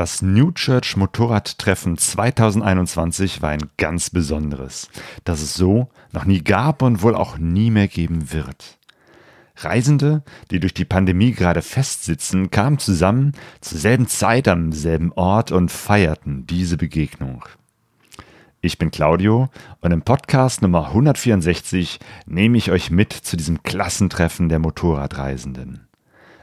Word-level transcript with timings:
Das 0.00 0.22
New 0.22 0.50
Church 0.52 0.96
Motorradtreffen 0.96 1.98
2021 1.98 3.42
war 3.42 3.50
ein 3.50 3.68
ganz 3.76 4.08
besonderes, 4.08 4.88
das 5.24 5.42
es 5.42 5.52
so 5.52 5.90
noch 6.12 6.24
nie 6.24 6.42
gab 6.42 6.80
und 6.80 7.02
wohl 7.02 7.14
auch 7.14 7.36
nie 7.36 7.70
mehr 7.70 7.86
geben 7.86 8.32
wird. 8.32 8.78
Reisende, 9.56 10.22
die 10.50 10.58
durch 10.58 10.72
die 10.72 10.86
Pandemie 10.86 11.32
gerade 11.32 11.60
festsitzen, 11.60 12.50
kamen 12.50 12.78
zusammen 12.78 13.32
zur 13.60 13.76
selben 13.76 14.08
Zeit 14.08 14.48
am 14.48 14.72
selben 14.72 15.12
Ort 15.12 15.52
und 15.52 15.70
feierten 15.70 16.46
diese 16.46 16.78
Begegnung. 16.78 17.44
Ich 18.62 18.78
bin 18.78 18.90
Claudio 18.90 19.50
und 19.82 19.92
im 19.92 20.00
Podcast 20.00 20.62
Nummer 20.62 20.86
164 20.86 22.00
nehme 22.24 22.56
ich 22.56 22.70
euch 22.70 22.90
mit 22.90 23.12
zu 23.12 23.36
diesem 23.36 23.62
Klassentreffen 23.62 24.48
der 24.48 24.60
Motorradreisenden. 24.60 25.89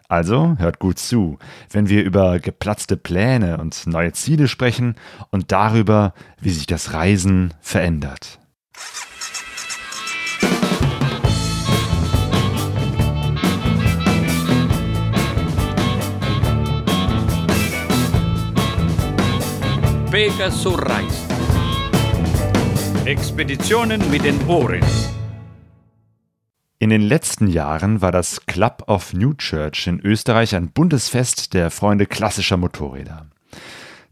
Also 0.10 0.56
hört 0.58 0.80
gut 0.80 1.00
zu, 1.00 1.38
wenn 1.70 1.90
wir 1.90 2.04
über 2.04 2.40
geplatzte 2.40 2.96
Pläne 2.96 3.58
und 3.58 3.88
neue 3.88 4.14
Ziele 4.14 4.48
sprechen 4.48 4.96
und 5.32 5.52
darüber, 5.52 6.14
wie 6.40 6.52
sich 6.52 6.66
das 6.66 6.94
Reisen 6.94 7.54
verändert. 7.60 8.40
Pegasus 20.10 20.82
Reis. 20.90 21.28
Expeditionen 23.04 24.10
mit 24.10 24.24
den 24.24 24.42
Ohren. 24.48 24.82
In 26.80 26.92
den 26.92 27.02
letzten 27.02 27.48
Jahren 27.48 28.04
war 28.04 28.12
das 28.12 28.46
Club 28.46 28.84
of 28.86 29.12
New 29.12 29.34
Church 29.34 29.88
in 29.88 30.00
Österreich 30.00 30.54
ein 30.54 30.70
Bundesfest 30.70 31.56
der 31.56 31.72
Freunde 31.72 32.06
klassischer 32.06 32.56
Motorräder. 32.56 33.26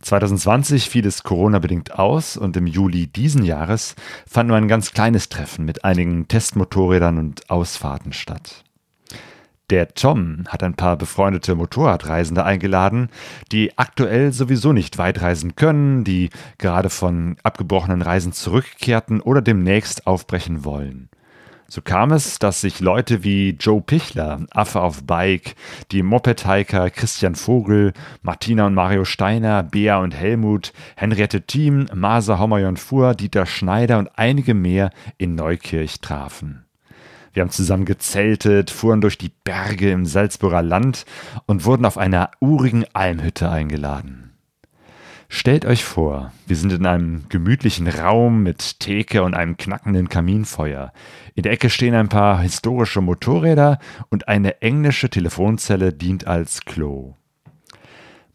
2020 0.01 0.89
fiel 0.89 1.05
es 1.05 1.21
Corona-bedingt 1.21 1.99
aus 1.99 2.37
und 2.37 2.57
im 2.57 2.65
Juli 2.65 3.05
diesen 3.05 3.43
Jahres 3.43 3.95
fand 4.27 4.47
nur 4.47 4.57
ein 4.57 4.67
ganz 4.67 4.93
kleines 4.93 5.29
Treffen 5.29 5.63
mit 5.65 5.85
einigen 5.85 6.27
Testmotorrädern 6.27 7.19
und 7.19 7.51
Ausfahrten 7.51 8.13
statt. 8.13 8.63
Der 9.69 9.89
Tom 9.89 10.45
hat 10.47 10.63
ein 10.63 10.73
paar 10.73 10.97
befreundete 10.97 11.53
Motorradreisende 11.53 12.45
eingeladen, 12.45 13.09
die 13.51 13.77
aktuell 13.77 14.33
sowieso 14.33 14.73
nicht 14.73 14.97
weit 14.97 15.21
reisen 15.21 15.55
können, 15.55 16.03
die 16.03 16.31
gerade 16.57 16.89
von 16.89 17.35
abgebrochenen 17.43 18.01
Reisen 18.01 18.33
zurückkehrten 18.33 19.21
oder 19.21 19.43
demnächst 19.43 20.07
aufbrechen 20.07 20.65
wollen. 20.65 21.09
So 21.67 21.81
kam 21.81 22.11
es, 22.11 22.37
dass 22.37 22.61
sich 22.61 22.79
Leute 22.79 23.23
wie 23.23 23.57
Joe 23.59 23.81
Pichler, 23.81 24.45
Affe 24.51 24.81
auf 24.81 25.03
Bike, 25.03 25.55
die 25.91 26.03
Moped-Hiker 26.03 26.91
Christian 26.91 27.33
Vogel, 27.33 27.93
Martina 28.21 28.67
und 28.67 28.75
Mario 28.75 29.03
Steiner, 29.03 29.63
Bea 29.63 29.97
und 29.97 30.13
Helmut, 30.13 30.73
Henriette 30.95 31.41
Thiem, 31.41 31.87
Masa 31.93 32.37
Homayon 32.37 32.77
Fuhr, 32.77 33.15
Dieter 33.15 33.47
Schneider 33.47 33.97
und 33.97 34.11
einige 34.15 34.53
mehr 34.53 34.91
in 35.17 35.33
Neukirch 35.33 36.01
trafen. 36.01 36.65
Wir 37.33 37.41
haben 37.41 37.49
zusammen 37.49 37.85
gezeltet, 37.85 38.69
fuhren 38.69 39.01
durch 39.01 39.17
die 39.17 39.31
Berge 39.43 39.91
im 39.91 40.05
Salzburger 40.05 40.61
Land 40.61 41.05
und 41.47 41.65
wurden 41.65 41.85
auf 41.85 41.97
einer 41.97 42.31
urigen 42.39 42.85
Almhütte 42.93 43.49
eingeladen. 43.49 44.24
Stellt 45.27 45.65
euch 45.65 45.83
vor, 45.83 46.31
wir 46.45 46.55
sind 46.55 46.71
in 46.71 46.85
einem 46.85 47.25
gemütlichen 47.29 47.87
Raum 47.87 48.43
mit 48.43 48.79
Theke 48.79 49.23
und 49.23 49.33
einem 49.33 49.57
knackenden 49.57 50.07
Kaminfeuer. 50.07 50.93
In 51.33 51.43
der 51.43 51.51
Ecke 51.51 51.69
stehen 51.69 51.95
ein 51.95 52.09
paar 52.09 52.41
historische 52.41 53.01
Motorräder 53.01 53.79
und 54.09 54.27
eine 54.27 54.61
englische 54.61 55.09
Telefonzelle 55.09 55.93
dient 55.93 56.27
als 56.27 56.61
Klo. 56.61 57.15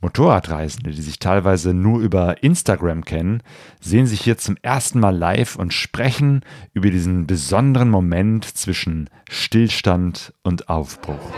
Motorradreisende, 0.03 0.93
die 0.93 1.03
sich 1.03 1.19
teilweise 1.19 1.75
nur 1.75 2.01
über 2.01 2.43
Instagram 2.43 3.05
kennen, 3.05 3.43
sehen 3.81 4.07
sich 4.07 4.23
hier 4.23 4.39
zum 4.39 4.57
ersten 4.63 4.99
Mal 4.99 5.15
live 5.17 5.57
und 5.57 5.75
sprechen 5.75 6.41
über 6.73 6.91
diesen 6.91 7.27
besonderen 7.27 7.91
Moment 7.91 8.45
zwischen 8.45 9.11
Stillstand 9.29 10.33
und 10.43 10.71
Aufbruch. 10.71 11.33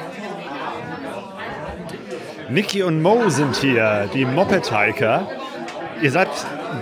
Niki 2.52 2.82
und 2.82 3.00
Mo 3.00 3.30
sind 3.30 3.56
hier, 3.56 4.10
die 4.12 4.26
Moped-Hiker. 4.26 5.26
Ihr 6.02 6.10
seid 6.10 6.28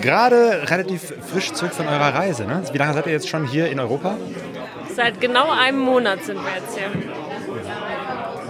gerade 0.00 0.69
relativ 0.69 1.12
frisch 1.32 1.53
zurück 1.53 1.72
von 1.72 1.86
eurer 1.86 2.12
Reise. 2.12 2.44
Ne? 2.44 2.60
Wie 2.72 2.78
lange 2.78 2.92
seid 2.92 3.06
ihr 3.06 3.12
jetzt 3.12 3.28
schon 3.28 3.47
hier 3.47 3.70
in 3.70 3.78
Europa? 3.78 4.16
Seit 4.97 5.20
genau 5.20 5.48
einem 5.48 5.78
Monat 5.78 6.25
sind 6.25 6.38
wir 6.38 6.50
jetzt 6.56 6.76
hier. 6.76 6.88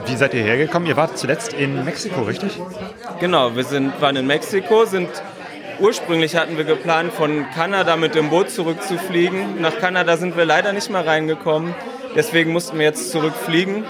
Wie 0.06 0.16
seid 0.16 0.32
ihr 0.32 0.42
hergekommen? 0.42 0.88
Ihr 0.88 0.96
wart 0.96 1.18
zuletzt 1.18 1.52
in 1.52 1.84
Mexiko, 1.84 2.22
richtig? 2.22 2.58
Genau, 3.20 3.54
wir 3.54 3.64
sind, 3.64 4.00
waren 4.00 4.16
in 4.16 4.26
Mexiko, 4.26 4.86
sind 4.86 5.10
ursprünglich 5.78 6.36
hatten 6.36 6.56
wir 6.56 6.64
geplant, 6.64 7.12
von 7.12 7.44
Kanada 7.54 7.96
mit 7.96 8.14
dem 8.14 8.30
Boot 8.30 8.48
zurückzufliegen. 8.48 9.60
Nach 9.60 9.78
Kanada 9.78 10.16
sind 10.16 10.38
wir 10.38 10.46
leider 10.46 10.72
nicht 10.72 10.88
mehr 10.88 11.06
reingekommen. 11.06 11.74
Deswegen 12.16 12.52
mussten 12.52 12.78
wir 12.78 12.86
jetzt 12.86 13.10
zurückfliegen. 13.10 13.84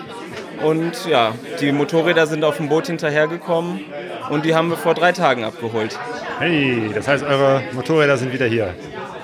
Und 0.63 1.07
ja, 1.07 1.35
die 1.61 1.73
Motorräder 1.73 2.27
sind 2.27 2.45
auf 2.45 2.59
dem 2.59 2.69
Boot 2.69 2.87
hinterhergekommen 2.87 3.81
und 4.29 4.45
die 4.45 4.55
haben 4.55 4.71
wir 4.71 4.77
vor 4.77 4.95
drei 4.95 5.13
Tagen 5.13 5.45
abgeholt. 5.45 5.99
Hey, 6.39 6.91
das 6.95 7.09
heißt, 7.09 7.25
eure 7.25 7.63
Motorräder 7.73 8.17
sind 8.17 8.33
wieder 8.33 8.47
hier. 8.47 8.75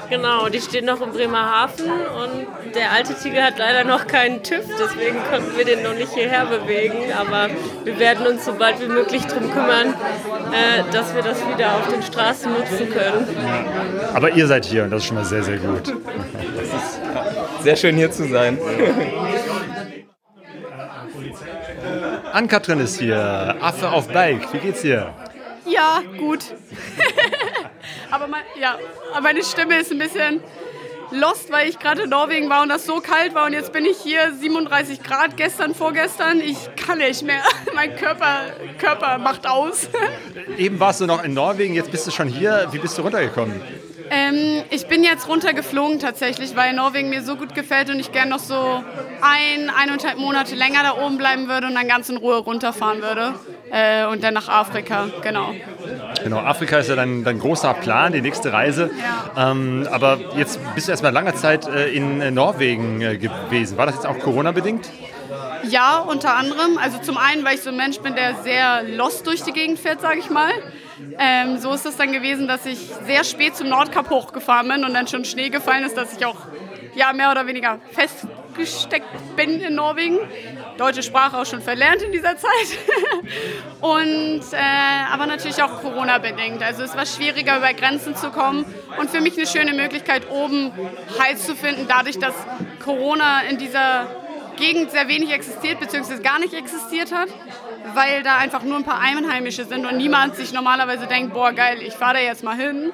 Genau, 0.09 0.49
die 0.49 0.61
stehen 0.61 0.85
noch 0.85 1.01
in 1.01 1.11
Bremerhaven 1.11 1.91
und 1.91 2.75
der 2.75 2.93
alte 2.93 3.15
Tiger 3.15 3.45
hat 3.45 3.59
leider 3.59 3.85
noch 3.85 4.07
keinen 4.07 4.43
TÜV, 4.43 4.65
deswegen 4.79 5.17
konnten 5.31 5.57
wir 5.57 5.65
den 5.65 5.83
noch 5.83 5.95
nicht 5.95 6.13
hierher 6.15 6.47
bewegen. 6.47 7.13
Aber 7.19 7.49
wir 7.85 7.99
werden 7.99 8.27
uns 8.27 8.45
so 8.45 8.53
bald 8.53 8.81
wie 8.81 8.87
möglich 8.87 9.25
darum 9.27 9.51
kümmern, 9.51 9.95
äh, 10.53 10.85
dass 10.93 11.15
wir 11.15 11.23
das 11.23 11.41
wieder 11.49 11.75
auf 11.75 11.89
den 11.89 12.03
Straßen 12.03 12.53
nutzen 12.53 12.91
können. 12.91 13.27
Aber 14.15 14.31
ihr 14.31 14.47
seid 14.47 14.65
hier 14.65 14.85
und 14.85 14.91
das 14.91 15.03
ist 15.03 15.09
schon 15.09 15.17
mal 15.17 15.25
sehr, 15.25 15.43
sehr 15.43 15.59
gut. 15.59 15.93
Es 16.63 16.69
ist 16.69 17.01
sehr 17.63 17.77
schön 17.77 17.97
hier 17.97 18.11
zu 18.11 18.29
sein. 18.29 18.59
Ann-Kathrin 22.37 22.81
ist 22.81 22.99
hier, 22.99 23.57
Affe 23.63 23.89
auf 23.89 24.09
Bike. 24.09 24.53
Wie 24.53 24.59
geht's 24.59 24.83
dir? 24.83 25.15
Ja, 25.65 26.03
gut. 26.19 26.45
aber, 28.11 28.27
mein, 28.27 28.43
ja, 28.61 28.77
aber 29.13 29.23
meine 29.23 29.43
Stimme 29.43 29.81
ist 29.81 29.91
ein 29.91 29.99
bisschen 29.99 30.43
lost, 31.13 31.51
weil 31.51 31.67
ich 31.67 31.79
gerade 31.79 32.03
in 32.03 32.11
Norwegen 32.11 32.51
war 32.51 32.63
und 32.63 32.69
das 32.69 32.85
so 32.85 33.01
kalt 33.01 33.35
war 33.35 33.47
und 33.47 33.55
jetzt 33.55 33.73
bin 33.73 33.87
ich 33.87 33.97
hier 33.97 34.35
37 34.39 35.03
Grad 35.03 35.39
gestern, 35.39 35.75
vorgestern. 35.75 36.43
Ich 36.43 36.59
kann 36.77 36.99
nicht 36.99 37.23
mehr. 37.23 37.41
mein 37.75 37.97
Körper, 37.97 38.41
Körper 38.77 39.17
macht 39.17 39.47
aus. 39.47 39.89
Eben 40.59 40.79
warst 40.79 41.01
du 41.01 41.07
noch 41.07 41.25
in 41.25 41.33
Norwegen, 41.33 41.73
jetzt 41.73 41.91
bist 41.91 42.07
du 42.07 42.11
schon 42.11 42.29
hier. 42.29 42.69
Wie 42.71 42.79
bist 42.79 42.99
du 42.99 43.03
runtergekommen? 43.03 43.63
Ähm, 44.11 44.63
ich 44.71 44.87
bin 44.87 45.03
jetzt 45.03 45.29
runtergeflogen 45.29 45.99
tatsächlich, 45.99 46.57
weil 46.57 46.75
Norwegen 46.75 47.11
mir 47.11 47.23
so 47.23 47.37
gut 47.37 47.55
gefällt 47.55 47.91
und 47.91 47.99
ich 47.99 48.13
gerne 48.13 48.31
noch 48.31 48.39
so 48.39 48.83
ein, 49.21 49.71
eineinhalb 49.71 50.19
Monate 50.19 50.55
länger 50.55 50.83
da 50.83 51.05
oben 51.05 51.19
bleiben 51.19 51.49
würde 51.49 51.67
und 51.67 51.75
dann 51.75 51.89
ganz 51.89 52.09
in 52.09 52.17
Ruhe 52.17 52.37
runterfahren 52.37 53.03
würde. 53.03 53.35
Äh, 53.71 54.07
und 54.07 54.23
dann 54.23 54.35
nach 54.35 54.49
Afrika, 54.49 55.09
genau. 55.23 55.55
Genau, 56.23 56.39
Afrika 56.39 56.79
ist 56.79 56.89
ja 56.89 56.97
dein, 56.97 57.25
dein 57.25 57.39
großer 57.39 57.75
Plan, 57.75 58.13
die 58.13 58.21
nächste 58.21 58.53
Reise. 58.53 58.91
Ja. 59.37 59.51
Ähm, 59.51 59.89
aber 59.91 60.19
jetzt 60.37 60.61
bist 60.75 60.89
du 60.89 60.93
erstmal 60.93 61.13
lange 61.13 61.35
Zeit 61.35 61.67
äh, 61.67 61.89
in 61.89 62.21
äh, 62.21 62.31
Norwegen 62.31 63.01
äh, 63.01 63.17
gewesen. 63.19 63.77
War 63.77 63.87
das 63.87 63.97
jetzt 63.97 64.07
auch 64.07 64.19
Corona-bedingt? 64.19 64.89
Ja, 65.69 65.99
unter 65.99 66.37
anderem. 66.37 66.79
Also 66.79 66.99
zum 66.99 67.17
einen, 67.17 67.45
weil 67.45 67.57
ich 67.57 67.63
so 67.63 67.71
ein 67.71 67.77
Mensch 67.77 67.99
bin, 67.99 68.15
der 68.15 68.37
sehr 68.37 68.83
lost 68.85 69.27
durch 69.27 69.43
die 69.43 69.53
Gegend 69.53 69.79
fährt, 69.79 70.01
sage 70.01 70.21
ich 70.21 70.31
mal. 70.31 70.53
Ähm, 71.19 71.59
so 71.59 71.73
ist 71.73 71.87
es 71.87 71.97
dann 71.97 72.13
gewesen, 72.13 72.49
dass 72.49 72.65
ich 72.67 72.79
sehr 73.05 73.25
spät 73.25 73.57
zum 73.57 73.69
Nordkap 73.69 74.09
hochgefahren 74.11 74.69
bin 74.69 74.85
und 74.85 74.95
dann 74.95 75.07
schon 75.07 75.25
Schnee 75.25 75.51
gefallen 75.51 75.85
ist, 75.85 75.97
dass 75.97 76.17
ich 76.17 76.25
auch 76.25 76.37
ja, 76.95 77.13
mehr 77.13 77.31
oder 77.31 77.47
weniger 77.47 77.79
festgesteckt 77.93 79.37
bin 79.37 79.61
in 79.61 79.75
Norwegen. 79.75 80.19
Deutsche 80.79 81.03
Sprache 81.03 81.37
auch 81.37 81.45
schon 81.45 81.61
verlernt 81.61 82.03
in 82.03 82.13
dieser 82.13 82.37
Zeit. 82.39 82.79
und, 83.81 84.43
äh, 84.53 85.13
aber 85.13 85.27
natürlich 85.27 85.63
auch 85.63 85.83
Corona-bedingt. 85.83 86.63
Also 86.63 86.83
es 86.83 86.97
war 86.97 87.05
schwieriger, 87.05 87.59
über 87.59 87.73
Grenzen 87.75 88.17
zu 88.17 88.31
kommen. 88.31 88.65
Und 88.99 89.11
für 89.11 89.21
mich 89.21 89.37
eine 89.37 89.47
schöne 89.47 89.75
Möglichkeit, 89.75 90.31
oben 90.31 90.73
Halt 91.19 91.39
zu 91.39 91.55
finden, 91.55 91.87
dadurch, 91.87 92.19
dass 92.19 92.35
Corona 92.83 93.43
in 93.43 93.59
dieser 93.59 94.07
Gegend 94.57 94.91
sehr 94.91 95.09
wenig 95.09 95.31
existiert, 95.33 95.79
beziehungsweise 95.81 96.23
gar 96.23 96.39
nicht 96.39 96.55
existiert 96.55 97.13
hat, 97.13 97.29
weil 97.95 98.23
da 98.23 98.37
einfach 98.37 98.63
nur 98.63 98.77
ein 98.77 98.85
paar 98.85 99.01
Einheimische 99.01 99.65
sind 99.65 99.87
und 99.87 99.97
niemand 99.97 100.37
sich 100.37 100.53
normalerweise 100.53 101.07
denkt, 101.07 101.33
boah 101.33 101.53
geil, 101.53 101.79
ich 101.83 101.95
fahre 101.95 102.15
da 102.15 102.21
jetzt 102.21 102.45
mal 102.45 102.57
hin. 102.57 102.93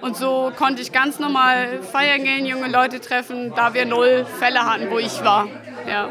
Und 0.00 0.16
so 0.16 0.52
konnte 0.56 0.82
ich 0.82 0.92
ganz 0.92 1.18
normal 1.18 1.82
feiern 1.82 2.24
gehen, 2.24 2.46
junge 2.46 2.68
Leute 2.68 3.00
treffen, 3.00 3.52
da 3.54 3.74
wir 3.74 3.86
null 3.86 4.26
Fälle 4.38 4.64
hatten, 4.64 4.90
wo 4.90 4.98
ich 4.98 5.24
war. 5.24 5.48
Ja. 5.88 6.08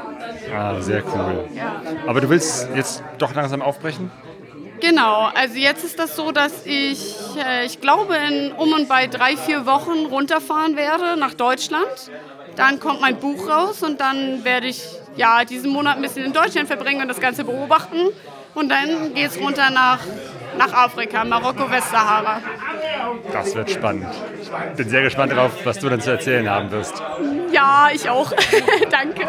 Ah, 0.56 0.80
sehr 0.80 1.04
cool. 1.06 1.48
Ja. 1.56 1.82
Aber 2.08 2.22
du 2.22 2.30
willst 2.30 2.70
jetzt 2.76 3.04
doch 3.18 3.34
langsam 3.34 3.62
aufbrechen? 3.62 4.12
Genau, 4.80 5.30
also 5.34 5.56
jetzt 5.56 5.86
ist 5.86 5.98
das 5.98 6.16
so, 6.16 6.32
dass 6.32 6.66
ich, 6.66 7.16
äh, 7.38 7.66
ich 7.66 7.80
glaube, 7.80 8.16
in 8.16 8.52
um 8.52 8.74
und 8.74 8.90
bei 8.90 9.08
drei, 9.08 9.38
vier 9.38 9.66
Wochen 9.66 10.06
runterfahren 10.08 10.76
werde 10.76 11.18
nach 11.18 11.34
Deutschland. 11.34 12.12
Dann 12.56 12.80
kommt 12.80 13.02
mein 13.02 13.18
Buch 13.18 13.48
raus 13.50 13.82
und 13.82 14.00
dann 14.00 14.44
werde 14.44 14.68
ich 14.68 14.84
ja, 15.16 15.44
diesen 15.46 15.72
Monat 15.72 15.98
ein 15.98 16.02
bisschen 16.02 16.26
in 16.26 16.34
Deutschland 16.34 16.68
verbringen 16.68 17.02
und 17.02 17.08
das 17.08 17.20
Ganze 17.20 17.44
beobachten. 17.44 17.98
Und 18.54 18.70
dann 18.70 19.14
geht 19.14 19.32
es 19.32 19.40
runter 19.40 19.70
nach 19.72 20.00
nach 20.58 20.74
Afrika, 20.74 21.24
Marokko, 21.24 21.70
Westsahara. 21.70 22.42
Das 23.32 23.56
wird 23.56 23.72
spannend. 23.72 24.08
Ich 24.42 24.78
bin 24.78 24.90
sehr 24.90 25.02
gespannt 25.02 25.32
darauf, 25.32 25.66
was 25.66 25.80
du 25.80 25.90
dann 25.90 26.02
zu 26.02 26.12
erzählen 26.12 26.50
haben 26.50 26.72
wirst. 26.72 27.02
Ja, 27.52 27.90
ich 27.94 28.10
auch. 28.10 28.32
Danke. 28.92 29.26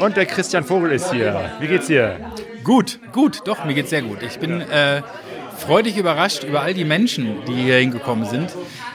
Und 0.00 0.16
der 0.16 0.26
Christian 0.26 0.64
Vogel 0.64 0.92
ist 0.92 1.12
hier. 1.12 1.52
Wie 1.60 1.68
geht's 1.68 1.86
dir? 1.86 2.32
Gut, 2.62 2.98
gut, 3.12 3.42
doch, 3.46 3.64
mir 3.64 3.74
geht's 3.74 3.90
sehr 3.90 4.02
gut. 4.02 4.22
Ich 4.22 4.38
bin 4.38 4.60
äh, 4.60 5.02
freudig 5.66 5.96
überrascht 5.96 6.44
über 6.44 6.62
all 6.62 6.74
die 6.74 6.84
Menschen, 6.84 7.36
die 7.48 7.54
hier 7.54 7.76
hingekommen 7.76 8.26
sind. 8.26 8.50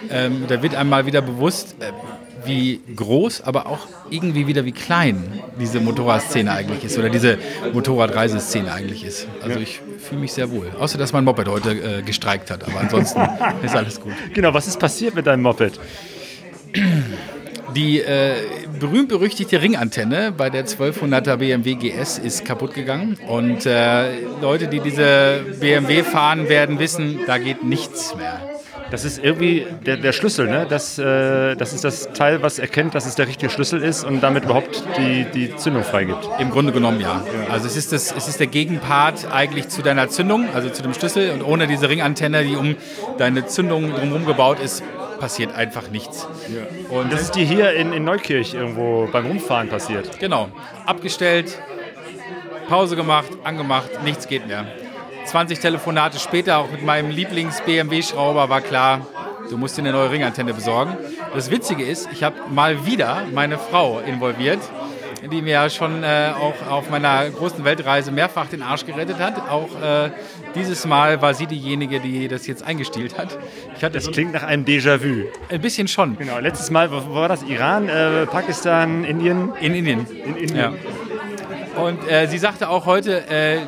Ähm, 0.09 0.43
da 0.47 0.61
wird 0.61 0.75
einmal 0.75 1.05
wieder 1.05 1.21
bewusst, 1.21 1.75
äh, 1.79 1.91
wie 2.45 2.79
groß, 2.95 3.41
aber 3.41 3.67
auch 3.67 3.87
irgendwie 4.09 4.47
wieder 4.47 4.65
wie 4.65 4.71
klein 4.71 5.41
diese 5.59 5.79
Motorradszene 5.79 6.51
eigentlich 6.51 6.83
ist 6.85 6.97
oder 6.97 7.09
diese 7.09 7.37
Motorradreiseszene 7.73 8.71
eigentlich 8.71 9.03
ist. 9.03 9.27
Also 9.41 9.59
ich 9.59 9.81
fühle 9.99 10.21
mich 10.21 10.33
sehr 10.33 10.49
wohl. 10.51 10.71
Außer, 10.79 10.97
dass 10.97 11.11
mein 11.11 11.25
Moped 11.25 11.47
heute 11.47 11.71
äh, 11.71 12.01
gestreikt 12.01 12.49
hat, 12.49 12.65
aber 12.67 12.79
ansonsten 12.79 13.21
ist 13.63 13.75
alles 13.75 13.99
gut. 13.99 14.13
Genau, 14.33 14.53
was 14.53 14.67
ist 14.67 14.79
passiert 14.79 15.15
mit 15.15 15.27
deinem 15.27 15.41
Moped? 15.41 15.79
Die 17.75 17.99
äh, 18.01 18.33
berühmt-berüchtigte 18.79 19.61
Ringantenne 19.61 20.31
bei 20.31 20.49
der 20.49 20.65
1200er 20.65 21.37
BMW 21.37 21.75
GS 21.75 22.17
ist 22.17 22.45
kaputt 22.45 22.73
gegangen. 22.73 23.17
Und 23.27 23.65
äh, 23.65 24.21
Leute, 24.41 24.67
die 24.67 24.79
diese 24.79 25.41
BMW 25.59 26.03
fahren, 26.03 26.49
werden 26.49 26.79
wissen, 26.79 27.19
da 27.27 27.37
geht 27.37 27.63
nichts 27.63 28.15
mehr. 28.15 28.39
Das 28.91 29.05
ist 29.05 29.23
irgendwie 29.23 29.67
der, 29.85 29.97
der 29.97 30.13
Schlüssel, 30.13 30.47
ne? 30.47 30.65
Das, 30.67 30.97
äh, 30.97 31.55
das 31.55 31.73
ist 31.73 31.83
das 31.83 32.11
Teil, 32.13 32.41
was 32.41 32.57
erkennt, 32.57 32.95
dass 32.95 33.05
es 33.05 33.15
der 33.15 33.27
richtige 33.27 33.51
Schlüssel 33.51 33.83
ist 33.83 34.03
und 34.03 34.21
damit 34.21 34.45
überhaupt 34.45 34.83
die, 34.97 35.25
die 35.31 35.55
Zündung 35.55 35.83
freigibt. 35.83 36.27
Im 36.39 36.49
Grunde 36.49 36.71
genommen 36.71 36.99
ja. 36.99 37.23
Also 37.51 37.67
es 37.67 37.77
ist, 37.77 37.91
das, 37.91 38.11
es 38.15 38.27
ist 38.27 38.39
der 38.39 38.47
Gegenpart 38.47 39.31
eigentlich 39.31 39.69
zu 39.69 39.83
deiner 39.83 40.09
Zündung, 40.09 40.47
also 40.55 40.69
zu 40.69 40.81
dem 40.81 40.95
Schlüssel. 40.95 41.31
Und 41.31 41.43
ohne 41.43 41.67
diese 41.67 41.87
Ringantenne, 41.87 42.43
die 42.43 42.55
um 42.55 42.75
deine 43.19 43.45
Zündung 43.45 43.93
drumherum 43.93 44.25
gebaut 44.25 44.59
ist, 44.59 44.83
passiert 45.19 45.53
einfach 45.53 45.89
nichts. 45.89 46.27
Und 46.89 47.11
das 47.11 47.21
ist 47.21 47.35
dir 47.35 47.45
hier 47.45 47.73
in, 47.73 47.93
in 47.93 48.03
Neukirch 48.03 48.53
irgendwo 48.53 49.07
beim 49.11 49.25
Rumfahren 49.25 49.69
passiert. 49.69 50.19
Genau. 50.19 50.49
Abgestellt, 50.85 51.61
Pause 52.67 52.95
gemacht, 52.95 53.29
angemacht, 53.43 53.89
nichts 54.03 54.27
geht 54.27 54.47
mehr. 54.47 54.65
20 55.25 55.59
Telefonate 55.59 56.17
später, 56.17 56.57
auch 56.57 56.71
mit 56.71 56.83
meinem 56.83 57.11
Lieblings-BMW-Schrauber, 57.11 58.49
war 58.49 58.61
klar, 58.61 59.05
du 59.49 59.57
musst 59.57 59.77
dir 59.77 59.81
eine 59.81 59.91
neue 59.91 60.11
Ringantenne 60.11 60.53
besorgen. 60.53 60.97
Das 61.35 61.51
Witzige 61.51 61.83
ist, 61.83 62.09
ich 62.11 62.23
habe 62.23 62.35
mal 62.49 62.85
wieder 62.85 63.23
meine 63.33 63.57
Frau 63.57 63.99
involviert, 63.99 64.59
die 65.31 65.41
mir 65.41 65.51
ja 65.53 65.69
schon 65.69 66.03
äh, 66.03 66.31
auch 66.39 66.69
auf 66.69 66.89
meiner 66.89 67.29
großen 67.29 67.63
Weltreise 67.63 68.11
mehrfach 68.11 68.47
den 68.47 68.61
Arsch 68.61 68.85
gerettet 68.85 69.19
hat. 69.19 69.37
Auch 69.49 69.69
äh, 69.81 70.11
dieses 70.55 70.85
Mal 70.85 71.21
war 71.21 71.33
sie 71.33 71.45
diejenige, 71.47 71.99
die 71.99 72.27
das 72.27 72.47
jetzt 72.47 72.63
eingestielt 72.63 73.17
hat. 73.17 73.37
Das 73.81 74.09
klingt 74.11 74.33
nach 74.33 74.43
einem 74.43 74.65
Déjà-vu. 74.65 75.25
ein 75.49 75.61
bisschen 75.61 75.87
schon. 75.87 76.17
Genau, 76.17 76.39
letztes 76.39 76.71
Mal, 76.71 76.91
wo 76.91 76.99
wo 77.07 77.15
war 77.15 77.27
das? 77.27 77.43
Iran, 77.43 77.89
äh, 77.89 78.25
Pakistan, 78.25 79.03
Indien? 79.03 79.51
In 79.59 79.73
Indien. 79.73 80.07
In 80.09 80.35
Indien. 80.35 80.57
Ja. 80.57 80.73
Und 81.81 82.09
äh, 82.09 82.27
sie 82.27 82.37
sagte 82.37 82.69
auch 82.69 82.85
heute, 82.85 83.27
äh, 83.29 83.59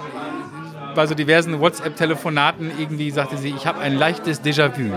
bei 0.95 1.07
so 1.07 1.15
diversen 1.15 1.59
WhatsApp-Telefonaten 1.59 2.71
irgendwie 2.77 3.11
sagte 3.11 3.37
sie, 3.37 3.53
ich 3.55 3.65
habe 3.65 3.79
ein 3.79 3.95
leichtes 3.95 4.43
Déjà-vu. 4.43 4.91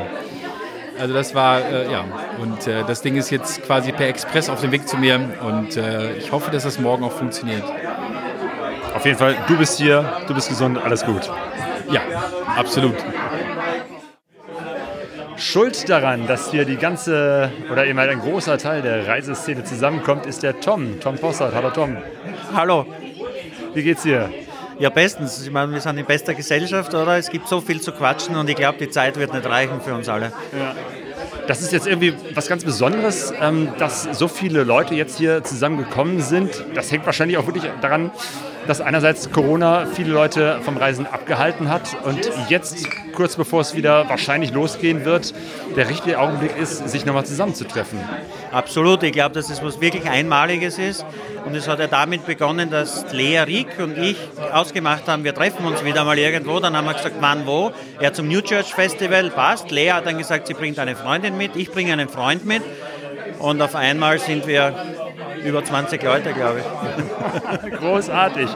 Also 0.99 1.13
das 1.13 1.35
war, 1.35 1.61
äh, 1.61 1.91
ja, 1.91 2.05
und 2.41 2.67
äh, 2.67 2.85
das 2.87 3.03
Ding 3.03 3.17
ist 3.17 3.31
jetzt 3.31 3.63
quasi 3.65 3.93
per 3.93 4.09
Express 4.09 4.49
auf 4.49 4.61
dem 4.61 4.71
Weg 4.71 4.87
zu 4.89 4.97
mir 4.97 5.21
und 5.45 5.77
äh, 5.77 6.17
ich 6.17 6.31
hoffe, 6.31 6.51
dass 6.51 6.63
das 6.63 6.79
morgen 6.79 7.05
auch 7.05 7.13
funktioniert. 7.13 7.65
Auf 8.95 9.05
jeden 9.05 9.19
Fall, 9.19 9.37
du 9.49 9.57
bist 9.57 9.79
hier, 9.79 10.23
du 10.29 10.35
bist 10.35 10.49
gesund, 10.49 10.79
alles 10.79 11.05
gut. 11.05 11.29
Ja, 11.91 12.01
absolut. 12.57 12.95
Schuld 15.37 15.89
daran, 15.89 16.29
dass 16.29 16.53
hier 16.53 16.65
die 16.65 16.77
ganze 16.77 17.51
oder 17.73 17.87
eben 17.87 17.99
halt 17.99 18.11
ein 18.11 18.21
großer 18.21 18.57
Teil 18.57 18.83
der 18.83 19.09
Reiseszene 19.09 19.65
zusammenkommt, 19.65 20.27
ist 20.27 20.45
der 20.45 20.61
Tom, 20.61 21.01
Tom 21.01 21.17
Possart. 21.17 21.55
Hallo 21.55 21.71
Tom, 21.71 21.97
Hallo. 22.55 22.87
wie 23.75 23.83
geht's 23.83 24.05
dir? 24.05 24.31
Ja, 24.79 24.91
bestens. 24.91 25.43
Ich 25.45 25.53
meine, 25.53 25.73
wir 25.73 25.81
sind 25.81 25.99
in 25.99 26.05
bester 26.05 26.35
Gesellschaft, 26.35 26.93
oder? 26.95 27.17
Es 27.17 27.31
gibt 27.31 27.49
so 27.49 27.61
viel 27.61 27.81
zu 27.81 27.93
quatschen 27.93 28.37
und 28.37 28.49
ich 28.49 28.57
glaube, 28.57 28.79
die 28.79 28.91
Zeit 28.91 29.17
wird 29.19 29.33
nicht 29.33 29.47
reichen 29.47 29.81
für 29.81 29.95
uns 29.95 30.09
alle. 30.09 30.33
Das 31.47 31.61
ist 31.63 31.73
jetzt 31.73 31.87
irgendwie 31.87 32.15
was 32.35 32.49
ganz 32.49 32.65
Besonderes, 32.65 33.33
ähm, 33.41 33.69
dass 33.79 34.03
so 34.03 34.29
viele 34.29 34.65
Leute 34.65 34.95
jetzt 34.95 35.19
hier 35.19 35.45
zusammengekommen 35.45 36.21
sind. 36.21 36.65
Das 36.75 36.91
hängt 36.91 37.07
wahrscheinlich 37.07 37.37
auch 37.39 37.47
wirklich 37.47 37.65
daran, 37.81 38.11
dass 38.67 38.81
einerseits 38.81 39.31
Corona 39.31 39.87
viele 39.87 40.13
Leute 40.13 40.61
vom 40.63 40.77
Reisen 40.77 41.07
abgehalten 41.07 41.69
hat 41.69 41.97
und 42.05 42.21
jetzt, 42.49 42.87
kurz 43.15 43.37
bevor 43.37 43.61
es 43.61 43.75
wieder 43.75 44.09
wahrscheinlich 44.09 44.53
losgehen 44.53 45.05
wird, 45.05 45.35
der 45.77 45.89
richtige 45.89 46.19
Augenblick 46.19 46.57
ist, 46.57 46.89
sich 46.89 47.05
nochmal 47.05 47.27
zusammenzutreffen. 47.27 47.99
Absolut. 48.53 49.03
Ich 49.03 49.13
glaube, 49.13 49.35
dass 49.35 49.51
es 49.51 49.63
was 49.63 49.81
wirklich 49.81 50.09
Einmaliges 50.09 50.79
ist. 50.79 51.05
Und 51.45 51.55
es 51.55 51.69
hat 51.69 51.79
ja 51.79 51.87
damit 51.87 52.25
begonnen, 52.25 52.71
dass 52.71 53.13
Lea 53.13 53.41
Rieck 53.41 53.79
und 53.79 53.99
ich 53.99 54.17
ausgemacht 54.53 55.09
haben, 55.09 55.25
wir 55.25 55.35
treffen 55.35 55.67
uns 55.67 55.85
wieder 55.85 56.05
mal 56.05 56.19
irgendwo. 56.19 56.59
Dann 56.59 56.77
haben 56.77 56.87
wir 56.87 56.95
gesagt, 56.95 57.17
wann, 57.21 57.47
wo. 57.47 57.73
Er 58.01 58.15
zum 58.15 58.29
New 58.29 58.41
Church 58.41 58.75
Festival 58.75 59.31
passt. 59.31 59.71
Lea 59.71 59.93
hat 59.93 60.07
dann 60.07 60.17
gesagt, 60.17 60.47
sie 60.47 60.55
bringt 60.55 60.79
eine 60.79 60.97
Freundin 60.97 61.37
mit. 61.37 61.57
Ich 61.57 61.71
bringe 61.71 61.93
einen 61.93 62.09
Freund 62.09 62.47
mit. 62.47 62.63
Und 63.39 63.61
auf 63.61 63.75
einmal 63.75 64.19
sind 64.19 64.47
wir 64.47 64.75
über 65.45 65.65
20 65.65 66.03
Leute, 66.03 66.33
glaube 66.33 66.61
ich. 66.61 67.73
Großartig. 67.79 68.49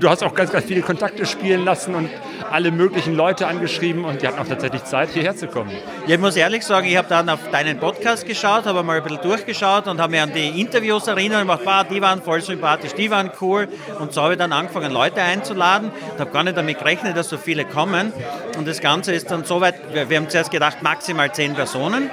Du 0.00 0.08
hast 0.08 0.22
auch 0.22 0.34
ganz, 0.34 0.50
ganz 0.50 0.66
viele 0.66 0.82
Kontakte 0.82 1.26
spielen 1.26 1.64
lassen 1.64 1.94
und 1.94 2.10
alle 2.50 2.70
möglichen 2.70 3.14
Leute 3.14 3.46
angeschrieben 3.46 4.04
und 4.04 4.22
die 4.22 4.28
hatten 4.28 4.38
auch 4.38 4.46
tatsächlich 4.46 4.84
Zeit, 4.84 5.10
hierher 5.10 5.36
zu 5.36 5.46
kommen. 5.46 5.70
Ja, 6.06 6.14
ich 6.16 6.20
muss 6.20 6.36
ehrlich 6.36 6.64
sagen, 6.64 6.86
ich 6.86 6.96
habe 6.96 7.08
dann 7.08 7.28
auf 7.28 7.40
deinen 7.50 7.78
Podcast 7.78 8.26
geschaut, 8.26 8.66
habe 8.66 8.82
mal 8.82 8.98
ein 8.98 9.02
bisschen 9.02 9.22
durchgeschaut 9.22 9.86
und 9.86 10.00
habe 10.00 10.12
mir 10.12 10.22
an 10.22 10.32
die 10.32 10.60
Interviews 10.60 11.06
erinnert 11.06 11.42
und 11.42 11.48
gedacht, 11.48 11.62
wow, 11.64 11.84
die 11.88 12.02
waren 12.02 12.22
voll 12.22 12.40
sympathisch, 12.40 12.92
die 12.94 13.10
waren 13.10 13.30
cool. 13.40 13.68
Und 13.98 14.12
so 14.12 14.22
habe 14.22 14.34
ich 14.34 14.38
dann 14.38 14.52
angefangen, 14.52 14.92
Leute 14.92 15.22
einzuladen 15.22 15.90
und 16.12 16.20
habe 16.20 16.30
gar 16.30 16.44
nicht 16.44 16.56
damit 16.56 16.78
gerechnet, 16.78 17.16
dass 17.16 17.28
so 17.28 17.38
viele 17.38 17.64
kommen. 17.64 18.12
Und 18.58 18.68
das 18.68 18.80
Ganze 18.80 19.12
ist 19.12 19.30
dann 19.30 19.44
so 19.44 19.60
weit, 19.60 19.74
wir, 19.94 20.10
wir 20.10 20.16
haben 20.18 20.28
zuerst 20.28 20.50
gedacht, 20.50 20.82
maximal 20.82 21.32
zehn 21.32 21.54
Personen. 21.54 22.10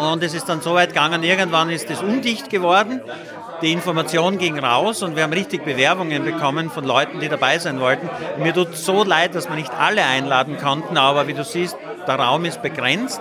Und 0.00 0.22
es 0.22 0.34
ist 0.34 0.48
dann 0.48 0.60
so 0.60 0.74
weit 0.74 0.90
gegangen, 0.90 1.22
irgendwann 1.22 1.70
ist 1.70 1.90
es 1.90 2.00
undicht 2.00 2.48
geworden. 2.50 3.00
Die 3.62 3.72
Information 3.72 4.38
ging 4.38 4.58
raus 4.58 5.02
und 5.02 5.16
wir 5.16 5.22
haben 5.22 5.32
richtig 5.34 5.64
Bewerbungen 5.64 6.24
bekommen 6.24 6.70
von 6.70 6.84
Leuten, 6.84 7.20
die 7.20 7.28
dabei 7.28 7.58
sein 7.58 7.78
wollten. 7.78 8.08
Mir 8.38 8.54
tut 8.54 8.74
so 8.76 9.04
leid, 9.04 9.34
dass 9.34 9.48
wir 9.48 9.56
nicht 9.56 9.72
alle 9.72 10.02
einladen 10.02 10.56
konnten, 10.56 10.96
aber 10.96 11.28
wie 11.28 11.34
du 11.34 11.44
siehst, 11.44 11.76
der 12.06 12.14
Raum 12.14 12.46
ist 12.46 12.62
begrenzt. 12.62 13.20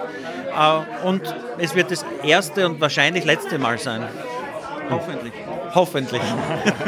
Äh, 0.58 1.06
Und 1.08 1.22
es 1.58 1.76
wird 1.76 1.92
das 1.92 2.06
erste 2.24 2.66
und 2.66 2.80
wahrscheinlich 2.80 3.26
letzte 3.26 3.60
Mal 3.60 3.78
sein. 3.80 4.04
Hoffentlich. 4.90 5.34
Hoffentlich. 5.76 6.22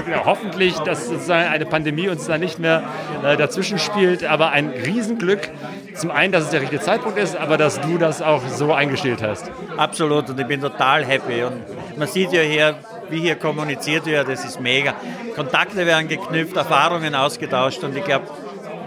Ja, 0.10 0.24
hoffentlich, 0.25 0.77
dass 0.79 1.07
sozusagen 1.07 1.48
eine 1.50 1.65
Pandemie 1.65 2.10
uns 2.10 2.25
da 2.25 2.38
nicht 2.38 2.60
mehr 2.60 2.83
äh, 3.24 3.38
dazwischen 3.38 3.79
spielt, 3.79 4.24
aber 4.25 4.50
ein 4.51 4.69
Riesenglück. 4.69 5.50
Zum 5.95 6.12
einen, 6.12 6.31
dass 6.31 6.45
es 6.45 6.50
der 6.50 6.62
richtige 6.62 6.81
Zeitpunkt 6.81 7.17
ist, 7.17 7.36
aber 7.36 7.57
dass 7.57 7.79
du 7.81 7.98
das 7.98 8.21
auch 8.21 8.41
so 8.48 8.74
eingestellt 8.74 9.21
hast. 9.21 9.51
Absolut 9.77 10.29
und 10.29 10.39
ich 10.39 10.48
bin 10.48 10.62
total 10.62 11.05
happy. 11.05 11.43
Und 11.43 11.63
man 11.98 12.07
sieht 12.07 12.31
ja 12.31 12.41
hier, 12.41 12.75
wie 13.10 13.19
hier 13.19 13.36
kommuniziert 13.36 14.05
wird, 14.05 14.27
das 14.27 14.45
ist 14.45 14.60
mega. 14.60 14.93
Kontakte 15.36 15.86
werden 15.86 16.07
geknüpft, 16.07 16.55
Erfahrungen 16.55 17.13
ausgetauscht 17.15 17.83
und 17.83 17.95
ich 17.95 18.03
glaube, 18.03 18.27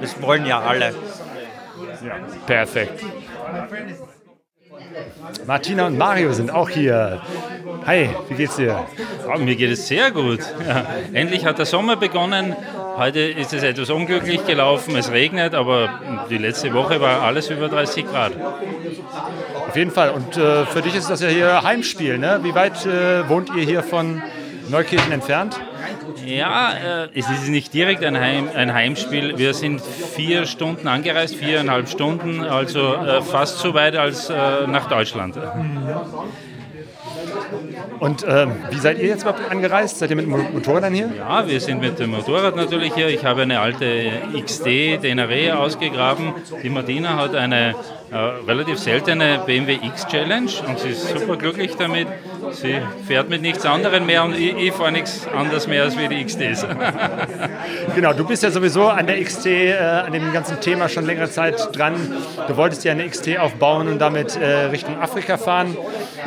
das 0.00 0.20
wollen 0.22 0.46
ja 0.46 0.60
alle. 0.60 0.94
Perfekt. 2.46 3.04
Martina 5.46 5.86
und 5.86 5.98
Mario 5.98 6.32
sind 6.32 6.50
auch 6.50 6.68
hier. 6.68 7.20
Hi, 7.86 8.10
wie 8.28 8.34
geht's 8.34 8.56
dir? 8.56 8.84
Ja, 9.28 9.38
mir 9.38 9.56
geht 9.56 9.70
es 9.70 9.86
sehr 9.88 10.10
gut. 10.10 10.40
Ja. 10.66 10.86
Endlich 11.12 11.44
hat 11.44 11.58
der 11.58 11.66
Sommer 11.66 11.96
begonnen. 11.96 12.56
Heute 12.96 13.20
ist 13.20 13.52
es 13.52 13.62
etwas 13.62 13.90
unglücklich 13.90 14.46
gelaufen. 14.46 14.96
Es 14.96 15.10
regnet, 15.10 15.54
aber 15.54 16.00
die 16.30 16.38
letzte 16.38 16.72
Woche 16.72 17.00
war 17.00 17.22
alles 17.22 17.50
über 17.50 17.68
30 17.68 18.06
Grad. 18.06 18.32
Auf 19.68 19.76
jeden 19.76 19.90
Fall. 19.90 20.10
Und 20.10 20.36
äh, 20.36 20.64
für 20.66 20.82
dich 20.82 20.94
ist 20.94 21.10
das 21.10 21.20
ja 21.20 21.28
hier 21.28 21.62
Heimspiel, 21.62 22.18
ne? 22.18 22.40
Wie 22.42 22.54
weit 22.54 22.86
äh, 22.86 23.28
wohnt 23.28 23.50
ihr 23.56 23.64
hier 23.64 23.82
von 23.82 24.22
Neukirchen 24.68 25.12
entfernt? 25.12 25.60
Ja, 26.24 26.72
äh, 27.04 27.08
es 27.14 27.28
ist 27.28 27.48
nicht 27.48 27.74
direkt 27.74 28.02
ein, 28.04 28.18
Heim, 28.18 28.48
ein 28.54 28.72
Heimspiel. 28.72 29.36
Wir 29.36 29.54
sind 29.54 29.80
vier 29.80 30.46
Stunden 30.46 30.88
angereist, 30.88 31.34
viereinhalb 31.34 31.88
Stunden, 31.88 32.44
also 32.44 32.94
äh, 32.94 33.22
fast 33.22 33.58
so 33.58 33.74
weit 33.74 33.96
als 33.96 34.30
äh, 34.30 34.66
nach 34.66 34.88
Deutschland. 34.88 35.36
Und 38.00 38.24
ähm, 38.28 38.52
wie 38.70 38.78
seid 38.78 38.98
ihr 38.98 39.08
jetzt 39.08 39.22
überhaupt 39.22 39.50
angereist? 39.50 39.98
Seid 39.98 40.10
ihr 40.10 40.16
mit 40.16 40.26
dem 40.26 40.30
Motorrad 40.52 40.92
hier? 40.92 41.10
Ja, 41.16 41.46
wir 41.46 41.60
sind 41.60 41.80
mit 41.80 41.98
dem 41.98 42.10
Motorrad 42.10 42.56
natürlich 42.56 42.94
hier. 42.94 43.08
Ich 43.08 43.24
habe 43.24 43.42
eine 43.42 43.60
alte 43.60 44.10
XD 44.36 45.02
Denare 45.02 45.58
ausgegraben. 45.58 46.34
Die 46.62 46.70
Martina 46.70 47.16
hat 47.16 47.34
eine 47.34 47.74
äh, 48.10 48.16
relativ 48.16 48.78
seltene 48.78 49.40
BMW 49.46 49.78
X 49.82 50.06
Challenge 50.08 50.50
und 50.66 50.78
sie 50.78 50.90
ist 50.90 51.08
super 51.08 51.36
glücklich 51.36 51.76
damit. 51.76 52.08
Sie 52.56 52.80
fährt 53.06 53.28
mit 53.28 53.42
nichts 53.42 53.64
anderem 53.66 54.06
mehr 54.06 54.24
und 54.24 54.34
ich, 54.34 54.56
ich 54.56 54.72
fahre 54.72 54.92
nichts 54.92 55.26
anderes 55.26 55.66
mehr 55.66 55.82
als 55.84 55.98
wie 55.98 56.08
die 56.08 56.24
XTs. 56.24 56.66
genau, 57.94 58.12
du 58.12 58.26
bist 58.26 58.42
ja 58.42 58.50
sowieso 58.50 58.88
an 58.88 59.06
der 59.06 59.22
XT, 59.22 59.46
äh, 59.46 59.76
an 59.78 60.12
dem 60.12 60.32
ganzen 60.32 60.60
Thema 60.60 60.88
schon 60.88 61.06
längere 61.06 61.30
Zeit 61.30 61.76
dran. 61.76 61.94
Du 62.48 62.56
wolltest 62.56 62.84
ja 62.84 62.92
eine 62.92 63.08
XT 63.08 63.38
aufbauen 63.38 63.88
und 63.88 63.98
damit 63.98 64.36
äh, 64.36 64.66
Richtung 64.66 65.00
Afrika 65.00 65.36
fahren. 65.36 65.76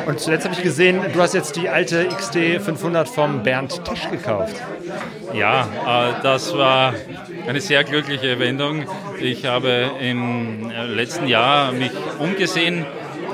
Und 0.05 0.19
zuletzt 0.19 0.46
habe 0.46 0.55
ich 0.55 0.63
gesehen, 0.63 1.01
du 1.13 1.22
hast 1.22 1.34
jetzt 1.34 1.55
die 1.55 1.69
alte 1.69 2.07
XT 2.07 2.62
500 2.62 3.07
vom 3.07 3.43
Bernd 3.43 3.84
Tesch 3.86 4.10
gekauft. 4.10 4.55
Ja, 5.34 5.63
äh, 5.63 6.24
das 6.24 6.57
war 6.57 6.93
eine 7.48 7.62
sehr 7.62 7.84
glückliche 7.84 8.39
Wendung. 8.39 8.86
Ich 9.19 9.46
habe 9.46 9.91
im 10.00 10.69
äh, 10.69 10.86
letzten 10.86 11.27
Jahr 11.27 11.72
mich 11.72 11.91
umgesehen 12.19 12.86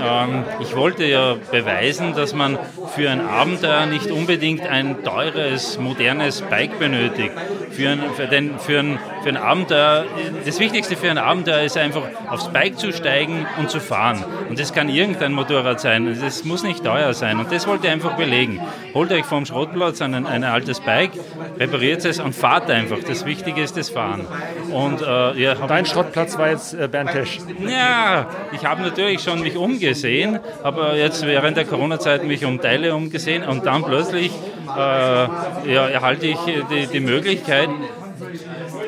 ähm, 0.01 0.43
ich 0.59 0.75
wollte 0.75 1.05
ja 1.05 1.35
beweisen, 1.51 2.13
dass 2.15 2.33
man 2.33 2.57
für 2.95 3.09
ein 3.09 3.21
Abenteuer 3.21 3.85
nicht 3.85 4.11
unbedingt 4.11 4.61
ein 4.67 5.03
teures, 5.03 5.77
modernes 5.79 6.41
Bike 6.41 6.79
benötigt. 6.79 7.31
Für 7.71 7.89
ein, 7.89 8.01
für, 8.15 8.27
den, 8.27 8.59
für, 8.59 8.79
ein, 8.79 8.99
für 9.23 9.29
ein 9.29 9.37
Abenteuer, 9.37 10.05
das 10.45 10.59
Wichtigste 10.59 10.95
für 10.95 11.09
ein 11.09 11.17
Abenteuer 11.17 11.61
ist 11.61 11.77
einfach 11.77 12.03
aufs 12.29 12.49
Bike 12.49 12.77
zu 12.77 12.91
steigen 12.91 13.45
und 13.57 13.69
zu 13.69 13.79
fahren. 13.79 14.23
Und 14.49 14.59
das 14.59 14.73
kann 14.73 14.89
irgendein 14.89 15.33
Motorrad 15.33 15.79
sein. 15.79 16.17
Das 16.21 16.43
muss 16.43 16.63
nicht 16.63 16.83
teuer 16.83 17.13
sein. 17.13 17.39
Und 17.39 17.51
das 17.51 17.67
wollte 17.67 17.87
ich 17.87 17.93
einfach 17.93 18.15
belegen. 18.15 18.59
Holt 18.93 19.11
euch 19.11 19.25
vom 19.25 19.45
Schrottplatz 19.45 20.01
ein, 20.01 20.25
ein 20.25 20.43
altes 20.43 20.79
Bike, 20.79 21.11
repariert 21.59 22.05
es 22.05 22.19
und 22.19 22.33
fahrt 22.33 22.69
einfach. 22.69 22.97
Das 23.07 23.25
Wichtige 23.25 23.61
ist 23.61 23.77
das 23.77 23.89
Fahren. 23.89 24.27
Und, 24.71 25.01
äh, 25.01 25.55
Dein 25.67 25.85
Schrottplatz 25.85 26.37
war 26.37 26.49
jetzt 26.49 26.73
äh, 26.73 26.87
Bernd 26.87 27.11
Tesch. 27.11 27.39
Ja, 27.59 28.27
ich 28.51 28.65
habe 28.65 28.81
natürlich 28.81 29.21
schon 29.21 29.41
mich 29.41 29.55
umgesehen 29.55 29.82
gesehen, 29.87 30.39
habe 30.63 30.93
jetzt 30.97 31.25
während 31.25 31.57
der 31.57 31.65
Corona-Zeit 31.65 32.23
mich 32.25 32.45
um 32.45 32.59
Teile 32.59 32.95
umgesehen 32.95 33.43
und 33.43 33.65
dann 33.65 33.83
plötzlich 33.83 34.31
äh, 34.75 34.79
ja, 34.79 35.87
erhalte 35.87 36.27
ich 36.27 36.37
die, 36.71 36.87
die 36.87 36.99
Möglichkeit, 36.99 37.69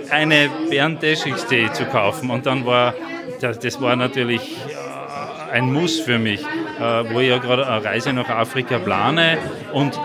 eine 0.10 0.50
Bernd 0.70 1.02
XT 1.02 1.74
zu 1.74 1.86
kaufen. 1.86 2.30
Und 2.30 2.46
dann 2.46 2.66
war 2.66 2.94
das, 3.42 3.60
das 3.60 3.82
war 3.82 3.96
natürlich 3.96 4.58
äh, 4.70 5.52
ein 5.52 5.72
Muss 5.72 6.00
für 6.00 6.20
mich, 6.20 6.42
äh, 6.42 7.04
wo 7.12 7.20
ich 7.20 7.30
ja 7.30 7.38
gerade 7.38 7.68
eine 7.68 7.84
Reise 7.84 8.14
nach 8.14 8.30
Afrika 8.30 8.80
plane 8.80 9.38
und 9.74 10.00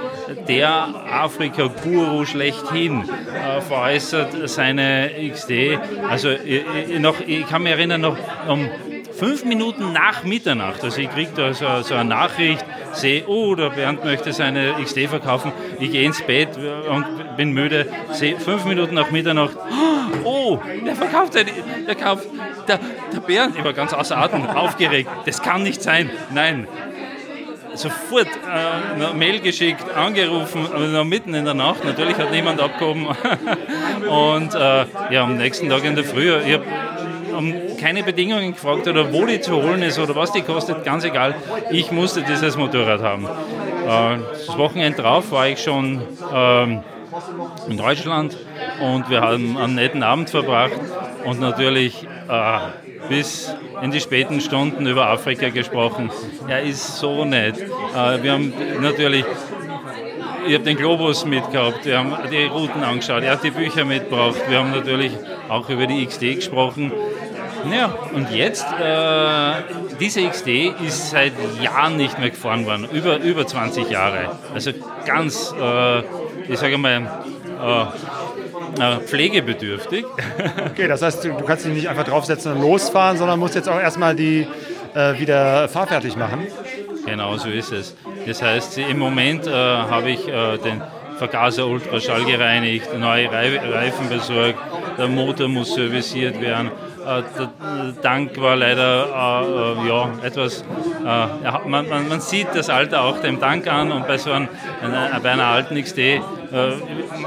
der 0.49 0.71
Afrika-Guru 1.11 2.25
schlechthin 2.25 3.03
äh, 3.03 3.61
veräußert 3.61 4.49
seine 4.49 5.11
XD. 5.33 5.79
Also 6.09 6.31
ich, 6.31 6.65
noch, 6.99 7.17
ich 7.27 7.47
kann 7.49 7.63
mich 7.63 7.73
erinnern, 7.73 8.01
noch 8.01 8.17
um 8.49 8.69
fünf 9.21 9.45
Minuten 9.45 9.93
nach 9.93 10.25
Mitternacht, 10.25 10.83
also 10.83 10.99
ich 10.99 11.11
kriege 11.11 11.31
da 11.37 11.53
so, 11.53 11.83
so, 11.83 11.95
eine 11.95 12.09
Nachricht, 12.09 12.65
sehe, 12.93 13.27
oh, 13.27 13.55
der 13.55 13.69
Bernd 13.69 14.03
möchte 14.03 14.33
seine 14.33 14.75
XD 14.83 15.09
verkaufen, 15.09 15.53
ich 15.79 15.93
gehe 15.93 16.05
ins 16.05 16.23
Bett 16.23 16.49
und 16.89 17.37
bin 17.37 17.53
müde, 17.53 17.87
sehe 18.13 18.41
fünf 18.41 18.65
Minuten 18.65 18.95
nach 18.95 19.11
Mitternacht, 19.11 19.57
oh, 20.25 20.59
der 20.87 20.97
verkauft 20.97 21.35
seine, 21.35 21.51
der 21.87 21.95
kauft, 21.97 22.27
der, 22.67 22.81
der 23.13 23.21
Bernd, 23.21 23.59
ich 23.59 23.63
war 23.63 23.75
ganz 23.75 23.93
außer 23.93 24.17
Atem, 24.17 24.47
aufgeregt, 24.47 25.11
das 25.27 25.43
kann 25.43 25.65
nicht 25.65 25.83
sein, 25.83 26.09
nein, 26.33 26.67
sofort 27.75 28.27
äh, 28.27 28.95
eine 28.95 29.13
Mail 29.13 29.41
geschickt, 29.41 29.85
angerufen, 29.95 30.67
noch 30.93 31.05
mitten 31.05 31.35
in 31.35 31.45
der 31.45 31.55
Nacht. 31.55 31.85
Natürlich 31.85 32.17
hat 32.17 32.33
niemand 32.33 32.61
abgehoben. 32.61 33.07
Und 34.09 34.55
äh, 34.57 34.87
ja, 35.11 35.23
am 35.23 35.37
nächsten 35.37 35.69
Tag 35.69 35.85
in 35.85 35.95
der 35.95 36.05
Früh, 36.05 36.35
ich 36.37 36.55
habe 36.55 36.65
um 37.37 37.55
keine 37.79 38.03
Bedingungen 38.03 38.53
gefragt 38.53 38.87
oder 38.89 39.13
wo 39.13 39.25
die 39.25 39.41
zu 39.41 39.63
holen 39.63 39.83
ist 39.83 39.99
oder 39.99 40.15
was 40.15 40.33
die 40.33 40.43
kostet, 40.43 40.85
ganz 40.85 41.05
egal. 41.05 41.35
Ich 41.71 41.91
musste 41.91 42.23
dieses 42.23 42.57
Motorrad 42.57 43.03
haben. 43.03 43.25
Äh, 43.25 44.19
das 44.33 44.57
Wochenende 44.57 45.03
drauf 45.03 45.31
war 45.33 45.49
ich 45.49 45.63
schon 45.63 46.03
ähm, 46.35 46.81
in 47.69 47.77
Deutschland 47.77 48.37
und 48.81 49.11
wir 49.11 49.21
haben 49.21 49.57
einen 49.57 49.75
netten 49.75 50.03
Abend 50.03 50.31
verbracht 50.31 50.73
und 51.25 51.41
natürlich 51.41 52.07
äh, 52.29 52.59
bis 53.09 53.55
in 53.83 53.91
die 53.91 54.01
späten 54.01 54.41
Stunden 54.41 54.87
über 54.87 55.09
Afrika 55.09 55.49
gesprochen. 55.49 56.11
Er 56.49 56.63
ist 56.63 56.99
so 56.99 57.25
nett. 57.25 57.59
Äh, 57.59 58.23
wir 58.23 58.33
haben 58.33 58.53
natürlich 58.81 59.25
ich 60.47 60.55
habe 60.55 60.65
den 60.65 60.77
Globus 60.77 61.25
mitgehabt, 61.25 61.85
wir 61.85 61.99
haben 61.99 62.15
die 62.31 62.45
Routen 62.45 62.83
angeschaut, 62.83 63.23
er 63.23 63.33
hat 63.33 63.45
die 63.45 63.51
Bücher 63.51 63.85
mitgebracht, 63.85 64.37
wir 64.49 64.59
haben 64.59 64.71
natürlich 64.71 65.13
auch 65.49 65.69
über 65.69 65.87
die 65.87 66.07
XD 66.07 66.37
gesprochen. 66.37 66.93
Ja, 67.69 67.95
und 68.15 68.31
jetzt, 68.31 68.67
äh, 68.81 69.53
diese 69.99 70.27
XD 70.27 70.73
ist 70.87 71.11
seit 71.11 71.33
Jahren 71.61 71.97
nicht 71.97 72.19
mehr 72.19 72.31
gefahren 72.31 72.67
worden, 72.67 72.89
über, 72.93 73.19
über 73.19 73.47
20 73.47 73.91
Jahre. 73.91 74.31
Also 74.55 74.73
ganz, 75.05 75.55
äh, 75.61 76.01
ich 76.49 76.59
sage 76.59 76.79
mal, 76.79 77.09
äh, 77.61 77.83
äh, 78.81 79.01
pflegebedürftig. 79.01 80.05
Okay, 80.71 80.89
das 80.89 81.03
heißt, 81.03 81.25
du, 81.25 81.29
du, 81.31 81.45
kannst 81.45 81.67
dich 81.67 81.75
nicht 81.75 81.89
einfach 81.89 82.05
draufsetzen 82.05 82.53
und 82.53 82.63
losfahren, 82.63 83.19
sondern 83.19 83.39
musst 83.39 83.55
jetzt 83.55 83.69
auch 83.69 83.81
erstmal 83.81 84.15
die 84.15 84.47
äh, 84.95 85.19
wieder 85.19 85.69
fahrfertig 85.69 86.17
machen. 86.17 86.47
Genau, 87.05 87.37
so 87.37 87.49
ist 87.49 87.73
es. 87.73 87.97
Das 88.27 88.41
heißt, 88.41 88.79
im 88.79 88.99
Moment 88.99 89.47
äh, 89.47 89.51
habe 89.53 90.11
ich 90.11 90.25
den 90.25 90.83
Vergaser 91.19 91.67
Ultraschall 91.67 92.25
gereinigt, 92.25 92.97
neue 92.99 93.31
Reifen 93.31 94.09
besorgt, 94.09 94.59
der 94.97 95.09
Motor 95.09 95.49
muss 95.49 95.75
serviciert 95.75 96.41
werden 96.41 96.71
der 97.11 98.03
Tank 98.03 98.41
war 98.41 98.57
leider 98.57 99.07
äh, 99.07 99.85
äh, 99.85 99.89
ja, 99.89 100.11
etwas, 100.23 100.65
man, 101.67 101.89
man, 101.89 102.09
man, 102.09 102.21
sieht 102.21 102.49
das 102.55 102.71
Alter 102.71 103.03
auch 103.03 103.21
dem 103.21 103.41
Tank 103.41 103.67
an 103.67 103.91
und 103.91 104.07
bei 104.07 104.19
so 104.19 104.33
einem, 104.33 104.49
bei 105.23 105.31
einer 105.31 105.47
alten 105.47 105.81
XD 105.83 106.21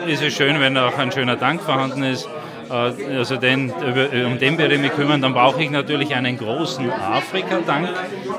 ist 0.07 0.21
es 0.21 0.33
schön, 0.33 0.59
wenn 0.59 0.77
auch 0.77 0.97
ein 0.97 1.11
schöner 1.11 1.37
Tank 1.39 1.61
vorhanden 1.61 2.03
ist 2.03 2.27
also 2.69 3.37
den, 3.37 3.71
um 3.71 4.39
den 4.39 4.57
werde 4.57 4.75
ich 4.75 4.81
mich 4.81 4.93
kümmern, 4.93 5.21
dann 5.21 5.33
brauche 5.33 5.61
ich 5.61 5.69
natürlich 5.69 6.15
einen 6.15 6.37
großen 6.37 6.89
Afrika-Tank. 6.91 7.89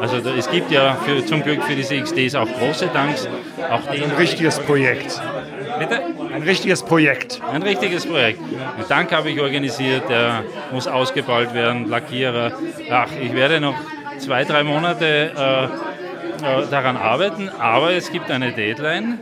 Also 0.01 0.17
es 0.17 0.51
gibt 0.51 0.71
ja 0.73 0.97
für, 1.05 1.25
zum 1.25 1.43
Glück 1.43 1.63
für 1.63 1.77
diese 1.77 2.01
XDs 2.01 2.35
auch 2.35 2.49
große 2.59 2.93
Tanks. 2.93 3.29
Auch 3.71 3.87
ein 3.87 4.11
richtiges 4.19 4.59
Projekt. 4.59 5.21
Bitte? 5.79 6.01
Ein 6.33 6.43
richtiges 6.43 6.83
Projekt. 6.83 7.41
Ein 7.51 7.63
richtiges 7.63 8.07
Projekt. 8.07 8.41
Einen 8.41 8.89
Tank 8.89 9.13
habe 9.13 9.31
ich 9.31 9.41
organisiert, 9.41 10.09
der 10.09 10.45
muss 10.73 10.87
ausgebaut 10.87 11.55
werden, 11.55 11.89
Lackierer. 11.89 12.53
Ach, 12.91 13.09
ich 13.21 13.35
werde 13.35 13.61
noch 13.61 13.75
zwei, 14.19 14.45
drei 14.45 14.65
Monate 14.65 15.33
äh, 15.37 15.65
äh, 15.65 16.67
daran 16.71 16.97
arbeiten, 16.97 17.49
aber 17.49 17.93
es 17.93 18.11
gibt 18.11 18.31
eine 18.31 18.53
Deadline. 18.53 19.19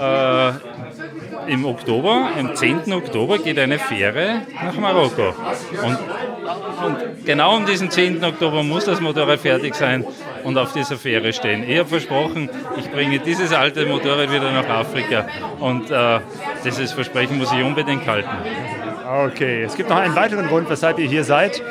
Äh, 0.00 1.52
Im 1.52 1.66
Oktober, 1.66 2.30
am 2.38 2.54
10. 2.54 2.92
Oktober 2.92 3.38
geht 3.38 3.58
eine 3.58 3.78
Fähre 3.78 4.42
nach 4.62 4.74
Marokko. 4.74 5.34
Und, 5.82 5.98
und 6.84 7.26
genau 7.26 7.56
um 7.56 7.66
diesen 7.66 7.90
10. 7.90 8.24
Oktober 8.24 8.62
muss 8.62 8.86
das 8.86 9.00
Motorrad 9.00 9.40
fertig 9.40 9.74
sein 9.74 10.04
und 10.44 10.58
auf 10.58 10.72
dieser 10.72 10.96
Fähre 10.96 11.32
stehen. 11.32 11.68
Ich 11.68 11.78
habe 11.78 11.88
versprochen, 11.88 12.48
ich 12.76 12.90
bringe 12.90 13.18
dieses 13.18 13.52
alte 13.52 13.86
Motorrad 13.86 14.30
wieder 14.30 14.52
nach 14.52 14.68
Afrika 14.68 15.26
und 15.58 15.90
äh, 15.90 16.20
dieses 16.64 16.92
Versprechen 16.92 17.38
muss 17.38 17.52
ich 17.52 17.62
unbedingt 17.62 18.06
halten. 18.06 18.30
Okay, 19.26 19.62
es 19.62 19.76
gibt 19.76 19.90
noch 19.90 19.98
einen 19.98 20.14
weiteren 20.14 20.46
Grund, 20.48 20.68
weshalb 20.68 20.98
ihr 20.98 21.08
hier 21.08 21.24
seid. 21.24 21.62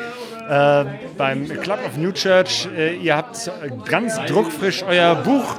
Äh, 0.48 0.84
beim 1.16 1.48
Club 1.48 1.78
of 1.86 1.96
New 1.96 2.12
Church. 2.12 2.68
Äh, 2.76 2.96
ihr 2.96 3.16
habt 3.16 3.50
ganz 3.86 4.16
druckfrisch 4.26 4.82
euer 4.82 5.14
Buch 5.14 5.56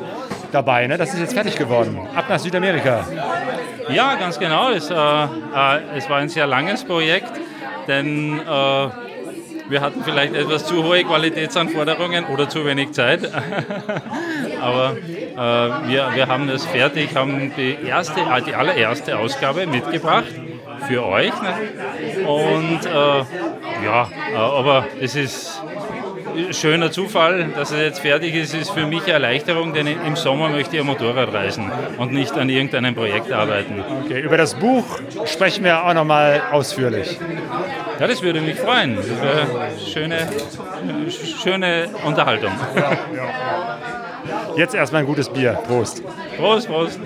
dabei. 0.51 0.85
Ne? 0.87 0.97
Das 0.97 1.13
ist 1.13 1.19
jetzt 1.19 1.33
fertig 1.33 1.57
geworden. 1.57 1.99
Ab 2.15 2.25
nach 2.29 2.39
Südamerika. 2.39 3.05
Ja, 3.89 4.15
ganz 4.15 4.37
genau. 4.37 4.69
Es, 4.69 4.89
äh, 4.89 4.93
äh 4.95 5.97
es 5.97 6.09
war 6.09 6.17
ein 6.17 6.29
sehr 6.29 6.45
langes 6.45 6.83
Projekt, 6.83 7.31
denn 7.87 8.39
äh, 8.39 8.87
wir 9.69 9.81
hatten 9.81 10.03
vielleicht 10.03 10.33
etwas 10.35 10.65
zu 10.65 10.83
hohe 10.83 11.03
Qualitätsanforderungen 11.03 12.25
oder 12.25 12.49
zu 12.49 12.65
wenig 12.65 12.91
Zeit. 12.91 13.21
Aber 14.61 14.95
äh, 14.97 15.87
wir, 15.87 16.11
wir 16.13 16.27
haben 16.27 16.49
es 16.49 16.65
fertig, 16.65 17.15
haben 17.15 17.51
die, 17.55 17.77
erste, 17.85 18.21
äh, 18.21 18.41
die 18.41 18.55
allererste 18.55 19.17
Ausgabe 19.17 19.67
mitgebracht 19.67 20.25
für 20.87 21.05
euch. 21.05 21.33
Ne? 21.41 22.25
Und 22.25 22.85
äh, 22.85 23.85
ja, 23.85 24.09
äh, 24.31 24.35
aber 24.35 24.87
es 24.99 25.15
ist 25.15 25.61
schöner 26.51 26.91
Zufall, 26.91 27.49
dass 27.55 27.71
es 27.71 27.79
jetzt 27.79 27.99
fertig 27.99 28.35
ist, 28.35 28.53
ist 28.53 28.71
für 28.71 28.85
mich 28.85 29.03
eine 29.03 29.13
Erleichterung, 29.13 29.73
denn 29.73 29.87
im 29.87 30.15
Sommer 30.15 30.49
möchte 30.49 30.75
ich 30.75 30.81
ein 30.81 30.87
Motorrad 30.87 31.33
reisen 31.33 31.71
und 31.97 32.11
nicht 32.11 32.33
an 32.33 32.49
irgendeinem 32.49 32.95
Projekt 32.95 33.31
arbeiten. 33.31 33.83
Okay, 34.03 34.21
über 34.21 34.37
das 34.37 34.55
Buch 34.55 34.85
sprechen 35.25 35.63
wir 35.63 35.83
auch 35.83 35.93
nochmal 35.93 36.41
ausführlich. 36.51 37.19
Ja, 37.99 38.07
das 38.07 38.21
würde 38.21 38.41
mich 38.41 38.55
freuen. 38.59 38.95
Das 38.95 39.09
wäre 39.09 39.47
schöne, 39.85 40.27
schöne 41.43 41.89
Unterhaltung. 42.05 42.51
Jetzt 44.57 44.75
erstmal 44.75 45.01
ein 45.01 45.07
gutes 45.07 45.29
Bier. 45.29 45.53
Prost. 45.67 46.03
Prost, 46.37 46.67
Prost. 46.67 46.99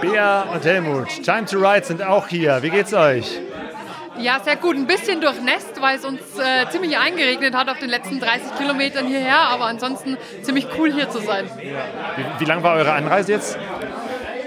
Bea 0.00 0.42
und 0.52 0.64
Helmut, 0.64 1.08
Time 1.22 1.46
to 1.46 1.58
Ride 1.58 1.86
sind 1.86 2.02
auch 2.02 2.28
hier. 2.28 2.62
Wie 2.62 2.70
geht's 2.70 2.92
euch? 2.92 3.40
Ja, 4.18 4.40
sehr 4.40 4.56
gut. 4.56 4.76
Ein 4.76 4.86
bisschen 4.86 5.20
durchnässt, 5.20 5.80
weil 5.80 5.96
es 5.96 6.04
uns 6.04 6.20
äh, 6.38 6.68
ziemlich 6.70 6.96
eingeregnet 6.96 7.54
hat 7.54 7.68
auf 7.68 7.78
den 7.78 7.90
letzten 7.90 8.20
30 8.20 8.56
Kilometern 8.56 9.06
hierher, 9.06 9.38
aber 9.38 9.66
ansonsten 9.66 10.16
ziemlich 10.42 10.66
cool 10.78 10.92
hier 10.92 11.10
zu 11.10 11.20
sein. 11.20 11.48
Wie, 11.56 12.40
wie 12.40 12.44
lang 12.44 12.62
war 12.62 12.76
eure 12.76 12.92
Anreise 12.92 13.32
jetzt? 13.32 13.58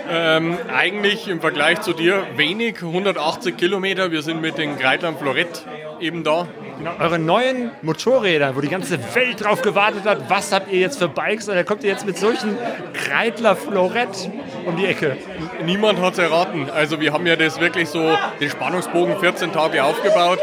Ähm, 0.09 0.57
eigentlich 0.73 1.27
im 1.27 1.41
Vergleich 1.41 1.81
zu 1.81 1.91
dir 1.91 2.25
wenig, 2.37 2.77
180 2.81 3.57
Kilometer. 3.57 4.11
Wir 4.11 4.21
sind 4.21 4.41
mit 4.41 4.57
den 4.57 4.77
Greitlern 4.77 5.17
Florett 5.17 5.65
eben 5.99 6.23
da. 6.23 6.47
Genau, 6.77 6.91
eure 6.99 7.17
neuen 7.17 7.71
Motorräder, 7.81 8.55
wo 8.55 8.61
die 8.61 8.69
ganze 8.69 8.99
Welt 9.15 9.43
drauf 9.43 9.61
gewartet 9.63 10.05
hat, 10.05 10.29
was 10.29 10.51
habt 10.51 10.71
ihr 10.71 10.79
jetzt 10.79 10.99
für 10.99 11.07
Bikes? 11.07 11.49
Oder 11.49 11.63
kommt 11.63 11.83
ihr 11.83 11.89
jetzt 11.89 12.05
mit 12.05 12.17
solchen 12.17 12.55
Kreidler 12.93 13.55
Florett 13.55 14.29
um 14.65 14.75
die 14.77 14.85
Ecke? 14.85 15.17
Niemand 15.65 15.99
hat 15.99 16.13
es 16.13 16.19
erraten. 16.19 16.69
Also 16.69 17.01
wir 17.01 17.13
haben 17.13 17.25
ja 17.25 17.35
das 17.35 17.59
wirklich 17.59 17.89
so, 17.89 18.15
den 18.39 18.49
Spannungsbogen 18.49 19.17
14 19.19 19.51
Tage 19.53 19.83
aufgebaut. 19.83 20.39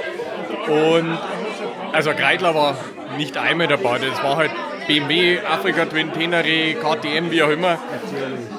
Und 0.66 1.18
also 1.92 2.10
Kreidler 2.10 2.54
war 2.54 2.76
nicht 3.16 3.36
einmal 3.36 3.68
dabei. 3.68 3.98
Das 3.98 4.20
war 4.22 4.36
halt 4.36 4.50
BMW, 4.88 5.38
Afrika 5.38 5.84
Twin, 5.84 6.12
Tenere, 6.12 6.74
KTM, 6.74 7.30
wie 7.30 7.42
auch 7.44 7.50
immer. 7.50 7.78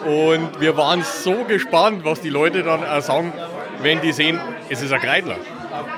Und 0.06 0.62
wir 0.62 0.78
waren 0.78 1.04
so 1.04 1.44
gespannt, 1.44 2.06
was 2.06 2.22
die 2.22 2.30
Leute 2.30 2.64
dann 2.64 2.86
auch 2.86 3.02
sagen, 3.02 3.34
wenn 3.82 4.00
die 4.00 4.14
sehen, 4.14 4.40
es 4.70 4.82
ist 4.82 4.94
ein 4.94 5.02
Kreidler. 5.02 5.36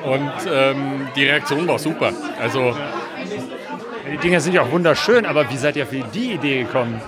Und 0.04 0.32
ähm, 0.52 1.08
die 1.16 1.26
Reaktion 1.26 1.68
war 1.68 1.80
super. 1.80 2.12
Also 2.42 2.76
Die 4.12 4.18
Dinger 4.18 4.40
sind 4.40 4.54
ja 4.54 4.62
auch 4.62 4.72
wunderschön, 4.72 5.26
aber 5.26 5.50
wie 5.50 5.58
seid 5.58 5.76
ihr 5.76 5.86
für 5.86 6.00
die 6.14 6.34
Idee 6.34 6.64
gekommen? 6.64 7.02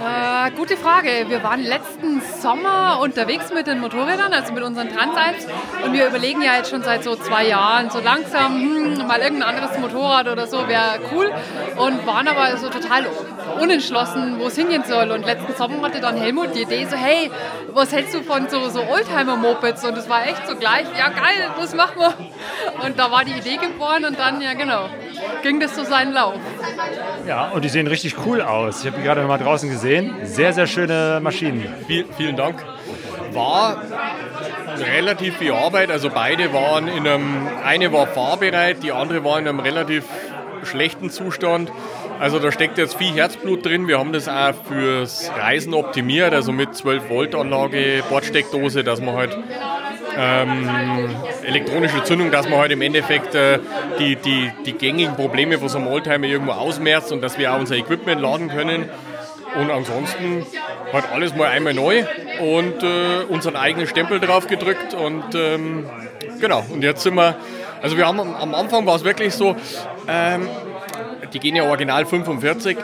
Äh, 0.00 0.50
gute 0.52 0.78
Frage. 0.78 1.26
Wir 1.28 1.42
waren 1.42 1.60
letzten 1.60 2.22
Sommer 2.22 3.00
unterwegs 3.02 3.52
mit 3.52 3.66
den 3.66 3.80
Motorrädern, 3.80 4.32
also 4.32 4.54
mit 4.54 4.62
unseren 4.62 4.88
Transits. 4.88 5.46
Und 5.84 5.92
wir 5.92 6.06
überlegen 6.06 6.40
ja 6.40 6.56
jetzt 6.56 6.70
schon 6.70 6.82
seit 6.82 7.04
so 7.04 7.16
zwei 7.16 7.46
Jahren, 7.46 7.90
so 7.90 8.00
langsam, 8.00 8.54
hm, 8.54 9.06
mal 9.06 9.20
irgendein 9.20 9.50
anderes 9.56 9.78
Motorrad 9.78 10.26
oder 10.26 10.46
so 10.46 10.66
wäre 10.68 11.00
cool. 11.12 11.30
Und 11.76 12.06
waren 12.06 12.26
aber 12.28 12.56
so 12.56 12.70
total 12.70 13.04
unentschlossen, 13.60 14.38
wo 14.38 14.46
es 14.46 14.56
hingehen 14.56 14.84
soll. 14.86 15.10
Und 15.10 15.24
letzten 15.24 15.54
Sommer 15.54 15.82
hatte 15.82 16.00
dann 16.00 16.16
Helmut 16.16 16.54
die 16.54 16.62
Idee 16.62 16.86
so, 16.88 16.96
hey, 16.96 17.30
was 17.72 17.92
hältst 17.92 18.14
du 18.14 18.22
von 18.22 18.48
so, 18.48 18.68
so 18.68 18.80
Oldtimer-Mopeds? 18.80 19.84
Und 19.84 19.96
es 19.96 20.08
war 20.08 20.26
echt 20.26 20.46
so 20.48 20.56
gleich, 20.56 20.86
ja 20.98 21.08
geil, 21.08 21.50
das 21.58 21.74
machen 21.74 21.98
wir. 21.98 22.14
Und 22.84 22.98
da 22.98 23.10
war 23.10 23.24
die 23.24 23.32
Idee 23.32 23.56
geboren 23.56 24.04
und 24.04 24.18
dann, 24.18 24.40
ja 24.40 24.54
genau, 24.54 24.88
ging 25.42 25.60
das 25.60 25.74
so 25.76 25.84
seinen 25.84 26.12
Lauf. 26.12 26.34
Ja, 27.26 27.48
und 27.50 27.64
die 27.64 27.68
sehen 27.68 27.86
richtig 27.86 28.16
cool 28.26 28.42
aus. 28.42 28.80
Ich 28.80 28.86
habe 28.86 28.98
die 28.98 29.02
gerade 29.02 29.22
mal 29.22 29.38
draußen 29.38 29.68
gesehen. 29.68 30.14
Sehr, 30.24 30.52
sehr 30.52 30.66
schöne 30.66 31.20
Maschinen. 31.22 31.72
viel, 31.86 32.06
vielen 32.16 32.36
Dank. 32.36 32.64
War 33.32 33.82
relativ 34.78 35.36
viel 35.36 35.52
Arbeit. 35.52 35.90
Also 35.90 36.10
beide 36.10 36.52
waren 36.52 36.88
in 36.88 37.06
einem, 37.06 37.48
eine 37.64 37.92
war 37.92 38.06
fahrbereit, 38.06 38.82
die 38.82 38.92
andere 38.92 39.24
war 39.24 39.38
in 39.38 39.46
einem 39.46 39.60
relativ 39.60 40.04
schlechten 40.64 41.10
Zustand. 41.10 41.70
Also 42.20 42.38
da 42.38 42.52
steckt 42.52 42.76
jetzt 42.76 42.98
viel 42.98 43.14
Herzblut 43.14 43.64
drin. 43.64 43.88
Wir 43.88 43.98
haben 43.98 44.12
das 44.12 44.28
auch 44.28 44.52
fürs 44.68 45.30
Reisen 45.38 45.72
optimiert, 45.72 46.34
also 46.34 46.52
mit 46.52 46.74
12 46.76 47.08
Volt 47.08 47.34
Anlage, 47.34 48.04
Bordsteckdose, 48.10 48.84
dass 48.84 49.00
man 49.00 49.16
halt 49.16 49.38
ähm, 50.18 50.68
elektronische 51.44 52.04
Zündung, 52.04 52.30
dass 52.30 52.46
man 52.46 52.58
halt 52.58 52.72
im 52.72 52.82
Endeffekt 52.82 53.34
äh, 53.34 53.58
die, 53.98 54.16
die, 54.16 54.52
die 54.66 54.74
gängigen 54.74 55.16
Probleme 55.16 55.56
von 55.56 55.70
so 55.70 55.78
einem 55.78 55.86
Oldtimer 55.86 56.26
irgendwo 56.26 56.52
ausmerzt 56.52 57.10
und 57.10 57.22
dass 57.22 57.38
wir 57.38 57.54
auch 57.54 57.58
unser 57.58 57.76
Equipment 57.76 58.20
laden 58.20 58.48
können. 58.50 58.90
Und 59.58 59.70
ansonsten 59.70 60.44
halt 60.92 61.10
alles 61.10 61.34
mal 61.34 61.48
einmal 61.48 61.72
neu 61.72 62.04
und 62.38 62.82
äh, 62.82 63.24
unseren 63.30 63.56
eigenen 63.56 63.86
Stempel 63.86 64.20
drauf 64.20 64.46
gedrückt 64.46 64.92
und 64.92 65.34
ähm, 65.34 65.88
genau. 66.38 66.66
Und 66.68 66.82
jetzt 66.84 67.02
sind 67.02 67.14
wir, 67.14 67.36
also 67.80 67.96
wir 67.96 68.06
haben 68.06 68.20
am, 68.20 68.54
Anfang 68.54 68.84
war 68.84 68.96
es 68.96 69.04
wirklich 69.04 69.32
so, 69.32 69.56
ähm, 70.06 70.48
die 71.32 71.40
gehen 71.40 71.56
ja 71.56 71.64
original 71.64 72.06
45. 72.06 72.76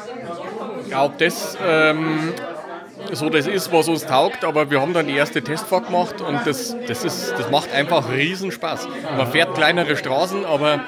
Ob 0.95 1.19
das 1.19 1.59
ähm, 1.67 2.33
so 3.13 3.29
das 3.29 3.47
ist, 3.47 3.73
was 3.73 3.89
uns 3.89 4.07
taugt, 4.07 4.45
aber 4.45 4.71
wir 4.71 4.81
haben 4.81 4.93
dann 4.93 5.07
die 5.07 5.17
erste 5.17 5.43
Testfahrt 5.43 5.87
gemacht 5.87 6.21
und 6.21 6.47
das, 6.47 6.77
das, 6.87 7.05
ist, 7.05 7.33
das 7.33 7.51
macht 7.51 7.73
einfach 7.73 8.11
riesen 8.11 8.51
Spaß. 8.51 8.89
Man 9.17 9.27
fährt 9.31 9.55
kleinere 9.55 9.97
Straßen, 9.97 10.45
aber 10.45 10.81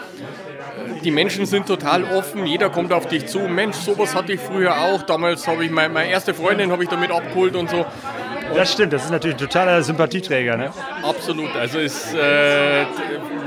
die 1.05 1.11
Menschen 1.11 1.47
sind 1.47 1.66
total 1.66 2.05
offen, 2.05 2.47
jeder 2.47 2.71
kommt 2.71 2.92
auf 2.92 3.07
dich 3.07 3.27
zu. 3.27 3.40
Mensch, 3.40 3.77
sowas 3.77 4.14
hatte 4.14 4.33
ich 4.33 4.40
früher 4.40 4.77
auch. 4.77 5.03
Damals 5.03 5.47
habe 5.47 5.64
ich 5.64 5.71
meine, 5.71 5.92
meine 5.92 6.11
erste 6.11 6.35
Freundin 6.35 6.73
habe 6.73 6.83
ich 6.83 6.88
damit 6.88 7.11
abgeholt 7.11 7.55
und 7.57 7.71
so. 7.71 7.87
Das 8.55 8.73
stimmt, 8.73 8.92
das 8.92 9.05
ist 9.05 9.11
natürlich 9.11 9.37
ein 9.37 9.40
totaler 9.40 9.83
Sympathieträger. 9.83 10.57
Ne? 10.57 10.71
Absolut. 11.03 11.55
Also 11.55 11.79
ist 11.79 12.14
äh, 12.14 12.87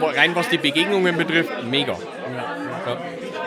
rein 0.01 0.35
was 0.35 0.47
die 0.49 0.57
Begegnungen 0.57 1.17
betrifft, 1.17 1.51
mega. 1.69 1.97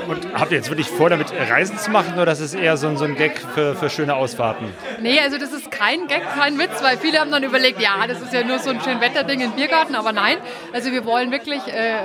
Und 0.09 0.27
habt 0.35 0.51
ihr 0.53 0.59
jetzt 0.59 0.69
wirklich 0.71 0.88
vor, 0.88 1.09
damit 1.11 1.29
Reisen 1.51 1.79
zu 1.79 1.90
machen 1.90 2.19
oder 2.19 2.33
ist 2.33 2.40
es 2.40 2.55
eher 2.55 2.77
so, 2.77 2.88
ein- 2.88 2.97
so 2.97 3.05
ein 3.05 3.14
Gag 3.17 3.38
für, 3.55 3.75
für 3.75 3.88
schöne 3.90 4.14
Ausfahrten? 4.17 4.73
Nee, 5.01 5.19
also 5.21 5.38
das 5.38 5.53
ist 5.53 5.71
kein 5.71 6.07
Gag, 6.09 6.23
kein 6.38 6.59
Witz, 6.59 6.83
weil 6.83 6.99
viele 6.99 7.19
haben 7.21 7.31
dann 7.31 7.43
überlegt, 7.43 7.81
ja, 7.81 8.07
das 8.07 8.21
ist 8.21 8.33
ja 8.33 8.45
nur 8.45 8.59
so 8.59 8.71
ein 8.71 8.81
schön 8.83 9.01
Wetterding 9.01 9.40
im 9.40 9.53
Biergarten, 9.53 9.95
aber 9.95 10.12
nein. 10.12 10.37
Also 10.73 10.90
wir 10.93 11.05
wollen 11.05 11.31
wirklich 11.31 11.61
äh, 11.69 11.97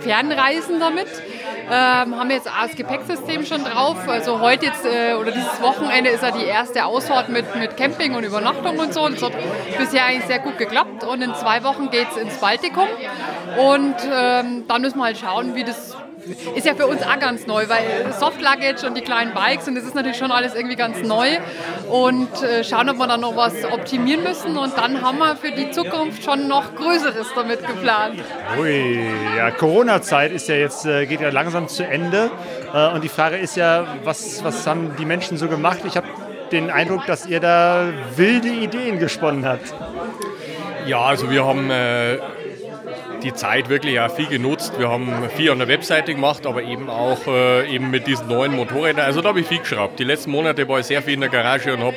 fernreisen 0.00 0.80
damit. 0.80 1.06
Ähm, 1.70 2.16
haben 2.18 2.30
jetzt 2.30 2.46
das 2.46 2.74
Gepäcksystem 2.76 3.44
schon 3.44 3.62
drauf. 3.64 3.96
Also 4.08 4.40
heute 4.40 4.66
jetzt 4.66 4.84
äh, 4.86 5.14
oder 5.14 5.32
dieses 5.32 5.60
Wochenende 5.60 6.10
ist 6.10 6.22
ja 6.22 6.30
die 6.30 6.44
erste 6.44 6.84
Ausfahrt 6.86 7.28
mit, 7.28 7.54
mit 7.56 7.76
Camping 7.76 8.14
und 8.14 8.24
Übernachtung 8.24 8.78
und 8.78 8.94
so. 8.94 9.02
Und 9.02 9.16
das 9.20 9.22
hat 9.30 9.32
bisher 9.78 10.04
eigentlich 10.06 10.24
sehr 10.26 10.38
gut 10.38 10.56
geklappt. 10.58 11.04
Und 11.04 11.20
in 11.22 11.34
zwei 11.34 11.62
Wochen 11.64 11.90
geht 11.90 12.06
es 12.10 12.16
ins 12.16 12.38
Baltikum. 12.38 12.88
Und 13.58 13.96
ähm, 14.10 14.64
dann 14.66 14.80
müssen 14.82 14.98
wir 14.98 15.04
halt 15.04 15.18
schauen, 15.18 15.54
wie 15.54 15.64
das 15.64 15.96
ist 16.54 16.66
ja 16.66 16.74
für 16.74 16.86
uns 16.86 17.02
auch 17.02 17.18
ganz 17.18 17.46
neu, 17.46 17.68
weil 17.68 18.12
Soft 18.18 18.40
Luggage 18.40 18.86
und 18.86 18.96
die 18.96 19.02
kleinen 19.02 19.34
Bikes 19.34 19.68
und 19.68 19.74
das 19.74 19.84
ist 19.84 19.94
natürlich 19.94 20.18
schon 20.18 20.30
alles 20.30 20.54
irgendwie 20.54 20.76
ganz 20.76 21.02
neu 21.02 21.38
und 21.88 22.42
äh, 22.42 22.64
schauen, 22.64 22.88
ob 22.88 22.98
wir 22.98 23.06
dann 23.06 23.20
noch 23.20 23.36
was 23.36 23.54
optimieren 23.64 24.22
müssen 24.22 24.56
und 24.56 24.76
dann 24.76 25.02
haben 25.02 25.18
wir 25.18 25.36
für 25.36 25.52
die 25.52 25.70
Zukunft 25.70 26.22
schon 26.22 26.48
noch 26.48 26.74
Größeres 26.74 27.28
damit 27.34 27.66
geplant. 27.66 28.20
Ui, 28.60 29.00
ja, 29.36 29.50
Corona-Zeit 29.50 30.32
ist 30.32 30.48
ja 30.48 30.56
jetzt, 30.56 30.86
äh, 30.86 31.06
geht 31.06 31.20
ja 31.20 31.30
langsam 31.30 31.68
zu 31.68 31.86
Ende. 31.86 32.30
Äh, 32.72 32.94
und 32.94 33.04
die 33.04 33.08
Frage 33.08 33.36
ist 33.36 33.56
ja, 33.56 33.86
was, 34.04 34.42
was 34.44 34.66
haben 34.66 34.96
die 34.98 35.04
Menschen 35.04 35.36
so 35.36 35.48
gemacht? 35.48 35.80
Ich 35.86 35.96
habe 35.96 36.06
den 36.52 36.70
Eindruck, 36.70 37.06
dass 37.06 37.26
ihr 37.26 37.40
da 37.40 37.88
wilde 38.16 38.48
Ideen 38.48 38.98
gesponnen 38.98 39.46
habt. 39.46 39.74
Ja, 40.86 41.00
also 41.00 41.30
wir 41.30 41.44
haben 41.44 41.70
äh, 41.70 42.18
die 43.22 43.34
Zeit 43.34 43.68
wirklich 43.68 44.00
auch 44.00 44.10
viel 44.10 44.26
genutzt. 44.26 44.72
Wir 44.78 44.88
haben 44.88 45.12
viel 45.36 45.50
an 45.50 45.58
der 45.58 45.68
Webseite 45.68 46.14
gemacht, 46.14 46.46
aber 46.46 46.62
eben 46.62 46.88
auch 46.88 47.26
äh, 47.26 47.68
eben 47.72 47.90
mit 47.90 48.06
diesen 48.06 48.28
neuen 48.28 48.54
Motorrädern. 48.54 49.04
Also 49.04 49.20
da 49.20 49.30
habe 49.30 49.40
ich 49.40 49.46
viel 49.46 49.58
geschraubt. 49.58 49.98
Die 49.98 50.04
letzten 50.04 50.30
Monate 50.30 50.68
war 50.68 50.78
ich 50.78 50.86
sehr 50.86 51.02
viel 51.02 51.14
in 51.14 51.20
der 51.20 51.28
Garage 51.28 51.74
und 51.74 51.80
habe 51.80 51.96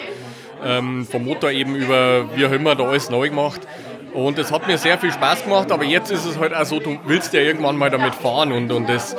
ähm, 0.64 1.08
vom 1.10 1.26
Motor 1.26 1.52
eben 1.52 1.76
über 1.76 2.26
wie 2.36 2.46
auch 2.46 2.52
immer 2.52 2.76
da 2.76 2.86
alles 2.86 3.10
neu 3.10 3.30
gemacht. 3.30 3.62
Und 4.14 4.38
es 4.40 4.52
hat 4.52 4.68
mir 4.68 4.78
sehr 4.78 4.98
viel 4.98 5.12
Spaß 5.12 5.46
gemacht, 5.46 5.72
aber 5.72 5.86
jetzt 5.86 6.12
ist 6.12 6.26
es 6.26 6.38
halt 6.38 6.54
auch 6.54 6.66
so, 6.66 6.80
du 6.80 7.00
willst 7.06 7.34
ja 7.34 7.40
irgendwann 7.40 7.78
mal 7.78 7.90
damit 7.90 8.14
fahren. 8.14 8.52
Und, 8.52 8.70
und 8.72 8.90
das, 8.90 9.16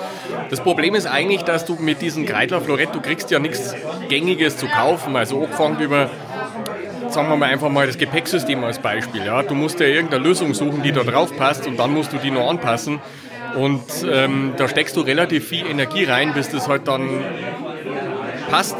das 0.50 0.60
Problem 0.60 0.94
ist 0.94 1.06
eigentlich, 1.06 1.42
dass 1.42 1.64
du 1.64 1.76
mit 1.76 2.02
diesem 2.02 2.26
Kreidler 2.26 2.60
Florett, 2.60 2.94
du 2.94 3.00
kriegst 3.00 3.30
ja 3.30 3.38
nichts 3.38 3.74
Gängiges 4.08 4.58
zu 4.58 4.66
kaufen. 4.66 5.16
Also 5.16 5.42
angefangen 5.42 5.80
über 5.80 6.10
sagen 7.12 7.28
wir 7.28 7.36
mal 7.36 7.50
einfach 7.50 7.68
mal 7.68 7.86
das 7.86 7.98
Gepäcksystem 7.98 8.62
als 8.64 8.78
Beispiel. 8.78 9.24
Ja? 9.24 9.42
Du 9.42 9.54
musst 9.54 9.80
ja 9.80 9.86
irgendeine 9.86 10.24
Lösung 10.24 10.54
suchen, 10.54 10.82
die 10.82 10.92
da 10.92 11.02
drauf 11.02 11.36
passt 11.36 11.66
und 11.66 11.78
dann 11.78 11.92
musst 11.92 12.12
du 12.12 12.18
die 12.18 12.30
noch 12.30 12.48
anpassen. 12.48 13.00
Und 13.56 13.82
ähm, 14.10 14.54
da 14.56 14.68
steckst 14.68 14.96
du 14.96 15.02
relativ 15.02 15.48
viel 15.48 15.66
Energie 15.66 16.04
rein, 16.04 16.32
bis 16.32 16.50
das 16.50 16.68
halt 16.68 16.88
dann 16.88 17.22
passt. 18.50 18.76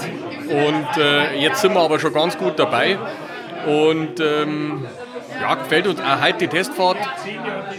Und 0.49 1.03
äh, 1.03 1.39
jetzt 1.41 1.61
sind 1.61 1.75
wir 1.75 1.81
aber 1.81 1.99
schon 1.99 2.13
ganz 2.13 2.39
gut 2.39 2.59
dabei. 2.59 2.99
Und 3.67 4.19
ähm, 4.21 4.87
ja, 5.41 5.55
gefällt 5.55 5.87
uns 5.87 6.01
auch 6.01 6.23
heute 6.23 6.39
die 6.39 6.49
Testfahrt. 6.49 6.99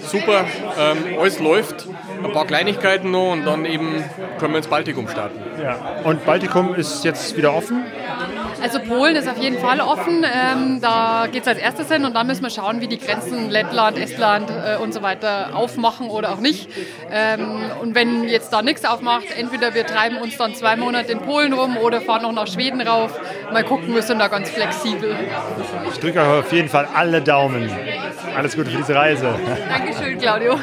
Super, 0.06 0.46
ähm, 0.80 1.20
alles 1.20 1.40
läuft. 1.40 1.88
Ein 2.24 2.32
paar 2.32 2.46
Kleinigkeiten 2.46 3.12
noch 3.12 3.32
und 3.32 3.46
dann 3.46 3.66
eben 3.66 4.04
können 4.40 4.54
wir 4.54 4.58
ins 4.58 4.68
Baltikum 4.68 5.08
starten. 5.08 5.40
Ja. 5.62 5.78
Und 6.04 6.26
Baltikum 6.26 6.74
ist 6.76 7.04
jetzt 7.04 7.36
wieder 7.38 7.54
offen. 7.54 7.84
Also 8.64 8.80
Polen 8.80 9.18
ist 9.18 9.28
auf 9.28 9.38
jeden 9.40 9.60
Fall 9.60 9.82
offen. 9.82 10.24
Ähm, 10.24 10.80
da 10.80 11.28
geht 11.30 11.42
es 11.42 11.48
als 11.50 11.60
erstes 11.60 11.92
hin 11.92 12.06
und 12.06 12.16
dann 12.16 12.28
müssen 12.28 12.44
wir 12.44 12.50
schauen, 12.50 12.80
wie 12.80 12.88
die 12.88 12.98
Grenzen 12.98 13.50
Lettland, 13.50 13.98
Estland 13.98 14.50
äh, 14.50 14.78
und 14.82 14.94
so 14.94 15.02
weiter 15.02 15.54
aufmachen 15.54 16.10
oder 16.10 16.32
auch 16.32 16.40
nicht. 16.40 16.70
Ähm, 17.12 17.60
und 17.82 17.94
wenn 17.94 18.24
jetzt 18.24 18.54
da 18.54 18.62
nichts 18.62 18.86
aufmacht, 18.86 19.26
entweder 19.38 19.74
wir 19.74 19.86
treiben 19.86 20.16
uns 20.16 20.38
dann 20.38 20.56
zwei 20.56 20.78
Monate 20.78 21.12
in 21.12 21.20
Polen 21.20 21.52
rum 21.52 21.76
oder 21.76 22.00
fahren 22.00 22.22
noch 22.22 22.32
nach 22.32 22.48
Schweden 22.48 22.80
rauf. 22.80 23.20
Mal 23.52 23.66
gucken, 23.66 23.94
wir 23.94 24.02
sind 24.02 24.20
da 24.20 24.30
ganz 24.30 24.50
flexibel. 24.50 25.14
Ich 25.92 26.00
drücke 26.00 26.22
euch 26.22 26.40
auf 26.46 26.54
jeden 26.54 26.70
Fall 26.70 26.88
alle 26.96 27.22
Daumen. 27.22 27.70
Alles 28.34 28.56
Gute 28.56 28.72
für 28.72 28.78
diese 28.78 28.96
Reise. 28.96 29.36
Dankeschön, 29.70 30.18
Claudio. 30.18 30.58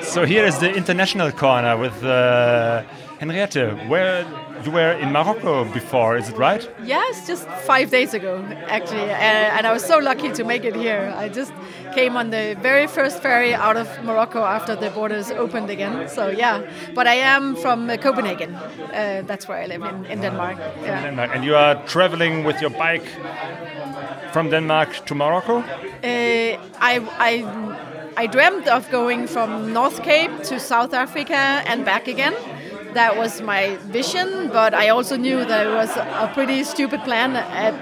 So 0.00 0.24
here 0.24 0.46
is 0.46 0.58
the 0.58 0.70
international 0.70 1.32
corner 1.32 1.78
with 1.78 2.02
uh, 2.02 2.82
Henriette, 3.18 3.88
where 3.88 4.24
you 4.64 4.70
were 4.70 4.92
in 4.92 5.10
Morocco 5.12 5.64
before, 5.64 6.16
is 6.16 6.28
it 6.28 6.36
right? 6.36 6.68
Yes, 6.84 7.26
just 7.26 7.48
five 7.66 7.90
days 7.90 8.14
ago, 8.14 8.44
actually. 8.68 9.10
Uh, 9.10 9.56
and 9.56 9.66
I 9.66 9.72
was 9.72 9.84
so 9.84 9.98
lucky 9.98 10.30
to 10.32 10.44
make 10.44 10.64
it 10.64 10.76
here. 10.76 11.12
I 11.16 11.28
just 11.28 11.52
came 11.94 12.16
on 12.16 12.30
the 12.30 12.56
very 12.62 12.86
first 12.86 13.20
ferry 13.20 13.54
out 13.54 13.76
of 13.76 13.88
Morocco 14.04 14.44
after 14.44 14.76
the 14.76 14.90
borders 14.90 15.30
opened 15.32 15.68
again. 15.68 16.08
So, 16.08 16.28
yeah. 16.28 16.62
But 16.94 17.08
I 17.08 17.14
am 17.14 17.56
from 17.56 17.90
uh, 17.90 17.96
Copenhagen. 17.96 18.54
Uh, 18.54 19.22
that's 19.26 19.48
where 19.48 19.58
I 19.58 19.66
live 19.66 19.82
in, 19.82 20.04
in 20.06 20.20
Denmark. 20.20 20.58
Yeah. 20.82 21.02
Denmark. 21.02 21.30
And 21.34 21.44
you 21.44 21.56
are 21.56 21.74
traveling 21.86 22.44
with 22.44 22.60
your 22.60 22.70
bike 22.70 23.06
from 24.32 24.50
Denmark 24.50 25.06
to 25.06 25.14
Morocco? 25.14 25.58
Uh, 25.58 25.64
I, 26.80 27.00
I, 27.18 27.44
I 28.16 28.26
dreamt 28.26 28.68
of 28.68 28.88
going 28.90 29.26
from 29.26 29.72
North 29.72 30.02
Cape 30.04 30.30
to 30.44 30.60
South 30.60 30.94
Africa 30.94 31.62
and 31.66 31.84
back 31.84 32.06
again. 32.06 32.34
That 32.94 33.16
was 33.16 33.40
my 33.40 33.76
vision, 33.76 34.48
but 34.48 34.74
I 34.74 34.88
also 34.88 35.16
knew 35.16 35.44
that 35.44 35.66
it 35.66 35.70
was 35.70 35.94
a 35.96 36.30
pretty 36.34 36.64
stupid 36.64 37.00
plan 37.02 37.36
at, 37.36 37.74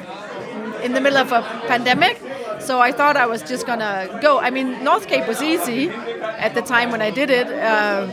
in 0.84 0.92
the 0.92 1.00
middle 1.00 1.18
of 1.18 1.32
a 1.32 1.42
pandemic. 1.66 2.20
So 2.58 2.80
I 2.80 2.90
thought 2.90 3.16
I 3.16 3.26
was 3.26 3.42
just 3.42 3.66
gonna 3.66 4.18
go. 4.20 4.40
I 4.40 4.50
mean, 4.50 4.82
North 4.82 5.06
Cape 5.06 5.26
was 5.28 5.40
easy 5.42 5.90
at 5.90 6.54
the 6.54 6.62
time 6.62 6.90
when 6.90 7.02
I 7.02 7.10
did 7.10 7.30
it. 7.30 7.46
Uh, 7.46 8.08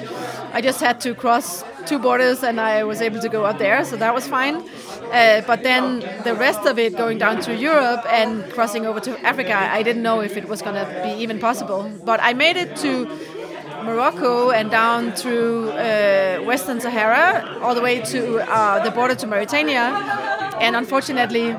I 0.53 0.62
just 0.62 0.79
had 0.79 0.99
to 1.01 1.15
cross 1.15 1.63
two 1.88 1.97
borders 1.97 2.43
and 2.43 2.60
I 2.60 2.84
was 2.84 3.01
able 3.01 3.19
to 3.21 3.29
go 3.29 3.45
up 3.45 3.58
there, 3.58 3.84
so 3.84 3.95
that 3.97 4.13
was 4.13 4.27
fine. 4.27 4.63
Uh, 5.12 5.41
but 5.47 5.63
then 5.63 5.99
the 6.23 6.36
rest 6.36 6.65
of 6.65 6.77
it, 6.77 6.95
going 6.95 7.17
down 7.17 7.41
to 7.41 7.56
Europe 7.56 8.06
and 8.10 8.43
crossing 8.53 8.86
over 8.86 8.99
to 8.99 9.19
Africa, 9.25 9.56
I 9.56 9.82
didn't 9.84 10.03
know 10.03 10.21
if 10.21 10.38
it 10.38 10.47
was 10.47 10.62
gonna 10.62 10.86
be 11.03 11.21
even 11.21 11.39
possible. 11.39 11.91
But 12.06 12.19
I 12.21 12.34
made 12.34 12.58
it 12.58 12.75
to 12.77 13.08
Morocco 13.84 14.52
and 14.52 14.72
down 14.72 15.12
through 15.13 15.69
uh, 15.72 16.39
Western 16.46 16.80
Sahara, 16.80 17.60
all 17.62 17.76
the 17.76 17.82
way 17.82 18.00
to 18.02 18.39
uh, 18.52 18.84
the 18.84 18.91
border 18.91 19.15
to 19.15 19.28
Mauritania. 19.28 19.86
And 20.60 20.76
unfortunately, 20.76 21.56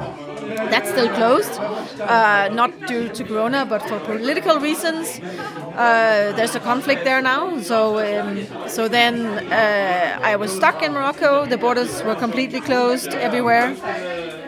that's 0.70 0.90
still 0.90 1.08
closed, 1.14 1.58
uh, 2.00 2.48
not 2.52 2.70
due 2.86 3.08
to 3.08 3.24
Corona, 3.24 3.64
but 3.66 3.82
for 3.82 3.98
political 4.00 4.58
reasons. 4.60 5.20
Uh, 5.20 6.32
there's 6.36 6.54
a 6.54 6.60
conflict 6.60 7.04
there 7.04 7.20
now, 7.20 7.60
so 7.60 7.98
um, 7.98 8.46
so 8.68 8.86
then 8.88 9.26
uh, 9.52 10.18
I 10.22 10.36
was 10.36 10.52
stuck 10.54 10.82
in 10.82 10.92
Morocco. 10.92 11.46
The 11.46 11.58
borders 11.58 12.02
were 12.04 12.14
completely 12.14 12.60
closed 12.60 13.08
everywhere, 13.08 13.74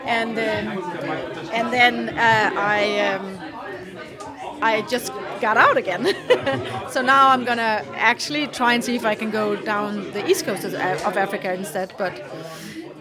and 0.05 0.31
um, 0.37 0.83
and 1.51 1.73
then 1.73 2.09
uh, 2.09 2.51
I 2.55 2.99
um, 3.09 3.37
I 4.61 4.81
just 4.83 5.11
got 5.41 5.57
out 5.57 5.77
again. 5.77 6.03
so 6.89 7.01
now 7.01 7.29
I'm 7.29 7.43
gonna 7.45 7.83
actually 7.95 8.47
try 8.47 8.73
and 8.73 8.83
see 8.83 8.95
if 8.95 9.05
I 9.05 9.15
can 9.15 9.31
go 9.31 9.55
down 9.55 10.11
the 10.11 10.25
east 10.29 10.45
coast 10.45 10.63
of 10.65 10.73
of 10.73 11.17
Africa 11.17 11.53
instead, 11.53 11.93
but. 11.97 12.13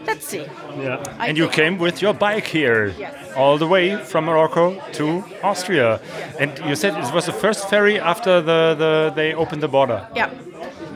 Let's 0.07 0.25
see. 0.25 0.47
Yeah. 0.79 1.03
I 1.19 1.27
and 1.29 1.37
you 1.37 1.49
came 1.49 1.79
with 1.79 2.01
your 2.01 2.15
bike 2.15 2.47
here, 2.47 2.95
Yes. 2.97 3.13
all 3.35 3.59
the 3.59 3.67
way 3.67 3.97
from 4.05 4.25
Morocco 4.27 4.81
to 4.93 5.25
Austria. 5.43 5.99
And 6.39 6.51
you 6.69 6.77
said 6.77 6.95
it 6.97 7.13
was 7.13 7.27
the 7.27 7.33
first 7.33 7.69
ferry 7.69 7.99
after 7.99 8.41
the, 8.41 8.77
the 8.79 9.13
they 9.17 9.35
opened 9.35 9.63
the 9.63 9.69
border. 9.69 10.07
Yeah. 10.15 10.31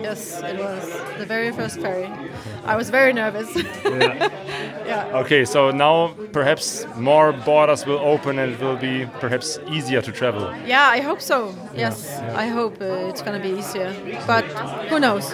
Yes, 0.03 0.41
it 0.43 0.59
was 0.59 0.85
the 1.19 1.27
very 1.27 1.53
first 1.53 1.81
ferry. 1.81 2.11
I 2.65 2.77
was 2.77 2.91
very 2.91 3.13
nervous. 3.13 3.49
yeah. 3.85 4.29
Okay, 5.23 5.45
so 5.45 5.71
now 5.71 6.15
perhaps 6.33 6.85
more 6.97 7.33
borders 7.33 7.87
will 7.87 7.99
open 8.01 8.39
and 8.39 8.53
it 8.53 8.61
will 8.61 8.77
be 8.77 9.07
perhaps 9.21 9.59
easier 9.71 10.03
to 10.03 10.11
travel. 10.13 10.53
Yeah, 10.67 10.89
I 10.97 11.01
hope 11.01 11.21
so. 11.21 11.55
Yes, 11.77 12.19
I 12.35 12.47
hope 12.49 12.81
uh, 12.81 13.09
it's 13.11 13.23
going 13.23 13.41
to 13.41 13.49
be 13.49 13.55
easier. 13.59 13.95
But 14.27 14.45
who 14.91 14.99
knows? 14.99 15.33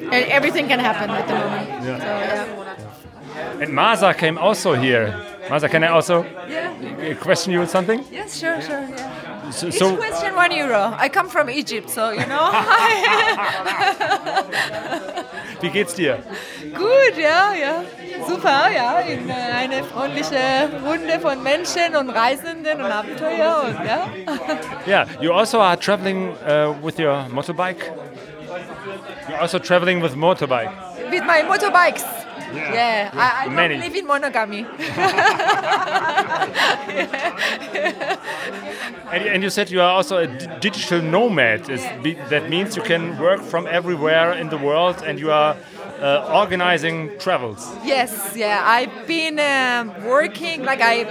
E- 0.00 0.30
Everything 0.38 0.66
can 0.68 0.80
happen 0.80 1.10
at 1.10 1.26
the 1.28 1.34
moment. 1.34 1.68
Yeah. 1.68 1.98
So, 1.98 2.04
yeah. 2.06 3.60
And 3.62 3.72
Masa 3.72 4.12
came 4.16 4.38
also 4.38 4.74
here. 4.74 5.14
Masa, 5.48 5.68
can 5.70 5.84
I 5.84 5.88
also 5.88 6.24
Yeah. 6.48 7.14
question 7.20 7.52
you 7.52 7.60
on 7.60 7.68
something? 7.68 8.04
Yes, 8.10 8.38
sure, 8.40 8.60
sure. 8.60 8.88
Yeah. 8.90 9.33
So, 9.54 9.68
Each 9.68 9.74
so 9.74 9.96
question 9.96 10.34
one 10.34 10.52
euro. 10.52 10.96
I 10.98 11.08
come 11.08 11.28
from 11.28 11.48
Egypt, 11.48 11.88
so 11.88 12.10
you 12.10 12.26
know. 12.26 12.50
wie 15.60 15.70
geht's 15.70 15.94
dir? 15.94 16.18
Gut, 16.74 17.16
ja, 17.16 17.54
ja. 17.54 17.84
Super, 18.26 18.68
ja. 18.74 18.98
In 18.98 19.30
äh, 19.30 19.32
eine 19.32 19.84
freundliche 19.84 20.68
Runde 20.84 21.20
von 21.20 21.40
Menschen 21.42 21.94
und 21.94 22.10
Reisenden 22.10 22.82
und 22.82 22.90
Abenteuer 22.90 23.62
und 23.64 23.78
ja. 23.86 24.08
Yeah, 24.86 25.06
you 25.20 25.32
also 25.32 25.60
are 25.60 25.78
traveling 25.78 26.34
uh, 26.44 26.74
with 26.82 26.98
your 26.98 27.28
motorbike. 27.30 27.92
You're 29.28 29.40
also 29.40 29.60
traveling 29.60 30.02
with 30.02 30.16
motorbike. 30.16 30.72
With 31.12 31.22
my 31.24 31.42
motorbikes. 31.42 32.04
Yeah, 32.54 33.10
I, 33.12 33.42
I 33.42 33.44
don't 33.46 33.54
Many. 33.56 33.76
believe 33.76 33.96
in 33.96 34.06
monogamy. 34.06 34.66
And, 39.12 39.22
and 39.28 39.42
you 39.42 39.50
said 39.50 39.70
you 39.70 39.80
are 39.80 39.90
also 39.92 40.16
a 40.18 40.26
d- 40.26 40.46
digital 40.60 41.00
nomad. 41.02 41.68
Is 41.70 41.84
be, 42.02 42.14
that 42.30 42.48
means 42.48 42.76
you 42.76 42.82
can 42.82 43.18
work 43.18 43.40
from 43.42 43.66
everywhere 43.66 44.32
in 44.32 44.48
the 44.48 44.58
world, 44.58 45.02
and 45.06 45.18
you 45.20 45.30
are 45.30 45.56
uh, 46.00 46.30
organizing 46.34 47.16
travels. 47.18 47.70
Yes, 47.84 48.34
yeah. 48.36 48.62
I've 48.64 49.06
been 49.06 49.38
um, 49.38 50.04
working, 50.04 50.64
like 50.64 50.80
I, 50.80 51.04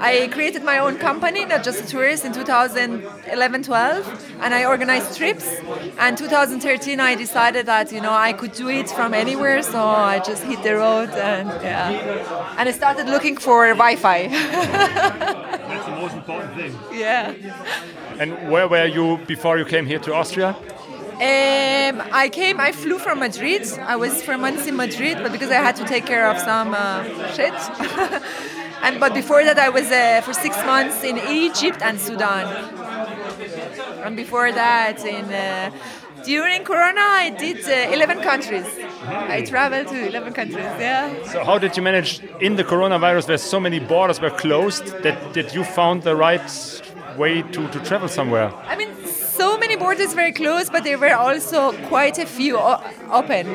I 0.00 0.28
created 0.28 0.62
my 0.64 0.78
own 0.78 0.98
company, 0.98 1.44
not 1.44 1.64
just 1.64 1.84
a 1.84 1.86
tourist, 1.86 2.24
in 2.24 2.32
2011-12, 2.32 4.20
and 4.40 4.54
I 4.54 4.64
organized 4.64 5.16
trips. 5.16 5.46
And 5.98 6.16
2013, 6.16 7.00
I 7.00 7.14
decided 7.14 7.66
that 7.66 7.92
you 7.92 8.00
know 8.00 8.12
I 8.12 8.32
could 8.32 8.52
do 8.52 8.68
it 8.68 8.90
from 8.90 9.14
anywhere, 9.14 9.62
so 9.62 9.84
I 9.86 10.18
just 10.20 10.42
hit 10.44 10.62
the 10.62 10.76
road 10.76 11.10
and 11.10 11.48
yeah, 11.62 12.54
and 12.58 12.68
I 12.68 12.72
started 12.72 13.06
looking 13.06 13.36
for 13.36 13.66
Wi-Fi. 13.68 14.28
That's 15.72 15.86
the 15.86 15.92
most 15.92 16.14
important 16.14 16.54
thing. 16.56 16.76
yeah. 16.92 17.34
And 18.18 18.50
where 18.50 18.68
were 18.68 18.86
you 18.86 19.18
before 19.26 19.58
you 19.58 19.64
came 19.64 19.86
here 19.86 19.98
to 20.00 20.14
Austria? 20.14 20.56
Um, 21.14 22.02
I 22.12 22.28
came. 22.32 22.60
I 22.60 22.72
flew 22.72 22.98
from 22.98 23.18
Madrid. 23.20 23.62
I 23.80 23.96
was 23.96 24.22
for 24.22 24.36
months 24.38 24.66
in 24.66 24.76
Madrid, 24.76 25.18
but 25.22 25.32
because 25.32 25.50
I 25.50 25.60
had 25.68 25.76
to 25.76 25.84
take 25.84 26.06
care 26.06 26.28
of 26.28 26.38
some 26.38 26.74
uh, 26.74 27.04
shit. 27.32 27.52
and 28.82 28.98
but 28.98 29.14
before 29.14 29.44
that, 29.44 29.58
I 29.58 29.68
was 29.68 29.90
uh, 29.90 30.22
for 30.24 30.32
six 30.32 30.56
months 30.64 31.04
in 31.04 31.18
Egypt 31.18 31.80
and 31.82 32.00
Sudan. 32.00 32.46
And 34.04 34.16
before 34.16 34.50
that, 34.52 35.04
in 35.04 35.26
uh, 35.32 35.70
during 36.24 36.64
Corona, 36.64 37.00
I 37.00 37.30
did 37.30 37.64
uh, 37.68 37.92
11 37.94 38.20
countries. 38.22 38.66
I 39.04 39.42
traveled 39.42 39.88
to 39.88 40.06
11 40.08 40.32
countries. 40.32 40.64
Yeah. 40.78 41.24
So 41.24 41.44
how 41.44 41.58
did 41.58 41.76
you 41.76 41.82
manage 41.82 42.20
in 42.40 42.56
the 42.56 42.64
coronavirus, 42.64 43.28
where 43.28 43.38
so 43.38 43.60
many 43.60 43.80
borders 43.80 44.20
were 44.20 44.30
closed, 44.30 44.86
that, 45.02 45.34
that 45.34 45.54
you 45.54 45.64
found 45.64 46.02
the 46.02 46.16
right 46.16 46.50
way 47.16 47.42
to, 47.42 47.68
to 47.68 47.80
travel 47.80 48.08
somewhere? 48.08 48.52
I 48.66 48.76
mean, 48.76 48.91
borders 49.82 50.14
were 50.14 50.32
closed, 50.32 50.70
but 50.72 50.84
there 50.84 50.98
were 50.98 51.14
also 51.14 51.72
quite 51.88 52.16
a 52.18 52.26
few 52.26 52.58
open. 53.10 53.46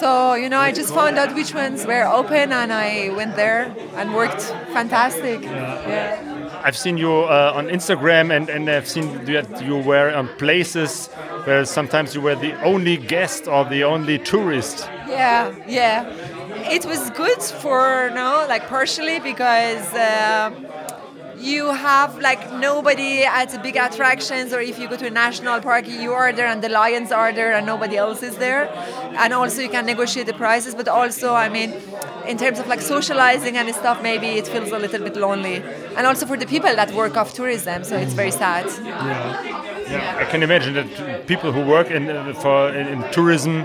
So, 0.00 0.34
you 0.34 0.48
know, 0.48 0.58
I 0.58 0.72
just 0.72 0.92
found 0.94 1.18
out 1.18 1.34
which 1.34 1.54
ones 1.54 1.86
were 1.86 2.06
open 2.20 2.52
and 2.52 2.72
I 2.72 3.10
went 3.10 3.36
there 3.36 3.74
and 3.96 4.14
worked 4.14 4.42
fantastic. 4.76 5.42
Yeah. 5.42 6.60
I've 6.64 6.76
seen 6.76 6.96
you 6.98 7.12
uh, 7.12 7.52
on 7.54 7.68
Instagram 7.68 8.34
and, 8.36 8.48
and 8.48 8.68
I've 8.68 8.88
seen 8.88 9.24
that 9.26 9.64
you 9.64 9.76
were 9.78 10.10
on 10.10 10.28
places 10.38 11.08
where 11.44 11.64
sometimes 11.64 12.14
you 12.14 12.20
were 12.20 12.34
the 12.34 12.60
only 12.62 12.96
guest 12.96 13.46
or 13.48 13.64
the 13.64 13.84
only 13.84 14.18
tourist. 14.18 14.88
Yeah, 15.08 15.54
yeah. 15.66 16.08
It 16.70 16.84
was 16.84 17.10
good 17.10 17.42
for 17.42 18.10
no, 18.14 18.44
like 18.48 18.66
partially 18.68 19.20
because 19.20 19.86
uh, 19.94 20.50
you 21.40 21.72
have 21.72 22.18
like 22.18 22.52
nobody 22.52 23.22
at 23.24 23.50
the 23.50 23.58
big 23.58 23.76
attractions, 23.76 24.52
or 24.52 24.60
if 24.60 24.78
you 24.78 24.88
go 24.88 24.96
to 24.96 25.06
a 25.06 25.10
national 25.10 25.60
park, 25.60 25.86
you 25.88 26.12
are 26.12 26.32
there 26.32 26.46
and 26.46 26.62
the 26.62 26.68
lions 26.68 27.12
are 27.12 27.32
there 27.32 27.54
and 27.54 27.66
nobody 27.66 27.96
else 27.96 28.22
is 28.22 28.36
there, 28.36 28.68
and 29.16 29.32
also 29.32 29.62
you 29.62 29.68
can 29.68 29.86
negotiate 29.86 30.26
the 30.26 30.34
prices. 30.34 30.74
But 30.74 30.88
also, 30.88 31.34
I 31.34 31.48
mean, 31.48 31.72
in 32.26 32.38
terms 32.38 32.58
of 32.58 32.66
like 32.66 32.80
socializing 32.80 33.56
and 33.56 33.74
stuff, 33.74 34.02
maybe 34.02 34.26
it 34.26 34.48
feels 34.48 34.70
a 34.70 34.78
little 34.78 35.00
bit 35.00 35.16
lonely, 35.16 35.62
and 35.96 36.06
also 36.06 36.26
for 36.26 36.36
the 36.36 36.46
people 36.46 36.74
that 36.74 36.92
work 36.92 37.16
off 37.16 37.32
tourism, 37.34 37.84
so 37.84 37.96
it's 37.96 38.12
very 38.12 38.30
sad. 38.30 38.66
Yeah, 38.84 39.42
yeah. 39.90 40.18
I 40.18 40.24
can 40.24 40.42
imagine 40.42 40.74
that 40.74 41.26
people 41.26 41.52
who 41.52 41.64
work 41.64 41.90
in 41.90 42.10
uh, 42.10 42.34
for 42.34 42.74
in, 42.74 42.86
in 42.88 43.10
tourism, 43.12 43.64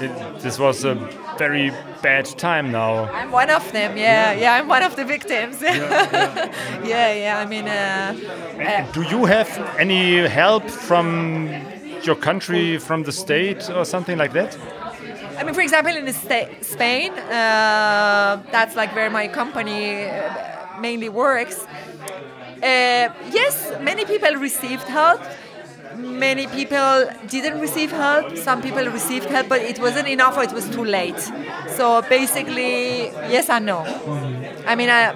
it, 0.00 0.40
this 0.40 0.58
was 0.58 0.84
a 0.84 0.94
very 1.38 1.70
bad 2.02 2.26
time 2.36 2.70
now. 2.72 3.04
I'm 3.12 3.30
one 3.30 3.50
of 3.50 3.70
them. 3.72 3.96
Yeah, 3.96 4.32
yeah. 4.32 4.54
I'm 4.54 4.68
one 4.68 4.82
of 4.82 4.96
the 4.96 5.04
victims. 5.04 5.62
yeah, 5.62 6.50
yeah. 6.84 7.38
I 7.42 7.46
mean, 7.46 7.68
uh, 7.68 8.14
uh, 8.60 8.92
Do 8.92 9.02
you 9.02 9.24
have 9.26 9.48
any 9.78 10.26
help 10.28 10.68
from 10.68 11.48
your 12.02 12.16
country, 12.16 12.78
from 12.78 13.04
the 13.04 13.12
state, 13.12 13.70
or 13.70 13.84
something 13.84 14.18
like 14.18 14.32
that? 14.32 14.58
I 15.38 15.44
mean, 15.44 15.54
for 15.54 15.60
example, 15.60 15.94
in 15.96 16.12
Spain, 16.62 17.12
uh, 17.12 18.42
that's 18.50 18.74
like 18.74 18.94
where 18.94 19.10
my 19.10 19.28
company 19.28 20.06
uh, 20.06 20.80
mainly 20.80 21.08
works. 21.08 21.64
Uh, 22.62 23.08
yes, 23.30 23.72
many 23.80 24.04
people 24.04 24.34
received 24.34 24.82
help, 24.88 25.20
many 25.98 26.46
people 26.46 27.10
didn't 27.26 27.60
receive 27.60 27.90
help. 27.90 28.36
Some 28.36 28.60
people 28.62 28.84
received 28.86 29.28
help, 29.28 29.48
but 29.48 29.60
it 29.62 29.78
wasn't 29.78 30.08
enough 30.08 30.36
or 30.36 30.42
it 30.44 30.52
was 30.52 30.68
too 30.68 30.84
late. 30.84 31.20
So 31.66 32.02
basically, 32.02 33.06
yes 33.34 33.48
and 33.50 33.66
no. 33.66 33.86
I 34.66 34.74
mean, 34.74 34.90
I, 34.90 35.14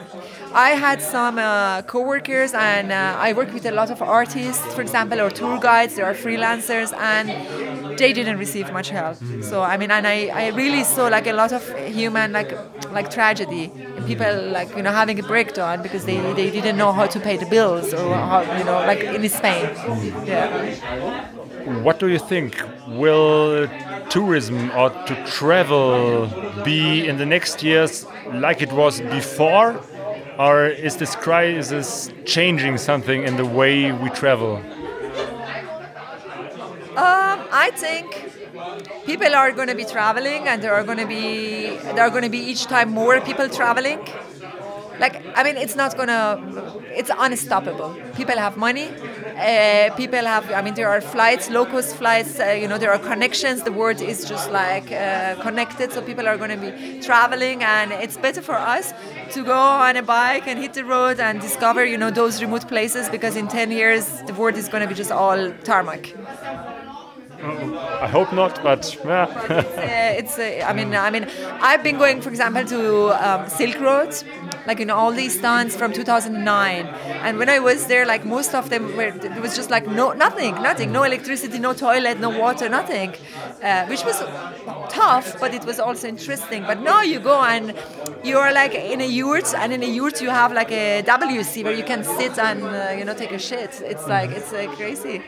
I 0.52 0.70
had 0.70 1.00
some 1.00 1.38
uh, 1.38 1.82
co-workers 1.82 2.54
and 2.54 2.92
uh, 2.92 3.16
I 3.18 3.32
work 3.32 3.52
with 3.52 3.66
a 3.66 3.72
lot 3.72 3.90
of 3.90 4.02
artists, 4.02 4.74
for 4.74 4.80
example, 4.82 5.20
or 5.20 5.30
tour 5.30 5.58
guides. 5.58 5.94
There 5.96 6.04
are 6.06 6.14
freelancers, 6.14 6.92
and 6.98 7.36
they 7.98 8.12
didn't 8.12 8.38
receive 8.38 8.70
much 8.72 8.90
help. 8.90 9.18
So 9.40 9.62
I 9.62 9.76
mean, 9.76 9.90
and 9.90 10.06
I, 10.06 10.26
I 10.32 10.46
really 10.48 10.84
saw 10.84 11.08
like 11.08 11.26
a 11.26 11.32
lot 11.32 11.52
of 11.52 11.62
human 11.86 12.32
like 12.32 12.52
like 12.90 13.10
tragedy 13.10 13.72
people 14.02 14.34
like 14.50 14.74
you 14.76 14.82
know 14.82 14.92
having 14.92 15.18
a 15.18 15.22
breakdown 15.22 15.82
because 15.82 16.04
they, 16.04 16.18
they 16.34 16.50
didn't 16.50 16.76
know 16.76 16.92
how 16.92 17.06
to 17.06 17.20
pay 17.20 17.36
the 17.36 17.46
bills 17.46 17.92
or 17.92 18.14
how 18.14 18.40
you 18.58 18.64
know 18.64 18.78
like 18.90 19.02
in 19.02 19.28
Spain. 19.28 19.68
Yeah. 20.24 21.28
What 21.82 21.98
do 22.00 22.08
you 22.08 22.18
think? 22.18 22.60
Will 22.88 23.68
tourism 24.10 24.70
or 24.72 24.90
to 24.90 25.14
travel 25.26 26.26
be 26.64 27.06
in 27.06 27.18
the 27.18 27.26
next 27.26 27.62
years 27.62 28.04
like 28.34 28.60
it 28.62 28.72
was 28.72 29.00
before? 29.00 29.80
Or 30.38 30.66
is 30.66 30.96
this 30.96 31.14
crisis 31.14 32.10
changing 32.24 32.78
something 32.78 33.22
in 33.22 33.36
the 33.36 33.44
way 33.44 33.92
we 33.92 34.08
travel? 34.10 34.56
Um, 36.96 37.38
I 37.50 37.70
think 37.74 38.31
people 39.06 39.34
are 39.34 39.52
going 39.52 39.68
to 39.68 39.74
be 39.74 39.84
traveling, 39.84 40.48
and 40.48 40.62
there 40.62 40.74
are 40.74 40.84
going 40.84 40.98
to 40.98 41.06
be 41.06 41.76
there 41.94 42.04
are 42.06 42.10
going 42.10 42.22
to 42.22 42.30
be 42.30 42.38
each 42.38 42.64
time 42.66 42.90
more 42.90 43.20
people 43.20 43.48
traveling. 43.48 44.00
Like 44.98 45.22
I 45.34 45.42
mean, 45.42 45.56
it's 45.56 45.74
not 45.74 45.96
gonna, 45.96 46.40
it's 46.90 47.10
unstoppable. 47.18 47.96
People 48.14 48.36
have 48.36 48.56
money. 48.56 48.88
Uh, 49.36 49.92
people 49.96 50.24
have. 50.34 50.50
I 50.52 50.60
mean, 50.62 50.74
there 50.74 50.88
are 50.88 51.00
flights, 51.00 51.50
low 51.50 51.64
cost 51.64 51.96
flights. 51.96 52.38
Uh, 52.38 52.50
you 52.60 52.68
know, 52.68 52.78
there 52.78 52.92
are 52.92 52.98
connections. 52.98 53.62
The 53.62 53.72
world 53.72 54.00
is 54.00 54.28
just 54.28 54.52
like 54.52 54.92
uh, 54.92 55.36
connected, 55.42 55.92
so 55.92 56.02
people 56.02 56.28
are 56.28 56.36
going 56.36 56.50
to 56.50 56.62
be 56.66 57.00
traveling, 57.00 57.64
and 57.64 57.90
it's 57.90 58.16
better 58.16 58.42
for 58.42 58.54
us 58.54 58.92
to 59.32 59.42
go 59.42 59.58
on 59.58 59.96
a 59.96 60.02
bike 60.02 60.46
and 60.46 60.58
hit 60.58 60.74
the 60.74 60.84
road 60.84 61.18
and 61.18 61.40
discover, 61.40 61.84
you 61.84 61.96
know, 61.96 62.10
those 62.10 62.42
remote 62.42 62.68
places 62.68 63.08
because 63.08 63.34
in 63.34 63.48
10 63.48 63.70
years 63.72 64.22
the 64.26 64.34
world 64.34 64.56
is 64.56 64.68
going 64.68 64.82
to 64.82 64.88
be 64.88 64.94
just 64.94 65.10
all 65.10 65.52
tarmac. 65.64 66.12
I 67.42 68.06
hope 68.06 68.32
not, 68.32 68.62
but 68.62 68.96
yeah. 69.04 69.22
uh, 69.24 70.18
it's 70.20 70.38
uh, 70.38 70.64
I 70.64 70.72
mean 70.72 70.94
I 70.94 71.10
mean 71.10 71.26
I've 71.60 71.82
been 71.82 71.98
going 71.98 72.20
for 72.20 72.28
example 72.28 72.64
to 72.64 72.80
um, 73.26 73.48
Silk 73.48 73.80
Road 73.80 74.14
like 74.66 74.78
in 74.78 74.90
all 74.90 75.10
these 75.10 75.36
stands 75.36 75.74
from 75.74 75.92
2009 75.92 76.86
and 76.86 77.38
when 77.38 77.48
I 77.48 77.58
was 77.58 77.86
there 77.88 78.06
like 78.06 78.24
most 78.24 78.54
of 78.54 78.70
them 78.70 78.96
were 78.96 79.08
it 79.08 79.40
was 79.40 79.56
just 79.56 79.70
like 79.70 79.88
no 79.88 80.12
nothing 80.12 80.54
nothing. 80.62 80.92
No 80.92 81.02
electricity 81.02 81.58
no 81.58 81.72
toilet 81.72 82.20
no 82.20 82.30
water 82.30 82.68
nothing. 82.68 83.14
Uh, 83.62 83.86
which 83.86 84.04
was 84.04 84.18
tough 84.88 85.38
but 85.40 85.52
it 85.52 85.64
was 85.64 85.80
also 85.80 86.06
interesting. 86.06 86.62
But 86.62 86.80
now 86.80 87.02
you 87.02 87.18
go 87.18 87.42
and 87.42 87.74
you're 88.22 88.52
like 88.52 88.74
in 88.74 89.00
a 89.00 89.06
yurt 89.06 89.52
and 89.54 89.72
in 89.72 89.82
a 89.82 89.86
yurt 89.86 90.20
you 90.20 90.30
have 90.30 90.52
like 90.52 90.70
a 90.70 91.02
WC 91.02 91.64
where 91.64 91.74
you 91.74 91.84
can 91.84 92.04
sit 92.04 92.38
and 92.38 92.62
uh, 92.62 92.94
you 92.96 93.04
know 93.04 93.14
take 93.14 93.32
a 93.32 93.38
shit. 93.38 93.80
It's 93.80 94.06
like 94.06 94.30
it's 94.30 94.52
uh, 94.52 94.72
crazy 94.76 95.22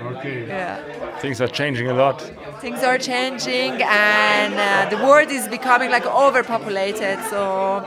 Okay. 0.00 0.46
Yeah. 0.48 0.78
Things 1.20 1.40
are 1.40 1.48
changing 1.48 1.88
a 1.88 1.94
lot. 1.94 2.20
Things 2.60 2.82
are 2.82 2.98
changing, 2.98 3.82
and 3.82 4.54
uh, 4.58 4.86
the 4.90 4.98
world 5.04 5.30
is 5.30 5.48
becoming 5.48 5.90
like 5.90 6.06
overpopulated. 6.06 7.18
So 7.30 7.84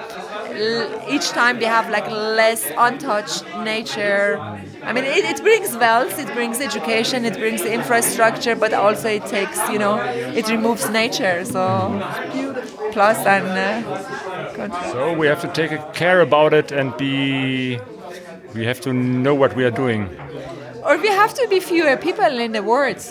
l- 0.56 0.90
each 1.08 1.30
time 1.32 1.58
we 1.60 1.66
have 1.66 1.90
like 1.90 2.08
less 2.10 2.72
untouched 2.78 3.44
nature. 3.58 4.42
I 4.86 4.94
mean, 4.94 5.06
it, 5.06 5.24
it 5.26 5.42
brings 5.42 5.76
wealth, 5.78 6.20
it 6.20 6.34
brings 6.34 6.60
education, 6.60 7.24
it 7.26 7.38
brings 7.38 7.66
infrastructure, 7.66 8.56
but 8.56 8.74
also 8.74 9.10
it 9.10 9.26
takes, 9.26 9.58
you 9.70 9.80
know, 9.80 9.98
it 10.36 10.50
removes 10.50 10.90
nature. 10.90 11.46
So 11.46 11.64
plus 12.92 13.18
and. 13.26 13.48
Uh, 13.48 14.00
So 14.92 15.14
we 15.14 15.28
have 15.28 15.42
to 15.42 15.48
take 15.48 15.94
care 15.94 16.22
about 16.22 16.54
it 16.54 16.72
and 16.72 16.96
be. 16.98 17.80
We 18.54 18.66
have 18.66 18.80
to 18.82 18.94
know 18.94 19.34
what 19.36 19.56
we 19.56 19.64
are 19.66 19.72
doing. 19.72 20.10
We 21.04 21.10
have 21.10 21.34
to 21.36 21.48
be 21.50 21.60
fewer 21.60 21.98
people 21.98 22.34
in 22.46 22.52
the 22.54 22.64
world. 22.64 23.02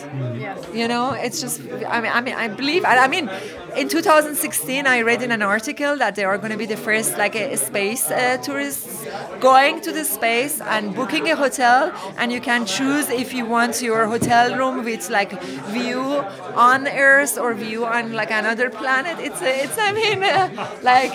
You 0.73 0.89
know, 0.89 1.13
it's 1.13 1.41
just. 1.41 1.61
I 1.97 2.01
mean, 2.01 2.13
I 2.19 2.21
mean, 2.27 2.35
I 2.35 2.49
believe. 2.49 2.85
I 2.85 3.07
mean, 3.07 3.31
in 3.77 3.89
2016, 3.89 4.87
I 4.87 5.03
read 5.03 5.23
in 5.23 5.31
an 5.31 5.43
article 5.43 5.97
that 5.99 6.15
there 6.17 6.29
are 6.29 6.39
going 6.39 6.53
to 6.53 6.59
be 6.59 6.67
the 6.67 6.77
first 6.89 7.19
like 7.19 7.35
a, 7.37 7.57
space 7.57 8.11
uh, 8.11 8.39
tourists 8.39 9.07
going 9.41 9.81
to 9.83 9.93
the 9.93 10.05
space 10.05 10.61
and 10.61 10.95
booking 10.95 11.31
a 11.31 11.37
hotel, 11.37 11.93
and 12.17 12.33
you 12.33 12.41
can 12.41 12.65
choose 12.67 13.09
if 13.11 13.35
you 13.35 13.45
want 13.45 13.83
your 13.83 14.07
hotel 14.07 14.57
room 14.57 14.85
with 14.85 15.11
like 15.11 15.33
view 15.77 16.03
on 16.71 16.89
Earth 16.89 17.37
or 17.39 17.55
view 17.55 17.85
on 17.85 18.13
like 18.15 18.31
another 18.31 18.71
planet. 18.71 19.19
It's 19.19 19.43
a, 19.43 19.65
it's. 19.65 19.77
I 19.79 19.93
mean, 19.93 20.23
uh, 20.23 20.69
like 20.83 21.15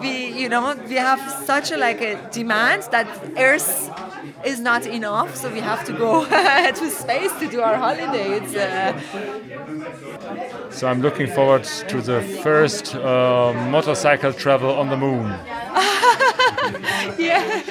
we 0.00 0.12
you 0.42 0.48
know 0.48 0.76
we 0.88 0.96
have 0.96 1.20
such 1.44 1.72
a 1.72 1.76
like 1.76 2.00
a 2.00 2.14
demand 2.30 2.82
that 2.90 3.08
Earth 3.36 3.90
is 4.44 4.60
not 4.60 4.86
enough, 4.86 5.36
so 5.36 5.48
we 5.52 5.60
have 5.60 5.84
to 5.86 5.92
go 5.92 6.24
to 6.80 6.90
space 6.90 7.32
to 7.40 7.48
do 7.48 7.60
our 7.60 7.76
holiday. 7.76 8.38
Uh, 8.38 8.92
So 10.70 10.86
I'm 10.86 11.00
looking 11.00 11.26
forward 11.26 11.64
to 11.64 12.00
the 12.02 12.20
first 12.42 12.94
uh, 12.94 13.52
motorcycle 13.70 14.32
travel 14.32 14.70
on 14.78 14.88
the 14.90 14.96
moon. 14.96 15.26
yes, 17.18 17.64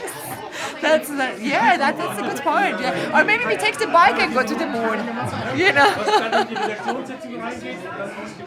that's 0.82 1.10
that, 1.10 1.40
yeah, 1.42 1.78
that, 1.78 1.98
that's 1.98 2.20
a 2.20 2.24
good 2.24 2.42
point. 2.42 2.80
Yeah. 2.82 3.16
Or 3.20 3.24
maybe 3.24 3.46
we 3.46 3.56
take 3.56 3.78
the 3.78 3.88
bike 3.88 4.20
and 4.20 4.34
go 4.34 4.44
to 4.44 4.56
the 4.56 4.68
moon. 4.68 4.98
You 5.58 5.72
know. 5.74 5.90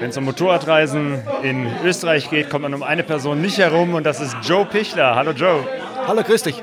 Wenn 0.00 0.10
es 0.10 0.16
um 0.16 0.24
Motorradreisen 0.24 1.22
in 1.42 1.68
Österreich 1.84 2.30
geht, 2.30 2.50
kommt 2.50 2.62
man 2.62 2.74
um 2.74 2.82
eine 2.82 3.02
Person 3.02 3.40
nicht 3.40 3.58
herum 3.58 3.94
und 3.94 4.04
das 4.04 4.20
ist 4.20 4.36
Joe 4.42 4.64
Pichler. 4.64 5.14
Hallo 5.14 5.32
Joe. 5.32 5.66
Hallo, 6.06 6.22
grüß 6.22 6.42
dich. 6.42 6.62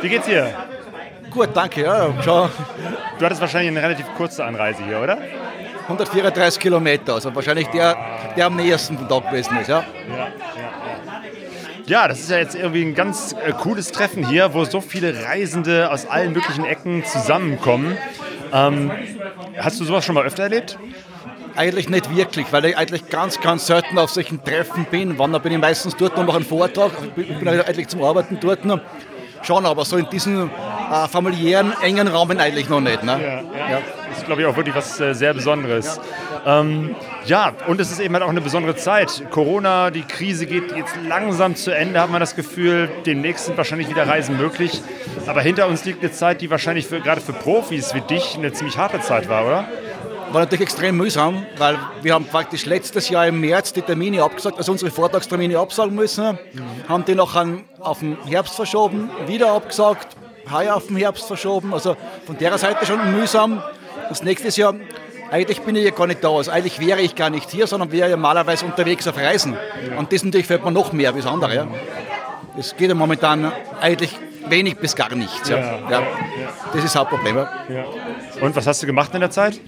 Wie 0.00 0.08
geht's 0.08 0.26
dir? 0.26 0.54
Gut, 1.30 1.50
danke. 1.54 1.82
Ja, 1.82 2.08
schau. 2.24 2.48
Du 3.18 3.24
hattest 3.24 3.40
wahrscheinlich 3.40 3.70
eine 3.70 3.82
relativ 3.82 4.06
kurze 4.16 4.44
Anreise 4.44 4.84
hier, 4.84 5.00
oder? 5.00 5.18
134 5.84 6.60
Kilometer, 6.60 7.14
also 7.14 7.34
wahrscheinlich 7.34 7.68
der, 7.68 7.96
der 8.36 8.46
am 8.46 8.56
nächsten 8.56 8.98
von 8.98 9.08
da 9.08 9.18
gewesen 9.20 9.56
ist. 9.58 9.68
Ja. 9.68 9.84
Ja, 11.86 12.08
das 12.08 12.18
ist 12.18 12.30
ja 12.30 12.38
jetzt 12.38 12.56
irgendwie 12.56 12.82
ein 12.82 12.94
ganz 12.96 13.32
äh, 13.32 13.52
cooles 13.52 13.92
Treffen 13.92 14.26
hier, 14.26 14.54
wo 14.54 14.64
so 14.64 14.80
viele 14.80 15.24
Reisende 15.24 15.88
aus 15.90 16.06
allen 16.06 16.32
möglichen 16.32 16.64
Ecken 16.64 17.04
zusammenkommen. 17.04 17.96
Ähm, 18.56 18.90
hast 19.58 19.80
du 19.80 19.84
sowas 19.84 20.04
schon 20.04 20.14
mal 20.14 20.24
öfter 20.24 20.44
erlebt? 20.44 20.78
Eigentlich 21.56 21.88
nicht 21.88 22.14
wirklich, 22.14 22.52
weil 22.52 22.66
ich 22.66 22.76
eigentlich 22.76 23.08
ganz, 23.08 23.40
ganz 23.40 23.66
selten 23.66 23.98
auf 23.98 24.10
solchen 24.10 24.42
Treffen 24.42 24.86
bin. 24.90 25.18
Wann 25.18 25.32
bin 25.42 25.52
ich 25.52 25.58
meistens 25.58 25.96
dort 25.96 26.16
und 26.18 26.26
mache 26.26 26.36
einen 26.36 26.46
Vortrag. 26.46 26.92
Ich 27.16 27.38
bin 27.38 27.48
eigentlich 27.48 27.88
zum 27.88 28.02
Arbeiten 28.02 28.38
dort. 28.40 28.60
Schon, 29.42 29.66
aber 29.66 29.84
so 29.84 29.96
in 29.96 30.08
diesem 30.10 30.50
äh, 30.90 31.08
familiären, 31.08 31.72
engen 31.82 32.08
Rahmen 32.08 32.38
eigentlich 32.38 32.68
noch 32.68 32.80
nicht. 32.80 33.02
Ne? 33.02 33.20
Ja, 33.22 33.70
ja. 33.70 33.78
Das 34.26 34.32
ist, 34.32 34.34
glaube 34.34 34.42
ich, 34.42 34.48
auch 34.48 34.56
wirklich 34.56 34.74
was 34.74 34.98
äh, 34.98 35.14
sehr 35.14 35.34
Besonderes. 35.34 36.00
Ja. 36.44 36.60
Ähm, 36.60 36.96
ja, 37.26 37.52
und 37.68 37.80
es 37.80 37.92
ist 37.92 38.00
eben 38.00 38.12
halt 38.14 38.24
auch 38.24 38.28
eine 38.28 38.40
besondere 38.40 38.74
Zeit. 38.74 39.22
Corona, 39.30 39.92
die 39.92 40.02
Krise 40.02 40.46
geht 40.46 40.76
jetzt 40.76 40.96
langsam 41.06 41.54
zu 41.54 41.70
Ende, 41.70 42.00
hat 42.00 42.10
man 42.10 42.18
das 42.18 42.34
Gefühl. 42.34 42.88
Demnächst 43.04 43.46
sind 43.46 43.56
wahrscheinlich 43.56 43.88
wieder 43.88 44.08
Reisen 44.08 44.36
möglich. 44.36 44.82
Aber 45.26 45.42
hinter 45.42 45.68
uns 45.68 45.84
liegt 45.84 46.02
eine 46.02 46.10
Zeit, 46.10 46.40
die 46.40 46.50
wahrscheinlich 46.50 46.88
für, 46.88 47.00
gerade 47.00 47.20
für 47.20 47.34
Profis 47.34 47.94
wie 47.94 48.00
dich 48.00 48.36
eine 48.36 48.52
ziemlich 48.52 48.78
harte 48.78 49.00
Zeit 49.00 49.28
war, 49.28 49.46
oder? 49.46 49.68
War 50.32 50.40
natürlich 50.40 50.62
extrem 50.62 50.96
mühsam, 50.96 51.46
weil 51.58 51.78
wir 52.02 52.14
haben 52.14 52.24
praktisch 52.24 52.66
letztes 52.66 53.08
Jahr 53.08 53.28
im 53.28 53.40
März 53.40 53.74
die 53.74 53.82
Termine 53.82 54.24
abgesagt, 54.24 54.58
also 54.58 54.72
unsere 54.72 54.90
Vortragstermine 54.90 55.56
absagen 55.56 55.94
müssen, 55.94 56.32
mhm. 56.32 56.88
haben 56.88 57.04
die 57.04 57.14
noch 57.14 57.36
an, 57.36 57.62
auf 57.78 58.00
den 58.00 58.16
Herbst 58.26 58.56
verschoben, 58.56 59.08
wieder 59.28 59.52
abgesagt, 59.52 60.16
heuer 60.50 60.74
auf 60.74 60.86
den 60.86 60.96
Herbst 60.96 61.26
verschoben, 61.26 61.72
also 61.72 61.96
von 62.24 62.36
der 62.38 62.56
Seite 62.58 62.86
schon 62.86 63.12
mühsam. 63.12 63.62
Das 64.08 64.22
nächste 64.22 64.48
Jahr, 64.60 64.74
eigentlich 65.30 65.60
bin 65.62 65.76
ich 65.76 65.84
ja 65.84 65.90
gar 65.90 66.06
nicht 66.06 66.22
da, 66.22 66.30
also 66.30 66.50
eigentlich 66.50 66.78
wäre 66.80 67.00
ich 67.00 67.14
gar 67.14 67.30
nicht 67.30 67.50
hier, 67.50 67.66
sondern 67.66 67.90
wäre 67.92 68.10
ja 68.10 68.16
normalerweise 68.16 68.64
unterwegs 68.64 69.06
auf 69.08 69.16
Reisen. 69.16 69.56
Und 69.96 70.12
das 70.12 70.24
natürlich 70.24 70.46
fällt 70.46 70.64
mir 70.64 70.70
noch 70.70 70.92
mehr 70.92 71.14
wie 71.14 71.20
das 71.20 71.30
andere. 71.30 71.54
Ja. 71.54 71.66
Es 72.58 72.76
geht 72.76 72.88
ja 72.88 72.94
momentan 72.94 73.52
eigentlich 73.80 74.16
wenig 74.48 74.76
bis 74.78 74.94
gar 74.94 75.14
nichts. 75.14 75.48
Ja. 75.48 75.56
Ja. 75.58 75.90
ja. 75.90 76.02
Das 76.72 76.76
ist 76.76 76.94
das 76.94 76.96
Hauptproblem. 76.96 77.36
Ja. 77.36 77.46
Und 78.40 78.54
was 78.54 78.66
hast 78.66 78.82
du 78.82 78.86
gemacht 78.86 79.12
in 79.14 79.20
der 79.20 79.30
Zeit? 79.30 79.60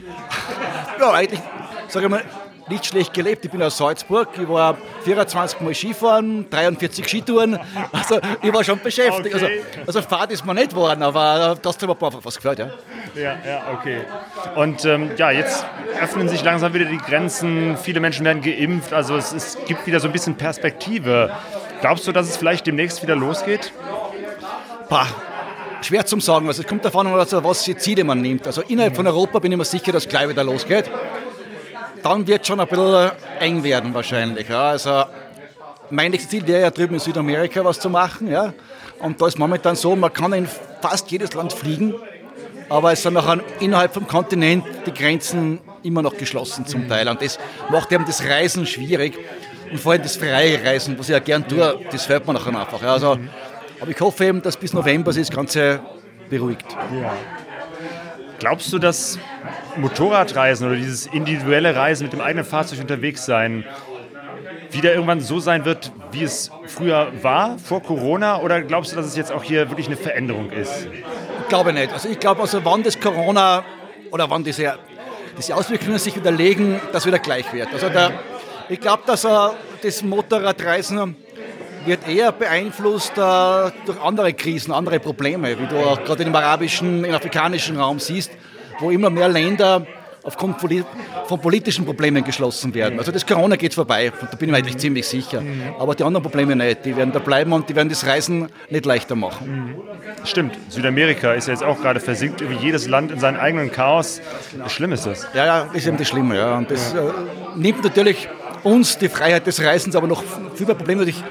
Ja, 1.00 1.12
eigentlich, 1.12 1.40
sage 1.88 2.06
ich 2.06 2.10
mal, 2.10 2.22
nicht 2.70 2.86
schlecht 2.86 3.14
gelebt. 3.14 3.44
Ich 3.44 3.50
bin 3.50 3.62
aus 3.62 3.78
Salzburg, 3.78 4.28
ich 4.40 4.48
war 4.48 4.76
24 5.04 5.60
Mal 5.60 5.74
Skifahren, 5.74 6.48
43 6.50 7.06
Skitouren. 7.06 7.58
Also 7.92 8.20
ich 8.42 8.52
war 8.52 8.62
schon 8.64 8.80
beschäftigt. 8.80 9.34
Okay. 9.34 9.62
Also, 9.86 9.98
also 9.98 10.02
Fahrt 10.02 10.30
ist 10.30 10.44
mir 10.44 10.54
nicht 10.54 10.70
geworden, 10.70 11.02
aber 11.02 11.56
das 11.60 11.76
hat 11.76 11.82
mir 11.82 11.90
einfach 11.90 12.20
was 12.22 12.36
gefällt, 12.36 12.58
ja. 12.58 12.70
Ja, 13.14 13.36
ja, 13.46 13.62
okay. 13.72 14.00
Und 14.54 14.84
ähm, 14.84 15.10
ja, 15.16 15.30
jetzt 15.30 15.64
öffnen 16.00 16.28
sich 16.28 16.42
langsam 16.44 16.74
wieder 16.74 16.84
die 16.84 16.98
Grenzen, 16.98 17.76
viele 17.76 18.00
Menschen 18.00 18.24
werden 18.24 18.42
geimpft, 18.42 18.92
also 18.92 19.16
es, 19.16 19.32
es 19.32 19.58
gibt 19.66 19.86
wieder 19.86 20.00
so 20.00 20.08
ein 20.08 20.12
bisschen 20.12 20.36
Perspektive. 20.36 21.30
Glaubst 21.80 22.06
du, 22.06 22.12
dass 22.12 22.28
es 22.28 22.36
vielleicht 22.36 22.66
demnächst 22.66 23.02
wieder 23.02 23.16
losgeht? 23.16 23.72
Pah, 24.88 25.06
schwer 25.82 26.06
zum 26.06 26.20
sagen. 26.20 26.46
Also 26.48 26.62
es 26.62 26.68
kommt 26.68 26.84
davon 26.84 27.06
an, 27.06 27.14
also 27.14 27.42
was 27.44 27.64
für 27.64 27.76
Ziele 27.76 28.04
man 28.04 28.20
nimmt. 28.20 28.46
Also 28.46 28.62
innerhalb 28.62 28.96
von 28.96 29.06
Europa 29.06 29.38
bin 29.38 29.52
ich 29.52 29.58
mir 29.58 29.64
sicher, 29.64 29.92
dass 29.92 30.08
gleich 30.08 30.28
wieder 30.28 30.44
losgeht. 30.44 30.90
Dann 32.02 32.26
wird 32.26 32.42
es 32.42 32.46
schon 32.48 32.60
ein 32.60 32.66
bisschen 32.66 33.10
eng 33.40 33.62
werden 33.64 33.94
wahrscheinlich. 33.94 34.48
Ja. 34.48 34.70
Also 34.70 35.04
mein 35.90 36.10
nächstes 36.10 36.30
Ziel 36.30 36.46
wäre 36.46 36.62
ja 36.62 36.70
drüben 36.70 36.94
in 36.94 37.00
Südamerika 37.00 37.64
was 37.64 37.80
zu 37.80 37.90
machen. 37.90 38.28
Ja. 38.30 38.52
Und 39.00 39.20
da 39.20 39.26
ist 39.26 39.38
momentan 39.38 39.76
so, 39.76 39.94
man 39.96 40.12
kann 40.12 40.32
in 40.32 40.48
fast 40.80 41.10
jedes 41.10 41.34
Land 41.34 41.52
fliegen, 41.52 41.94
aber 42.68 42.92
es 42.92 43.02
sind 43.02 43.14
nachher 43.14 43.40
innerhalb 43.60 43.94
vom 43.94 44.06
Kontinent 44.06 44.64
die 44.86 44.92
Grenzen 44.92 45.60
immer 45.82 46.02
noch 46.02 46.16
geschlossen 46.16 46.66
zum 46.66 46.88
Teil. 46.88 47.08
Und 47.08 47.22
das 47.22 47.38
macht 47.70 47.92
eben 47.92 48.04
das 48.04 48.24
Reisen 48.24 48.66
schwierig. 48.66 49.18
Und 49.70 49.80
vor 49.80 49.92
allem 49.92 50.02
das 50.02 50.16
freie 50.16 50.62
Reisen, 50.64 50.98
was 50.98 51.08
ich 51.08 51.12
ja 51.12 51.18
gern 51.18 51.46
tue, 51.46 51.78
das 51.90 52.06
fällt 52.06 52.26
mir 52.26 52.34
nachher 52.34 52.58
einfach. 52.58 52.82
Ja, 52.82 52.94
also, 52.94 53.18
aber 53.80 53.90
ich 53.90 54.00
hoffe 54.00 54.26
eben, 54.26 54.42
dass 54.42 54.56
bis 54.56 54.72
November 54.72 55.12
sich 55.12 55.28
das 55.28 55.36
Ganze 55.36 55.80
beruhigt. 56.28 56.66
Ja. 57.00 57.12
Glaubst 58.38 58.72
du, 58.72 58.78
dass 58.78 59.18
Motorradreisen 59.76 60.66
oder 60.66 60.76
dieses 60.76 61.06
individuelle 61.06 61.74
Reisen 61.74 62.04
mit 62.04 62.12
dem 62.12 62.20
eigenen 62.20 62.44
Fahrzeug 62.44 62.80
unterwegs 62.80 63.24
sein 63.24 63.64
wieder 64.70 64.92
irgendwann 64.92 65.20
so 65.20 65.40
sein 65.40 65.64
wird, 65.64 65.92
wie 66.12 66.22
es 66.22 66.50
früher 66.66 67.10
war, 67.22 67.58
vor 67.58 67.82
Corona? 67.82 68.40
Oder 68.40 68.62
glaubst 68.62 68.92
du, 68.92 68.96
dass 68.96 69.06
es 69.06 69.16
jetzt 69.16 69.32
auch 69.32 69.42
hier 69.42 69.70
wirklich 69.70 69.86
eine 69.86 69.96
Veränderung 69.96 70.50
ist? 70.50 70.86
Ich 71.42 71.48
glaube 71.48 71.72
nicht. 71.72 71.92
Also 71.92 72.08
ich 72.08 72.18
glaube, 72.18 72.42
also 72.42 72.64
wann 72.64 72.82
das 72.82 72.98
Corona 72.98 73.64
oder 74.10 74.28
wann 74.30 74.44
diese, 74.44 74.78
diese 75.36 75.54
Auswirkungen 75.54 75.98
sich 75.98 76.14
widerlegen, 76.16 76.80
das 76.92 77.06
wieder 77.06 77.18
gleich 77.18 77.52
wird. 77.52 77.72
Also 77.72 77.88
der, 77.88 78.12
ich 78.68 78.80
glaube, 78.80 79.02
dass 79.06 79.24
uh, 79.24 79.50
das 79.82 80.02
Motorradreisen 80.02 81.16
wird 81.86 82.06
eher 82.06 82.32
beeinflusst 82.32 83.12
uh, 83.16 83.70
durch 83.86 84.00
andere 84.02 84.34
Krisen, 84.34 84.72
andere 84.72 85.00
Probleme, 85.00 85.58
wie 85.58 85.66
du 85.66 85.78
auch 85.78 86.02
gerade 86.04 86.24
im 86.24 86.34
arabischen, 86.34 87.04
im 87.04 87.14
afrikanischen 87.14 87.78
Raum 87.78 87.98
siehst, 87.98 88.30
wo 88.80 88.90
immer 88.90 89.10
mehr 89.10 89.28
Länder 89.28 89.86
aufgrund 90.22 90.56
von 91.26 91.40
politischen 91.40 91.84
Problemen 91.86 92.22
geschlossen 92.22 92.74
werden. 92.74 92.98
Also 92.98 93.12
das 93.12 93.24
Corona 93.24 93.56
geht 93.56 93.72
vorbei, 93.72 94.12
da 94.20 94.36
bin 94.36 94.48
ich 94.48 94.52
mir 94.52 94.58
eigentlich 94.58 94.76
ziemlich 94.76 95.06
sicher. 95.06 95.42
Aber 95.78 95.94
die 95.94 96.02
anderen 96.04 96.22
Probleme 96.22 96.54
nicht, 96.54 96.84
die 96.84 96.96
werden 96.96 97.12
da 97.12 97.18
bleiben 97.18 97.52
und 97.52 97.68
die 97.68 97.74
werden 97.74 97.88
das 97.88 98.06
Reisen 98.06 98.48
nicht 98.68 98.84
leichter 98.84 99.14
machen. 99.14 99.76
Stimmt, 100.24 100.58
Südamerika 100.68 101.32
ist 101.32 101.48
ja 101.48 101.54
jetzt 101.54 101.64
auch 101.64 101.80
gerade 101.80 102.00
versinkt, 102.00 102.42
wie 102.48 102.56
jedes 102.56 102.88
Land 102.88 103.10
in 103.10 103.20
seinem 103.20 103.40
eigenen 103.40 103.72
Chaos. 103.72 104.20
Wie 104.62 104.68
schlimm 104.68 104.92
ist 104.92 105.06
das? 105.06 105.26
Ja, 105.34 105.46
ja, 105.46 105.70
ist 105.72 105.86
eben 105.86 105.96
das 105.96 106.08
Schlimme. 106.08 106.36
Ja. 106.36 106.58
Und 106.58 106.70
das 106.70 106.92
äh, 106.92 106.98
nimmt 107.56 107.82
natürlich 107.82 108.28
uns 108.64 108.98
die 108.98 109.08
Freiheit 109.08 109.46
des 109.46 109.62
Reisens, 109.62 109.96
aber 109.96 110.06
noch 110.06 110.22
viel 110.54 110.66
mehr 110.66 110.74
Probleme 110.74 111.00
natürlich 111.00 111.22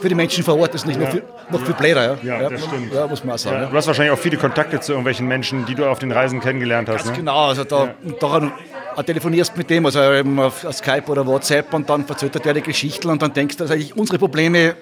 für 0.00 0.08
die 0.08 0.14
Menschen 0.14 0.44
vor 0.44 0.58
Ort 0.58 0.74
ist 0.74 0.86
nicht 0.86 0.98
noch, 0.98 1.10
viel, 1.10 1.22
noch 1.50 1.60
viel 1.60 1.74
bläder. 1.74 2.18
Ja, 2.22 2.42
ja, 2.42 2.50
das 2.50 2.64
stimmt. 2.64 2.92
Ja, 2.92 3.06
muss 3.06 3.24
man 3.24 3.38
sagen. 3.38 3.62
Ja, 3.62 3.66
du 3.66 3.76
hast 3.76 3.86
wahrscheinlich 3.86 4.12
auch 4.12 4.18
viele 4.18 4.36
Kontakte 4.36 4.80
zu 4.80 4.92
irgendwelchen 4.92 5.26
Menschen, 5.26 5.66
die 5.66 5.74
du 5.74 5.86
auf 5.86 5.98
den 5.98 6.12
Reisen 6.12 6.40
kennengelernt 6.40 6.88
hast. 6.88 7.04
Ganz 7.04 7.10
ne? 7.10 7.16
genau, 7.16 7.48
also 7.48 7.64
da, 7.64 7.94
daran 8.20 8.52
telefonierst 9.04 9.56
mit 9.56 9.68
dem, 9.70 9.86
also 9.86 10.00
eben 10.12 10.38
auf 10.40 10.66
Skype 10.72 11.04
oder 11.08 11.26
WhatsApp 11.26 11.72
und 11.74 11.88
dann 11.88 12.06
erzählt 12.08 12.46
er 12.46 12.54
die 12.54 12.62
Geschichten 12.62 13.10
und 13.10 13.20
dann 13.20 13.32
denkst 13.32 13.56
du, 13.56 13.64
dass 13.64 13.70
eigentlich 13.70 13.96
unsere 13.96 14.18
Probleme 14.18 14.76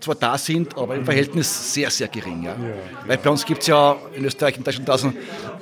zwar 0.00 0.16
da 0.16 0.36
sind, 0.36 0.76
aber 0.76 0.96
im 0.96 1.04
Verhältnis 1.04 1.72
sehr, 1.72 1.90
sehr 1.90 2.08
gering. 2.08 2.42
Ja. 2.42 2.54
Weil 3.06 3.18
bei 3.18 3.30
uns 3.30 3.44
gibt 3.44 3.62
es 3.62 3.68
ja 3.68 3.96
in 4.14 4.24
Österreich 4.24 4.56
in 4.56 4.64
Deutschland 4.64 5.16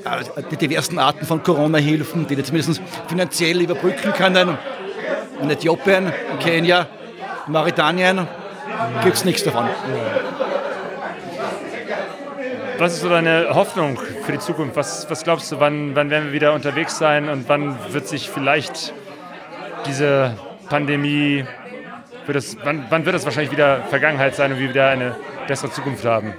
äh, 0.05 0.43
die 0.51 0.57
diversen 0.57 0.99
Arten 0.99 1.27
von 1.27 1.43
Corona-Hilfen, 1.43 2.27
die 2.27 2.37
die 2.37 2.43
zumindest 2.43 2.81
finanziell 3.07 3.61
überbrücken 3.61 4.13
können. 4.13 4.59
In 5.43 5.51
Äthiopien, 5.51 6.07
in 6.07 6.39
Kenia, 6.39 6.89
in 7.47 7.53
Mauretanien 7.53 8.27
gibt 9.03 9.17
es 9.17 9.25
nichts 9.25 9.45
davon. 9.45 9.69
Was 12.79 12.95
ist 12.95 13.01
so 13.03 13.11
deine 13.11 13.55
Hoffnung 13.55 13.99
für 14.25 14.33
die 14.33 14.39
Zukunft? 14.39 14.75
Was, 14.77 15.11
was 15.11 15.23
glaubst 15.23 15.53
du, 15.53 15.61
wann, 15.61 15.95
wann 15.95 16.09
werden 16.09 16.27
wir 16.27 16.33
wieder 16.33 16.55
unterwegs 16.55 16.97
sein 16.97 17.29
und 17.29 17.49
wann 17.49 17.77
wird 17.93 18.09
sich 18.09 18.31
vielleicht 18.31 18.95
diese 19.87 20.35
Pandemie, 20.69 21.45
wird 22.27 22.37
das, 22.37 22.57
wann, 22.65 22.87
wann 22.89 23.05
wird 23.05 23.15
das 23.15 23.25
wahrscheinlich 23.25 23.53
wieder 23.53 23.83
Vergangenheit 23.91 24.35
sein 24.35 24.53
und 24.53 24.59
wir 24.59 24.71
wieder 24.71 24.89
eine 24.89 25.15
bessere 25.47 25.71
Zukunft 25.71 26.05
haben? 26.05 26.33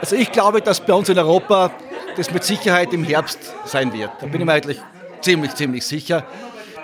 Also 0.00 0.16
ich 0.16 0.30
glaube, 0.30 0.60
dass 0.60 0.80
bei 0.80 0.92
uns 0.92 1.08
in 1.08 1.18
Europa 1.18 1.70
das 2.16 2.30
mit 2.30 2.44
Sicherheit 2.44 2.92
im 2.92 3.02
Herbst 3.02 3.54
sein 3.64 3.92
wird. 3.92 4.10
Da 4.20 4.26
bin 4.26 4.40
ich 4.40 4.46
mir 4.46 4.52
eigentlich 4.52 4.80
ziemlich, 5.20 5.54
ziemlich 5.54 5.86
sicher. 5.86 6.24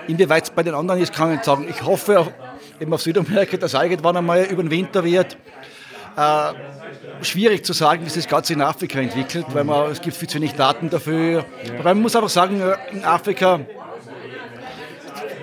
Inwieweit 0.09 0.45
es 0.45 0.51
bei 0.51 0.63
den 0.63 0.75
anderen 0.75 1.01
ist, 1.01 1.13
kann 1.13 1.29
ich 1.29 1.37
nicht 1.37 1.45
sagen. 1.45 1.67
Ich 1.69 1.83
hoffe 1.83 2.33
eben 2.81 2.93
auf 2.93 3.03
Südamerika, 3.03 3.57
dass 3.57 3.75
irgendwann 3.75 4.17
einmal 4.17 4.45
über 4.45 4.63
den 4.63 4.71
Winter 4.71 5.05
wird. 5.05 5.37
Äh, 6.17 6.53
schwierig 7.23 7.65
zu 7.65 7.73
sagen, 7.73 8.05
wie 8.05 8.11
sich 8.11 8.25
das 8.25 8.31
Ganze 8.31 8.55
in 8.55 8.63
Afrika 8.63 8.99
entwickelt, 8.99 9.47
weil 9.53 9.65
man, 9.65 9.91
es 9.91 10.01
gibt 10.01 10.17
viel 10.17 10.29
zu 10.29 10.37
wenig 10.37 10.55
Daten 10.55 10.91
dafür. 10.91 11.45
Aber 11.79 11.91
man 11.91 12.03
muss 12.03 12.17
einfach 12.17 12.29
sagen, 12.31 12.63
in 12.93 13.05
Afrika, 13.05 13.61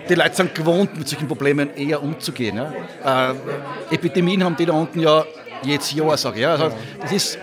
die 0.09 0.15
Leute 0.15 0.35
sind 0.35 0.55
gewohnt, 0.55 0.97
mit 0.97 1.07
solchen 1.07 1.27
Problemen 1.27 1.73
eher 1.75 2.01
umzugehen. 2.01 2.57
Ja. 2.57 3.31
Äh, 3.31 3.95
Epidemien 3.95 4.43
haben 4.43 4.55
die 4.55 4.65
da 4.65 4.73
unten 4.73 4.99
ja 4.99 5.25
jetzt 5.63 5.93
Jahr, 5.93 6.17
sage 6.17 6.37
ich. 6.37 6.41
Ja. 6.41 6.51
Also, 6.51 6.71
das 7.01 7.11
ist, 7.11 7.39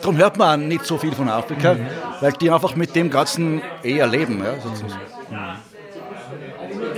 darum 0.00 0.16
hört 0.16 0.36
man 0.36 0.68
nicht 0.68 0.86
so 0.86 0.98
viel 0.98 1.12
von 1.12 1.28
Afrika, 1.28 1.74
mhm. 1.74 1.86
weil 2.20 2.32
die 2.32 2.50
einfach 2.50 2.76
mit 2.76 2.94
dem 2.94 3.10
Ganzen 3.10 3.62
eher 3.82 4.06
leben. 4.06 4.42
Ja. 4.42 5.58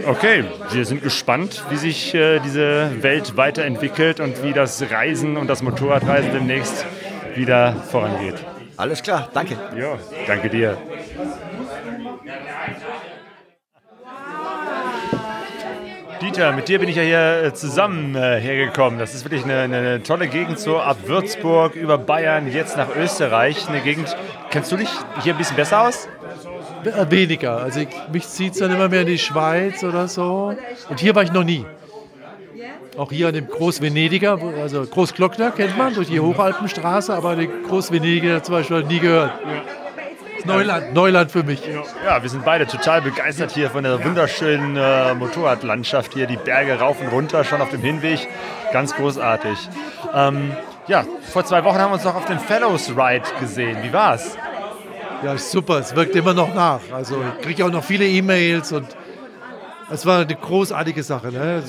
Okay, 0.07 0.45
wir 0.73 0.85
sind 0.85 1.03
gespannt, 1.03 1.65
wie 1.71 1.77
sich 1.77 2.15
äh, 2.15 2.39
diese 2.41 3.03
Welt 3.03 3.37
weiterentwickelt 3.37 4.21
und 4.21 4.43
wie 4.43 4.53
das 4.53 4.83
Reisen 4.91 5.37
und 5.37 5.47
das 5.47 5.63
Motorradreisen 5.63 6.33
demnächst 6.33 6.85
wieder 7.35 7.75
vorangeht. 7.91 8.35
Alles 8.77 9.03
klar, 9.03 9.29
danke. 9.33 9.57
Ja, 9.79 9.99
danke 10.27 10.51
dir. 10.51 10.77
Dieter, 16.21 16.53
mit 16.53 16.69
dir 16.69 16.79
bin 16.79 16.89
ich 16.89 16.97
ja 16.97 17.03
hier 17.03 17.43
äh, 17.45 17.55
zusammen 17.55 18.15
äh, 18.15 18.41
hergekommen. 18.41 18.99
Das 18.99 19.15
ist 19.15 19.25
wirklich 19.25 19.45
eine, 19.45 19.61
eine, 19.61 20.03
tolle 20.03 20.29
Gegend, 20.29 20.59
so 20.59 20.79
ab 20.79 20.97
Würzburg 21.07 21.75
über 21.75 21.99
Bayern, 21.99 22.51
jetzt 22.51 22.77
nach 22.77 22.95
Österreich. 22.97 23.69
Eine 23.69 23.81
Gegend, 23.81 24.17
kennst 24.51 24.73
du 24.73 24.77
dich 24.77 24.89
hier 25.23 25.35
ein 25.35 25.39
bisschen 25.39 25.57
besser 25.57 25.83
aus? 25.83 26.09
Äh, 26.87 27.11
weniger. 27.11 27.59
Also 27.59 27.81
ich, 27.81 27.89
mich 28.13 28.29
zieht 28.29 28.53
es 28.55 28.59
dann 28.59 28.71
immer 28.71 28.89
mehr 28.89 29.03
in 29.03 29.07
die 29.07 29.19
Schweiz 29.19 29.83
oder 29.83 30.09
so. 30.09 30.55
Und 30.89 31.01
hier 31.01 31.15
war 31.15 31.23
ich 31.23 31.33
noch 31.33 31.45
nie. 31.45 31.65
Auch 32.97 33.11
hier 33.11 33.29
an 33.29 33.35
dem 33.35 33.49
Großvenediger, 33.49 34.39
also 34.61 34.87
Großglockner 34.87 35.51
kennt 35.51 35.77
man 35.77 35.95
durch 35.95 36.07
die 36.07 36.21
Hochalpenstraße, 36.21 37.13
aber 37.13 37.35
den 37.35 37.51
Großvenediger 37.67 38.41
zum 38.45 38.55
Beispiel 38.55 38.85
nie 38.85 39.01
gehört. 39.01 39.33
Neuland, 40.45 40.93
Neuland 40.93 41.31
für 41.31 41.43
mich. 41.43 41.63
Ja, 42.05 42.23
wir 42.23 42.29
sind 42.29 42.45
beide 42.45 42.67
total 42.67 43.01
begeistert 43.03 43.53
hier 43.53 43.71
von 43.71 43.83
der 43.83 44.05
wunderschönen 44.05 44.77
äh, 44.77 45.15
Motorradlandschaft 45.15 46.13
hier. 46.13 46.27
Die 46.27 46.37
Berge 46.37 46.79
rauf 46.79 47.01
und 47.01 47.09
runter, 47.09 47.45
schon 47.45 47.61
auf 47.61 47.71
dem 47.71 47.81
Hinweg. 47.81 48.29
Ganz 48.73 48.95
großartig. 48.95 49.57
Ähm, 50.13 50.53
ja, 50.87 51.05
vor 51.33 51.45
zwei 51.47 51.65
Wochen 51.65 51.79
haben 51.79 51.91
wir 51.91 51.95
uns 51.95 52.05
noch 52.05 52.15
auf 52.15 52.27
dem 52.27 52.39
Fellows 52.39 52.91
Ride 52.91 53.25
gesehen. 53.41 53.79
Wie 53.83 53.93
war's? 53.93 54.37
Ja, 55.25 55.39
super. 55.39 55.79
Es 55.79 55.97
wirkt 55.97 56.15
immer 56.17 56.35
noch 56.35 56.55
nach. 56.55 56.81
Also 56.93 57.17
ich 57.23 57.45
kriege 57.45 57.65
auch 57.65 57.71
noch 57.71 57.83
viele 57.83 58.07
E-Mails 58.07 58.73
und 58.73 58.87
es 59.91 60.05
war 60.05 60.21
eine 60.21 60.35
großartige 60.35 61.03
Sache. 61.03 61.33
Ne? 61.33 61.63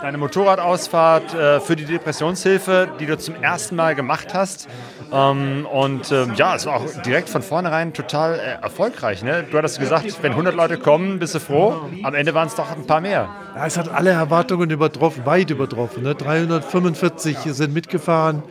Deine 0.00 0.18
Motorradausfahrt 0.18 1.34
äh, 1.34 1.60
für 1.60 1.76
die 1.76 1.84
Depressionshilfe, 1.84 2.88
die 2.98 3.06
du 3.06 3.16
zum 3.16 3.36
ersten 3.36 3.76
Mal 3.76 3.94
gemacht 3.94 4.34
hast. 4.34 4.68
Ähm, 5.12 5.66
und 5.70 6.10
ähm, 6.10 6.32
ja, 6.34 6.56
es 6.56 6.66
war 6.66 6.76
auch 6.76 7.02
direkt 7.02 7.28
von 7.28 7.42
vornherein 7.42 7.92
total 7.92 8.34
äh, 8.34 8.62
erfolgreich. 8.62 9.22
Ne? 9.22 9.44
Du 9.48 9.56
hattest 9.56 9.78
gesagt, 9.78 10.20
wenn 10.22 10.32
100 10.32 10.56
Leute 10.56 10.78
kommen, 10.78 11.20
bist 11.20 11.36
du 11.36 11.38
froh. 11.38 11.82
Am 12.02 12.14
Ende 12.14 12.34
waren 12.34 12.48
es 12.48 12.56
doch 12.56 12.70
ein 12.72 12.86
paar 12.86 13.00
mehr. 13.00 13.28
Ja, 13.54 13.66
es 13.66 13.78
hat 13.78 13.88
alle 13.88 14.10
Erwartungen 14.10 14.70
übertroffen, 14.70 15.24
weit 15.26 15.50
übertroffen. 15.50 16.02
Ne? 16.02 16.16
345 16.16 17.38
sind 17.44 17.72
mitgefahren. 17.72 18.42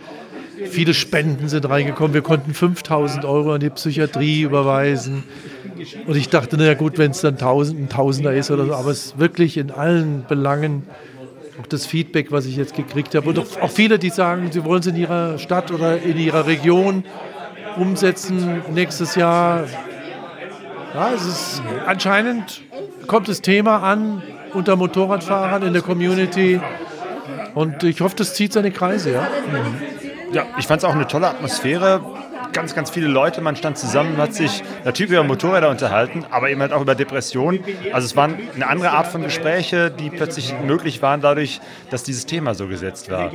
Viele 0.69 0.93
Spenden 0.93 1.49
sind 1.49 1.67
reingekommen. 1.67 2.13
Wir 2.13 2.21
konnten 2.21 2.53
5000 2.53 3.25
Euro 3.25 3.53
an 3.53 3.59
die 3.59 3.69
Psychiatrie 3.69 4.41
überweisen. 4.41 5.23
Und 6.05 6.15
ich 6.15 6.29
dachte, 6.29 6.57
na 6.57 6.73
gut, 6.73 6.97
wenn 6.97 7.11
es 7.11 7.21
dann 7.21 7.33
1000, 7.33 7.79
ein 7.79 7.89
Tausender 7.89 8.33
ist 8.33 8.51
oder 8.51 8.65
so, 8.65 8.73
aber 8.73 8.91
es 8.91 9.07
ist 9.07 9.19
wirklich 9.19 9.57
in 9.57 9.71
allen 9.71 10.25
Belangen 10.27 10.83
auch 11.61 11.67
das 11.67 11.85
Feedback, 11.85 12.31
was 12.31 12.45
ich 12.45 12.55
jetzt 12.55 12.75
gekriegt 12.75 13.15
habe. 13.15 13.29
Und 13.29 13.39
auch 13.39 13.69
viele, 13.69 13.99
die 13.99 14.09
sagen, 14.09 14.51
sie 14.51 14.63
wollen 14.63 14.81
es 14.81 14.87
in 14.87 14.95
ihrer 14.95 15.37
Stadt 15.37 15.71
oder 15.71 16.01
in 16.01 16.17
ihrer 16.17 16.47
Region 16.47 17.03
umsetzen 17.77 18.61
nächstes 18.73 19.15
Jahr. 19.15 19.65
Ja, 20.93 21.11
es 21.13 21.25
ist 21.25 21.63
anscheinend 21.85 22.61
kommt 23.07 23.27
das 23.27 23.41
Thema 23.41 23.77
an 23.77 24.21
unter 24.53 24.75
Motorradfahrern 24.75 25.63
in 25.63 25.73
der 25.73 25.81
Community. 25.81 26.59
Und 27.53 27.83
ich 27.83 28.01
hoffe, 28.01 28.15
das 28.15 28.33
zieht 28.33 28.53
seine 28.53 28.71
Kreise. 28.71 29.11
Ja. 29.11 29.21
Mhm. 29.21 29.90
Ja, 30.31 30.45
ich 30.57 30.67
fand 30.67 30.81
es 30.81 30.85
auch 30.85 30.95
eine 30.95 31.07
tolle 31.07 31.27
Atmosphäre. 31.27 32.01
ganz, 32.53 32.75
ganz 32.75 32.89
viele 32.89 33.07
Leute. 33.07 33.41
Man 33.41 33.55
stand 33.55 33.77
zusammen, 33.77 34.17
hat 34.17 34.33
sich 34.33 34.63
natürlich 34.83 35.11
über 35.11 35.23
Motorräder 35.23 35.69
unterhalten, 35.69 36.25
aber 36.29 36.49
eben 36.49 36.61
halt 36.61 36.73
auch 36.73 36.81
über 36.81 36.95
Depressionen. 36.95 37.63
Also 37.93 38.05
es 38.05 38.15
waren 38.15 38.37
eine 38.55 38.67
andere 38.67 38.91
Art 38.91 39.07
von 39.07 39.23
Gespräche, 39.23 39.89
die 39.91 40.09
plötzlich 40.09 40.53
möglich 40.65 41.01
waren 41.01 41.21
dadurch, 41.21 41.61
dass 41.89 42.03
dieses 42.03 42.25
Thema 42.25 42.53
so 42.53 42.67
gesetzt 42.67 43.09
war. 43.09 43.31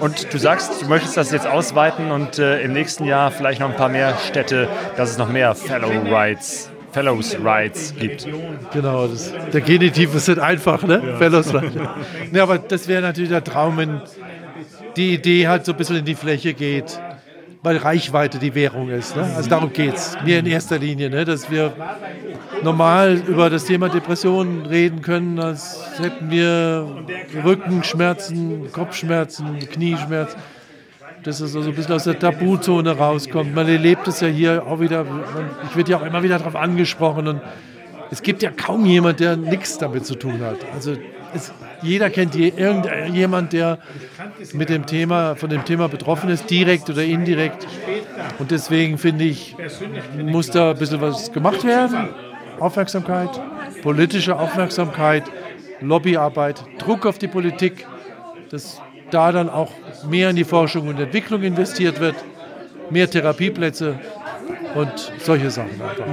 Und 0.00 0.32
du 0.32 0.38
sagst, 0.38 0.82
du 0.82 0.86
möchtest 0.86 1.16
das 1.16 1.32
jetzt 1.32 1.46
ausweiten 1.46 2.10
und 2.10 2.38
äh, 2.38 2.62
im 2.62 2.72
nächsten 2.72 3.04
Jahr 3.04 3.30
vielleicht 3.30 3.60
noch 3.60 3.70
ein 3.70 3.76
paar 3.76 3.88
mehr 3.88 4.16
Städte, 4.28 4.68
dass 4.96 5.10
es 5.10 5.18
noch 5.18 5.28
mehr 5.28 5.54
Fellow 5.54 5.88
Rides 5.88 6.70
Fellows 6.92 7.38
Rides 7.42 7.94
gibt. 7.98 8.28
Genau, 8.72 9.06
das, 9.06 9.32
der 9.52 9.62
Genitiv 9.62 10.14
ist 10.14 10.28
nicht 10.28 10.38
einfach, 10.38 10.82
ne? 10.82 11.02
Ja. 11.04 11.16
Fellows 11.16 11.54
Rides. 11.54 11.72
ne, 12.30 12.42
aber 12.42 12.58
das 12.58 12.86
wäre 12.86 13.00
natürlich 13.00 13.30
der 13.30 13.42
Traum, 13.42 13.78
wenn 13.78 14.02
die 14.96 15.14
Idee 15.14 15.48
halt 15.48 15.64
so 15.64 15.72
ein 15.72 15.78
bisschen 15.78 15.96
in 15.96 16.04
die 16.04 16.14
Fläche 16.14 16.54
geht, 16.54 17.00
weil 17.62 17.76
Reichweite 17.76 18.38
die 18.38 18.54
Währung 18.54 18.90
ist. 18.90 19.16
Ne? 19.16 19.22
Also 19.36 19.48
darum 19.48 19.72
geht 19.72 19.94
es 19.94 20.16
mir 20.24 20.38
in 20.38 20.46
erster 20.46 20.78
Linie, 20.78 21.10
ne? 21.10 21.24
dass 21.24 21.50
wir 21.50 21.72
normal 22.62 23.22
über 23.26 23.50
das 23.50 23.64
Thema 23.64 23.88
Depressionen 23.88 24.66
reden 24.66 25.02
können, 25.02 25.38
als 25.38 25.80
hätten 25.98 26.30
wir 26.30 27.04
Rückenschmerzen, 27.44 28.70
Kopfschmerzen, 28.72 29.58
Knieschmerzen 29.58 30.38
dass 31.22 31.40
es 31.40 31.52
so 31.52 31.60
ein 31.60 31.74
bisschen 31.74 31.94
aus 31.94 32.04
der 32.04 32.18
Tabuzone 32.18 32.96
rauskommt. 32.96 33.54
Man 33.54 33.68
erlebt 33.68 34.08
es 34.08 34.20
ja 34.20 34.28
hier 34.28 34.66
auch 34.66 34.80
wieder, 34.80 35.06
ich 35.68 35.76
werde 35.76 35.92
ja 35.92 35.98
auch 35.98 36.04
immer 36.04 36.22
wieder 36.22 36.38
darauf 36.38 36.56
angesprochen 36.56 37.28
und 37.28 37.40
es 38.10 38.22
gibt 38.22 38.42
ja 38.42 38.50
kaum 38.50 38.84
jemand, 38.84 39.20
der 39.20 39.36
nichts 39.36 39.78
damit 39.78 40.04
zu 40.04 40.14
tun 40.16 40.40
hat. 40.40 40.58
Also 40.74 40.96
es, 41.34 41.52
jeder 41.82 42.10
kennt 42.10 42.34
je, 42.34 42.52
irgendjemand, 42.56 43.52
der 43.52 43.78
mit 44.52 44.68
dem 44.68 44.86
Thema, 44.86 45.34
von 45.36 45.50
dem 45.50 45.64
Thema 45.64 45.88
betroffen 45.88 46.30
ist, 46.30 46.48
direkt 46.50 46.88
oder 46.90 47.02
indirekt. 47.02 47.66
Und 48.38 48.50
deswegen 48.50 48.98
finde 48.98 49.24
ich, 49.24 49.56
muss 50.16 50.50
da 50.50 50.70
ein 50.70 50.78
bisschen 50.78 51.00
was 51.00 51.32
gemacht 51.32 51.64
werden. 51.64 52.08
Aufmerksamkeit, 52.58 53.30
politische 53.82 54.38
Aufmerksamkeit, 54.38 55.24
Lobbyarbeit, 55.80 56.62
Druck 56.78 57.06
auf 57.06 57.18
die 57.18 57.28
Politik. 57.28 57.86
Das 58.50 58.80
da 59.12 59.30
dann 59.30 59.48
auch 59.48 59.70
mehr 60.08 60.30
in 60.30 60.36
die 60.36 60.44
Forschung 60.44 60.88
und 60.88 60.98
Entwicklung 60.98 61.42
investiert 61.42 62.00
wird, 62.00 62.16
mehr 62.90 63.08
Therapieplätze 63.08 63.98
und 64.74 65.12
solche 65.18 65.50
Sachen 65.50 65.80
einfach. 65.80 66.04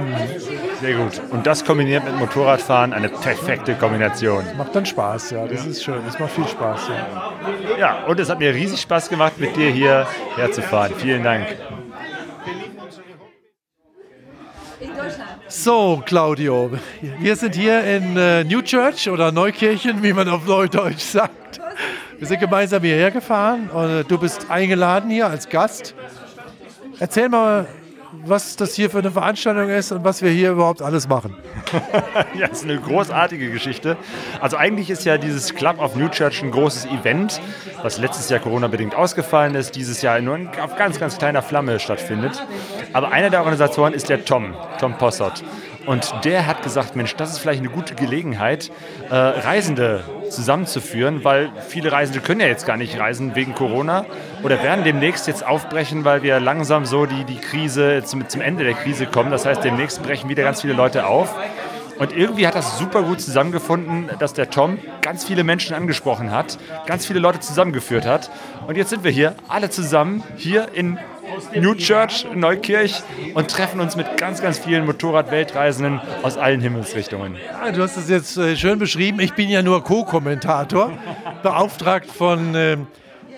Sehr 0.80 0.94
gut. 0.94 1.20
Und 1.30 1.46
das 1.46 1.64
kombiniert 1.64 2.04
mit 2.04 2.16
Motorradfahren, 2.16 2.92
eine 2.92 3.08
perfekte 3.08 3.74
Kombination. 3.74 4.44
Macht 4.56 4.74
dann 4.74 4.86
Spaß, 4.86 5.30
ja. 5.30 5.46
Das 5.46 5.66
ist 5.66 5.82
schön. 5.84 6.00
Das 6.06 6.18
macht 6.18 6.32
viel 6.32 6.46
Spaß, 6.46 6.88
ja. 6.88 7.78
Ja, 7.78 8.04
und 8.06 8.18
es 8.20 8.28
hat 8.28 8.38
mir 8.38 8.54
riesig 8.54 8.80
Spaß 8.80 9.08
gemacht, 9.08 9.38
mit 9.38 9.56
dir 9.56 9.70
hier 9.70 10.06
herzufahren. 10.36 10.92
Vielen 10.96 11.22
Dank. 11.22 11.46
So, 15.48 16.02
Claudio, 16.06 16.70
wir 17.18 17.36
sind 17.36 17.54
hier 17.54 17.82
in 17.82 18.16
äh, 18.16 18.44
New 18.44 18.62
Church 18.62 19.10
oder 19.10 19.32
Neukirchen, 19.32 20.02
wie 20.02 20.12
man 20.12 20.28
auf 20.28 20.46
Neudeutsch 20.46 21.00
sagt. 21.00 21.60
Wir 22.18 22.26
sind 22.26 22.40
gemeinsam 22.40 22.82
hierher 22.82 23.10
gefahren 23.10 23.68
und 23.68 24.10
du 24.10 24.18
bist 24.18 24.50
eingeladen 24.50 25.10
hier 25.10 25.26
als 25.26 25.48
Gast. 25.48 25.94
Erzähl 26.98 27.28
mal, 27.28 27.66
was 28.24 28.56
das 28.56 28.74
hier 28.74 28.90
für 28.90 28.98
eine 28.98 29.10
Veranstaltung 29.10 29.68
ist 29.70 29.92
und 29.92 30.04
was 30.04 30.22
wir 30.22 30.30
hier 30.30 30.52
überhaupt 30.52 30.82
alles 30.82 31.08
machen. 31.08 31.36
ja, 32.38 32.48
das 32.48 32.58
ist 32.58 32.64
eine 32.64 32.78
großartige 32.78 33.50
Geschichte. 33.50 33.96
Also 34.40 34.56
eigentlich 34.56 34.90
ist 34.90 35.04
ja 35.04 35.18
dieses 35.18 35.54
Club 35.54 35.78
of 35.78 35.96
New 35.96 36.08
Church 36.08 36.42
ein 36.42 36.50
großes 36.50 36.86
Event, 36.86 37.40
was 37.82 37.98
letztes 37.98 38.28
Jahr 38.28 38.40
Corona-bedingt 38.40 38.94
ausgefallen 38.94 39.54
ist, 39.54 39.74
dieses 39.76 40.02
Jahr 40.02 40.20
nur 40.20 40.38
auf 40.62 40.76
ganz, 40.76 40.98
ganz 40.98 41.18
kleiner 41.18 41.42
Flamme 41.42 41.78
stattfindet. 41.78 42.44
Aber 42.92 43.10
einer 43.12 43.30
der 43.30 43.40
Organisatoren 43.40 43.94
ist 43.94 44.08
der 44.08 44.24
Tom, 44.24 44.54
Tom 44.78 44.96
Possert. 44.98 45.42
Und 45.86 46.12
der 46.24 46.46
hat 46.46 46.62
gesagt, 46.62 46.94
Mensch, 46.94 47.16
das 47.16 47.32
ist 47.32 47.38
vielleicht 47.38 47.60
eine 47.60 47.70
gute 47.70 47.94
Gelegenheit, 47.94 48.70
äh, 49.08 49.14
Reisende 49.14 50.04
zusammenzuführen, 50.28 51.24
weil 51.24 51.50
viele 51.68 51.90
Reisende 51.90 52.20
können 52.20 52.40
ja 52.40 52.46
jetzt 52.46 52.66
gar 52.66 52.76
nicht 52.76 52.98
reisen 52.98 53.34
wegen 53.34 53.54
Corona 53.54 54.04
oder 54.42 54.62
werden 54.62 54.84
demnächst 54.84 55.26
jetzt 55.26 55.44
aufbrechen, 55.44 56.04
weil 56.04 56.22
wir 56.22 56.38
langsam 56.38 56.84
so 56.84 57.06
die, 57.06 57.24
die 57.24 57.38
Krise 57.38 58.02
zum, 58.04 58.28
zum 58.28 58.40
Ende 58.40 58.64
der 58.64 58.74
Krise 58.74 59.06
kommen. 59.06 59.30
Das 59.30 59.46
heißt, 59.46 59.64
demnächst 59.64 60.02
brechen 60.02 60.28
wieder 60.28 60.42
ganz 60.42 60.60
viele 60.60 60.74
Leute 60.74 61.06
auf. 61.06 61.34
Und 62.00 62.16
irgendwie 62.16 62.46
hat 62.46 62.54
das 62.54 62.78
super 62.78 63.02
gut 63.02 63.20
zusammengefunden, 63.20 64.08
dass 64.18 64.32
der 64.32 64.48
Tom 64.48 64.78
ganz 65.02 65.24
viele 65.24 65.44
Menschen 65.44 65.76
angesprochen 65.76 66.30
hat, 66.30 66.58
ganz 66.86 67.04
viele 67.04 67.20
Leute 67.20 67.40
zusammengeführt 67.40 68.06
hat. 68.06 68.30
Und 68.66 68.76
jetzt 68.76 68.88
sind 68.88 69.04
wir 69.04 69.10
hier, 69.10 69.34
alle 69.48 69.68
zusammen, 69.68 70.22
hier 70.36 70.68
in 70.72 70.98
New 71.54 71.74
Church, 71.74 72.26
Neukirch 72.34 73.02
und 73.34 73.50
treffen 73.50 73.80
uns 73.80 73.96
mit 73.96 74.16
ganz, 74.16 74.40
ganz 74.40 74.58
vielen 74.58 74.86
Motorrad-Weltreisenden 74.86 76.00
aus 76.22 76.38
allen 76.38 76.62
Himmelsrichtungen. 76.62 77.36
Ja, 77.36 77.70
du 77.70 77.82
hast 77.82 77.98
es 77.98 78.08
jetzt 78.08 78.36
äh, 78.38 78.56
schön 78.56 78.78
beschrieben. 78.78 79.20
Ich 79.20 79.34
bin 79.34 79.50
ja 79.50 79.62
nur 79.62 79.84
Co-Kommentator, 79.84 80.92
beauftragt 81.42 82.10
von 82.10 82.54
äh, 82.54 82.78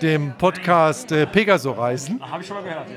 dem 0.01 0.33
Podcast 0.37 1.11
äh, 1.11 1.25
Pegaso 1.25 1.71
Reisen. 1.71 2.19
Habe 2.21 2.41
ich 2.41 2.47
schon 2.47 2.57
mal 2.57 2.63
gehört, 2.63 2.87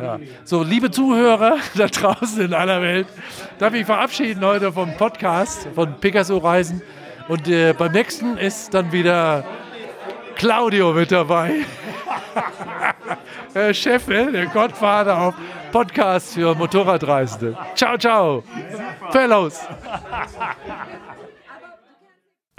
ja. 0.00 0.04
ja. 0.04 0.20
So, 0.44 0.62
liebe 0.62 0.90
Zuhörer 0.90 1.58
da 1.74 1.86
draußen 1.86 2.42
in 2.42 2.54
aller 2.54 2.82
Welt, 2.82 3.06
darf 3.58 3.74
ich 3.74 3.84
verabschieden 3.84 4.44
heute 4.44 4.72
vom 4.72 4.96
Podcast 4.96 5.68
von 5.74 5.94
Pegaso 6.00 6.38
Reisen. 6.38 6.82
Und 7.28 7.48
äh, 7.48 7.72
beim 7.72 7.92
nächsten 7.92 8.36
ist 8.36 8.74
dann 8.74 8.92
wieder 8.92 9.44
Claudio 10.34 10.92
mit 10.92 11.12
dabei. 11.12 11.66
Herr 13.52 13.74
Scheffel, 13.74 14.32
der 14.32 14.46
Gottvater 14.46 15.18
auf 15.18 15.34
Podcast 15.72 16.34
für 16.34 16.54
Motorradreisende. 16.54 17.56
Ciao, 17.74 17.96
ciao. 17.98 18.44
Fellows. 19.10 19.60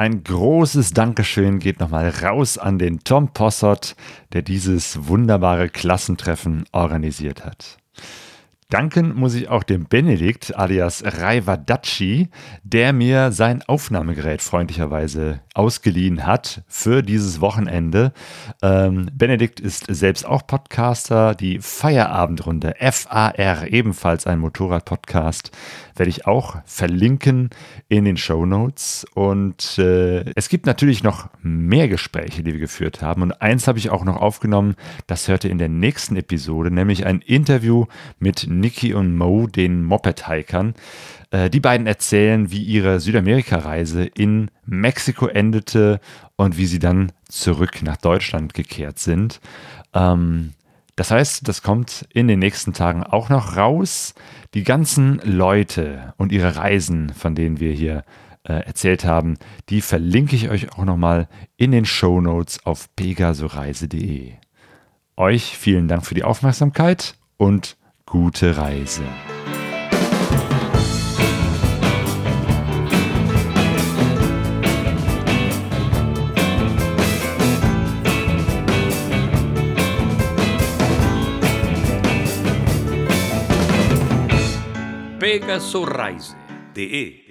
Ein 0.02 0.24
großes 0.24 0.94
Dankeschön 0.94 1.60
geht 1.60 1.80
nochmal 1.80 2.10
raus 2.10 2.58
an 2.58 2.80
den 2.80 3.04
Tom 3.04 3.34
Possert, 3.34 3.96
der 4.34 4.42
dieses 4.42 5.08
wunderbare 5.08 5.70
Klassentreffen 5.70 6.66
organisiert 6.72 7.46
hat. 7.46 7.78
Danken 8.72 9.14
muss 9.16 9.36
ich 9.36 9.50
auch 9.50 9.64
dem 9.64 9.86
Benedikt 9.86 10.56
alias 10.56 11.04
Raivadaci, 11.06 12.30
der 12.64 12.94
mir 12.94 13.34
sein 13.34 13.62
Aufnahmegerät 13.64 14.42
freundlicherweise 14.42 15.42
ausgeliehen 15.54 16.26
hat 16.26 16.64
für 16.70 17.02
dieses 17.02 17.42
Wochenende. 17.42 18.14
Ähm, 18.62 19.10
Benedikt 19.14 19.60
ist 19.60 19.88
selbst 19.90 20.26
auch 20.26 20.48
Podcaster. 20.48 21.36
Die 21.36 21.60
Feierabendrunde 21.60 22.76
FAR, 22.80 23.68
ebenfalls 23.68 24.26
ein 24.26 24.40
Motorrad-Podcast, 24.40 25.52
werde 25.98 26.10
ich 26.10 26.26
auch 26.26 26.56
verlinken 26.64 27.50
in 27.90 28.06
den 28.06 28.16
Show 28.16 28.46
Notes. 28.46 29.06
Und 29.14 29.78
äh, 29.80 30.24
es 30.36 30.48
gibt 30.48 30.66
natürlich 30.66 31.04
noch 31.04 31.28
mehr 31.42 31.90
Gespräche, 31.90 32.42
die 32.42 32.54
wir 32.54 32.60
geführt 32.62 33.02
haben. 33.02 33.22
Und 33.22 33.42
eins 33.42 33.68
habe 33.68 33.80
ich 33.80 33.90
auch 33.90 34.06
noch 34.06 34.16
aufgenommen, 34.16 34.76
das 35.08 35.28
hörte 35.28 35.50
in 35.50 35.58
der 35.58 35.70
nächsten 35.70 36.16
Episode, 36.16 36.72
nämlich 36.72 37.06
ein 37.06 37.20
Interview 37.20 37.88
mit 38.18 38.48
Niki 38.62 38.94
und 38.94 39.18
Mo, 39.18 39.48
den 39.48 39.84
Moped-Hikern. 39.84 40.76
Äh, 41.32 41.50
die 41.50 41.60
beiden 41.60 41.88
erzählen, 41.88 42.52
wie 42.52 42.64
ihre 42.64 43.00
Südamerika-Reise 43.00 44.06
in 44.06 44.52
Mexiko 44.66 45.28
endete 45.28 46.00
und 46.36 46.58
wie 46.58 46.66
sie 46.66 46.80
dann 46.80 47.12
zurück 47.28 47.82
nach 47.84 47.98
Deutschland 47.98 48.54
gekehrt 48.54 49.00
sind. 49.00 49.42
Ähm, 49.94 50.54
das 50.96 51.12
heißt, 51.12 51.48
das 51.48 51.64
kommt 51.64 52.06
in 52.14 52.28
den 52.28 52.40
nächsten 52.40 52.74
Tagen 52.74 53.04
auch 53.04 53.30
noch 53.30 53.58
raus. 53.58 54.14
Die 54.54 54.64
ganzen 54.64 55.20
Leute 55.24 56.14
und 56.18 56.32
ihre 56.32 56.58
Reisen, 56.58 57.14
von 57.14 57.34
denen 57.34 57.60
wir 57.60 57.72
hier 57.72 58.04
äh, 58.44 58.54
erzählt 58.54 59.06
haben, 59.06 59.38
die 59.70 59.82
verlinke 59.82 60.36
ich 60.36 60.50
euch 60.50 60.74
auch 60.74 60.84
nochmal 60.84 61.28
in 61.58 61.72
den 61.72 61.86
Show 61.86 62.22
Notes 62.22 62.66
auf 62.66 62.94
pegasoreise.de. 62.96 64.34
Euch 65.16 65.58
vielen 65.58 65.88
Dank 65.88 66.06
für 66.06 66.16
die 66.16 66.24
Aufmerksamkeit 66.24 67.16
und 67.38 67.78
gute 68.12 68.52
Reise. 68.52 69.08
pegasoreise.de 85.18 87.31